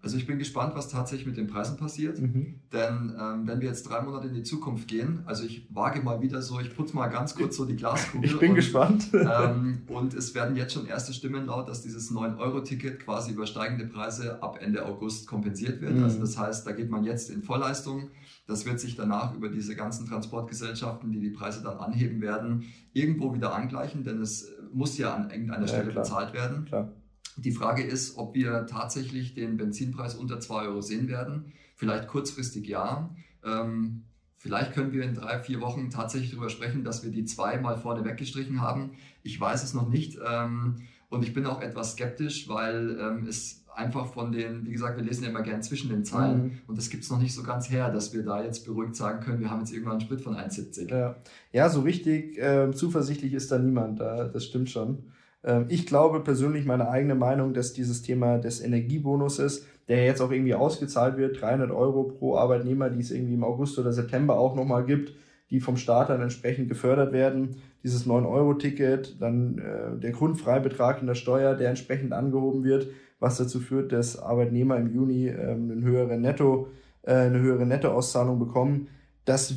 Also 0.00 0.16
ich 0.16 0.26
bin 0.26 0.38
gespannt, 0.38 0.74
was 0.76 0.88
tatsächlich 0.88 1.26
mit 1.26 1.36
den 1.36 1.48
Preisen 1.48 1.76
passiert. 1.76 2.20
Mhm. 2.20 2.60
Denn 2.72 3.14
ähm, 3.20 3.46
wenn 3.46 3.60
wir 3.60 3.68
jetzt 3.68 3.82
drei 3.88 4.00
Monate 4.00 4.28
in 4.28 4.34
die 4.34 4.42
Zukunft 4.44 4.86
gehen, 4.86 5.22
also 5.26 5.44
ich 5.44 5.66
wage 5.74 6.02
mal 6.02 6.20
wieder 6.22 6.40
so, 6.40 6.60
ich 6.60 6.74
putze 6.74 6.94
mal 6.94 7.08
ganz 7.08 7.34
kurz 7.34 7.56
so 7.56 7.64
die 7.64 7.76
Glaskugel. 7.76 8.30
Ich 8.30 8.38
bin 8.38 8.50
und, 8.50 8.56
gespannt. 8.56 9.08
ähm, 9.12 9.82
und 9.88 10.14
es 10.14 10.34
werden 10.34 10.56
jetzt 10.56 10.74
schon 10.74 10.86
erste 10.86 11.12
Stimmen 11.12 11.46
laut, 11.46 11.68
dass 11.68 11.82
dieses 11.82 12.12
9-Euro-Ticket 12.12 13.00
quasi 13.00 13.32
über 13.32 13.46
steigende 13.46 13.86
Preise 13.86 14.42
ab 14.42 14.58
Ende 14.60 14.86
August 14.86 15.26
kompensiert 15.26 15.80
wird. 15.80 15.96
Mhm. 15.96 16.04
Also 16.04 16.20
das 16.20 16.38
heißt, 16.38 16.66
da 16.66 16.72
geht 16.72 16.90
man 16.90 17.04
jetzt 17.04 17.30
in 17.30 17.42
Vorleistung. 17.42 18.10
Das 18.46 18.64
wird 18.66 18.80
sich 18.80 18.94
danach 18.94 19.34
über 19.34 19.48
diese 19.48 19.74
ganzen 19.74 20.06
Transportgesellschaften, 20.06 21.10
die 21.10 21.20
die 21.20 21.30
Preise 21.30 21.62
dann 21.62 21.76
anheben 21.78 22.20
werden, 22.20 22.64
irgendwo 22.92 23.34
wieder 23.34 23.54
angleichen, 23.54 24.04
denn 24.04 24.20
es 24.22 24.50
muss 24.72 24.96
ja 24.96 25.14
an 25.14 25.30
irgendeiner 25.30 25.62
ja, 25.62 25.68
Stelle 25.68 25.90
klar. 25.90 26.04
bezahlt 26.04 26.34
werden. 26.34 26.64
Klar. 26.66 26.92
Die 27.38 27.52
Frage 27.52 27.82
ist, 27.82 28.18
ob 28.18 28.34
wir 28.34 28.66
tatsächlich 28.66 29.34
den 29.34 29.56
Benzinpreis 29.56 30.14
unter 30.14 30.40
2 30.40 30.62
Euro 30.66 30.80
sehen 30.80 31.08
werden. 31.08 31.52
Vielleicht 31.76 32.08
kurzfristig 32.08 32.66
ja. 32.66 33.14
Ähm, 33.44 34.02
vielleicht 34.36 34.72
können 34.72 34.92
wir 34.92 35.04
in 35.04 35.14
drei, 35.14 35.38
vier 35.38 35.60
Wochen 35.60 35.90
tatsächlich 35.90 36.30
darüber 36.30 36.50
sprechen, 36.50 36.84
dass 36.84 37.04
wir 37.04 37.10
die 37.10 37.24
zwei 37.24 37.58
mal 37.58 37.76
vorne 37.76 38.04
weggestrichen 38.04 38.60
haben. 38.60 38.90
Ich 39.22 39.40
weiß 39.40 39.62
es 39.62 39.74
noch 39.74 39.88
nicht. 39.88 40.18
Ähm, 40.28 40.76
und 41.10 41.22
ich 41.22 41.32
bin 41.32 41.46
auch 41.46 41.62
etwas 41.62 41.92
skeptisch, 41.92 42.48
weil 42.48 42.98
ähm, 43.00 43.26
es 43.26 43.64
einfach 43.78 44.12
von 44.12 44.32
den, 44.32 44.66
wie 44.66 44.72
gesagt, 44.72 44.96
wir 44.96 45.04
lesen 45.04 45.22
ja 45.22 45.30
immer 45.30 45.42
gern 45.42 45.62
zwischen 45.62 45.88
den 45.88 46.04
Zahlen 46.04 46.42
mhm. 46.42 46.58
und 46.66 46.76
das 46.76 46.90
gibt 46.90 47.04
es 47.04 47.10
noch 47.10 47.20
nicht 47.20 47.32
so 47.32 47.44
ganz 47.44 47.70
her, 47.70 47.90
dass 47.90 48.12
wir 48.12 48.24
da 48.24 48.42
jetzt 48.42 48.66
beruhigt 48.66 48.96
sagen 48.96 49.20
können, 49.20 49.38
wir 49.38 49.50
haben 49.50 49.60
jetzt 49.60 49.72
irgendwann 49.72 49.92
einen 49.92 50.00
Sprit 50.00 50.20
von 50.20 50.34
1,70. 50.34 50.90
Ja. 50.90 51.16
ja, 51.52 51.68
so 51.68 51.82
richtig 51.82 52.36
äh, 52.38 52.72
zuversichtlich 52.72 53.32
ist 53.34 53.52
da 53.52 53.58
niemand, 53.58 54.00
da, 54.00 54.24
das 54.24 54.44
stimmt 54.44 54.68
schon. 54.68 55.04
Ähm, 55.44 55.66
ich 55.68 55.86
glaube 55.86 56.20
persönlich 56.20 56.64
meine 56.66 56.88
eigene 56.88 57.14
Meinung, 57.14 57.54
dass 57.54 57.72
dieses 57.72 58.02
Thema 58.02 58.38
des 58.38 58.60
Energiebonuses, 58.60 59.66
der 59.88 60.04
jetzt 60.04 60.20
auch 60.20 60.30
irgendwie 60.30 60.54
ausgezahlt 60.54 61.16
wird, 61.16 61.40
300 61.40 61.70
Euro 61.70 62.04
pro 62.04 62.36
Arbeitnehmer, 62.36 62.90
die 62.90 63.00
es 63.00 63.10
irgendwie 63.10 63.34
im 63.34 63.44
August 63.44 63.78
oder 63.78 63.92
September 63.92 64.38
auch 64.38 64.54
nochmal 64.54 64.84
gibt, 64.84 65.14
die 65.50 65.60
vom 65.60 65.76
Staat 65.76 66.10
dann 66.10 66.20
entsprechend 66.20 66.68
gefördert 66.68 67.12
werden. 67.12 67.56
Dieses 67.82 68.06
9-Euro-Ticket, 68.06 69.20
dann 69.20 69.58
äh, 69.58 69.98
der 69.98 70.12
Grundfreibetrag 70.12 71.00
in 71.00 71.06
der 71.06 71.14
Steuer, 71.14 71.54
der 71.54 71.70
entsprechend 71.70 72.12
angehoben 72.12 72.64
wird, 72.64 72.88
was 73.18 73.38
dazu 73.38 73.60
führt, 73.60 73.92
dass 73.92 74.18
Arbeitnehmer 74.18 74.76
im 74.76 74.92
Juni 74.92 75.28
ähm, 75.28 75.70
eine 75.70 75.82
höhere 75.82 76.18
Netto, 76.18 76.68
äh, 77.02 77.14
eine 77.14 77.40
höhere 77.40 77.64
Nettoauszahlung 77.64 78.38
bekommen. 78.38 78.88
Das 79.24 79.54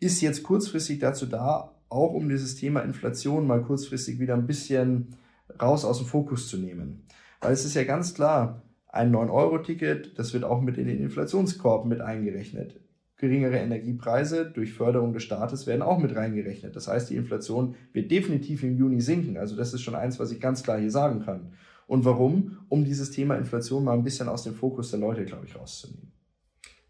ist 0.00 0.20
jetzt 0.20 0.42
kurzfristig 0.42 0.98
dazu 0.98 1.26
da, 1.26 1.72
auch 1.92 2.14
um 2.14 2.28
dieses 2.28 2.56
Thema 2.56 2.80
Inflation 2.80 3.46
mal 3.46 3.62
kurzfristig 3.62 4.18
wieder 4.18 4.34
ein 4.34 4.46
bisschen 4.46 5.16
raus 5.60 5.84
aus 5.84 5.98
dem 5.98 6.06
Fokus 6.06 6.48
zu 6.48 6.56
nehmen. 6.56 7.04
Weil 7.40 7.52
es 7.52 7.64
ist 7.64 7.74
ja 7.74 7.84
ganz 7.84 8.14
klar, 8.14 8.62
ein 8.88 9.14
9-Euro-Ticket, 9.14 10.18
das 10.18 10.32
wird 10.34 10.44
auch 10.44 10.60
mit 10.60 10.78
in 10.78 10.86
den 10.86 11.00
Inflationskorb 11.00 11.86
mit 11.86 12.00
eingerechnet. 12.00 12.78
Geringere 13.16 13.56
Energiepreise 13.56 14.50
durch 14.50 14.72
Förderung 14.72 15.12
des 15.12 15.22
Staates 15.22 15.66
werden 15.66 15.82
auch 15.82 15.98
mit 15.98 16.14
reingerechnet. 16.14 16.74
Das 16.76 16.88
heißt, 16.88 17.08
die 17.08 17.16
Inflation 17.16 17.76
wird 17.92 18.10
definitiv 18.10 18.62
im 18.64 18.76
Juni 18.76 19.00
sinken. 19.00 19.38
Also 19.38 19.56
das 19.56 19.72
ist 19.72 19.82
schon 19.82 19.94
eins, 19.94 20.18
was 20.18 20.32
ich 20.32 20.40
ganz 20.40 20.62
klar 20.62 20.78
hier 20.78 20.90
sagen 20.90 21.20
kann. 21.20 21.52
Und 21.86 22.04
warum? 22.04 22.58
Um 22.68 22.84
dieses 22.84 23.10
Thema 23.10 23.36
Inflation 23.36 23.84
mal 23.84 23.94
ein 23.94 24.04
bisschen 24.04 24.28
aus 24.28 24.44
dem 24.44 24.54
Fokus 24.54 24.90
der 24.90 25.00
Leute, 25.00 25.24
glaube 25.24 25.46
ich, 25.46 25.56
rauszunehmen. 25.56 26.11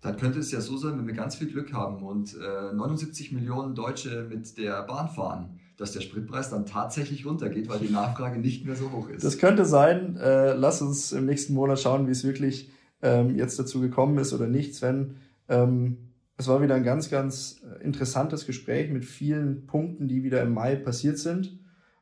Dann 0.03 0.17
könnte 0.17 0.41
es 0.41 0.51
ja 0.51 0.61
so 0.61 0.77
sein, 0.77 0.99
wenn 0.99 1.07
wir 1.07 1.15
ganz 1.15 1.37
viel 1.37 1.49
Glück 1.49 1.73
haben 1.73 2.03
und 2.03 2.37
äh, 2.37 2.75
79 2.75 3.33
Millionen 3.33 3.75
Deutsche 3.75 4.27
mit 4.29 4.59
der 4.59 4.83
Bahn 4.83 5.09
fahren, 5.09 5.61
dass 5.77 5.93
der 5.93 6.01
Spritpreis 6.01 6.51
dann 6.51 6.67
tatsächlich 6.67 7.25
runtergeht, 7.25 7.69
weil 7.69 7.79
die 7.79 7.93
Nachfrage 7.93 8.41
nicht 8.41 8.67
mehr 8.67 8.75
so 8.75 8.91
hoch 8.91 9.09
ist. 9.09 9.25
Das 9.25 9.39
könnte 9.39 9.65
sein. 9.65 10.17
Äh, 10.17 10.55
lass 10.55 10.83
uns 10.83 11.13
im 11.13 11.25
nächsten 11.25 11.55
Monat 11.55 11.79
schauen, 11.79 12.09
wie 12.09 12.11
es 12.11 12.25
wirklich 12.25 12.71
ähm, 13.01 13.37
jetzt 13.37 13.59
dazu 13.61 13.81
gekommen 13.81 14.19
ist 14.19 14.33
oder 14.33 14.49
nicht. 14.49 14.75
Sven, 14.75 15.17
ähm, 15.49 15.99
es 16.37 16.49
war 16.49 16.61
wieder 16.61 16.75
ein 16.75 16.83
ganz, 16.83 17.09
ganz 17.09 17.63
interessantes 17.81 18.45
Gespräch 18.45 18.91
mit 18.91 19.05
vielen 19.05 19.67
Punkten, 19.67 20.09
die 20.09 20.25
wieder 20.25 20.43
im 20.43 20.53
Mai 20.53 20.75
passiert 20.75 21.19
sind. 21.19 21.61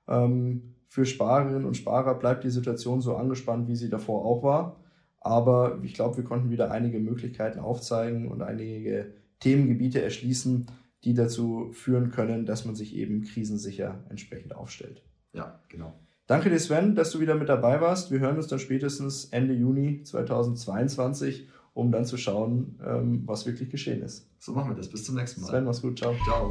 Ähm, 0.09 0.75
für 0.89 1.05
Sparerinnen 1.05 1.67
und 1.67 1.77
Sparer 1.77 2.15
bleibt 2.15 2.45
die 2.45 2.51
Situation 2.51 3.03
so 3.03 3.15
angespannt, 3.15 3.69
wie 3.69 3.77
sie 3.77 3.91
davor 3.91 4.25
auch 4.25 4.43
war. 4.43 4.81
Aber 5.21 5.79
ich 5.83 5.95
glaube, 5.95 6.17
wir 6.17 6.25
konnten 6.25 6.51
wieder 6.51 6.71
einige 6.71 6.99
Möglichkeiten 6.99 7.61
aufzeigen 7.61 8.29
und 8.29 8.43
einige 8.43 9.13
Themengebiete 9.41 10.03
erschließen, 10.03 10.67
die 11.05 11.15
dazu 11.15 11.71
führen 11.73 12.11
können, 12.11 12.47
dass 12.47 12.65
man 12.65 12.75
sich 12.75 12.95
eben 12.95 13.23
krisensicher 13.23 14.05
entsprechend 14.09 14.55
aufstellt. 14.55 15.03
Ja, 15.33 15.61
genau. 15.69 15.95
Danke 16.27 16.49
dir, 16.49 16.61
Sven, 16.61 16.95
dass 16.95 17.11
du 17.11 17.21
wieder 17.21 17.35
mit 17.35 17.49
dabei 17.49 17.81
warst. 17.81 18.11
Wir 18.11 18.21
hören 18.21 18.37
uns 18.37 18.47
dann 18.47 18.59
spätestens 18.59 19.27
Ende 19.27 19.55
Juni 19.55 20.03
2022, 20.05 21.49
um 21.75 21.91
dann 21.91 22.05
zu 22.05 22.17
schauen, 22.17 22.79
ähm, 22.85 23.23
was 23.27 23.47
wirklich 23.47 23.71
geschehen 23.71 24.03
ist. 24.03 24.29
So 24.39 24.53
machen 24.53 24.71
wir 24.71 24.77
das. 24.77 24.89
Bis 24.89 25.05
zum 25.05 25.17
nächsten 25.17 25.41
Mal. 25.41 25.49
Sven, 25.49 25.65
mach's 25.65 25.83
gut. 25.83 25.99
Ciao. 25.99 26.15
Ciao. 26.25 26.51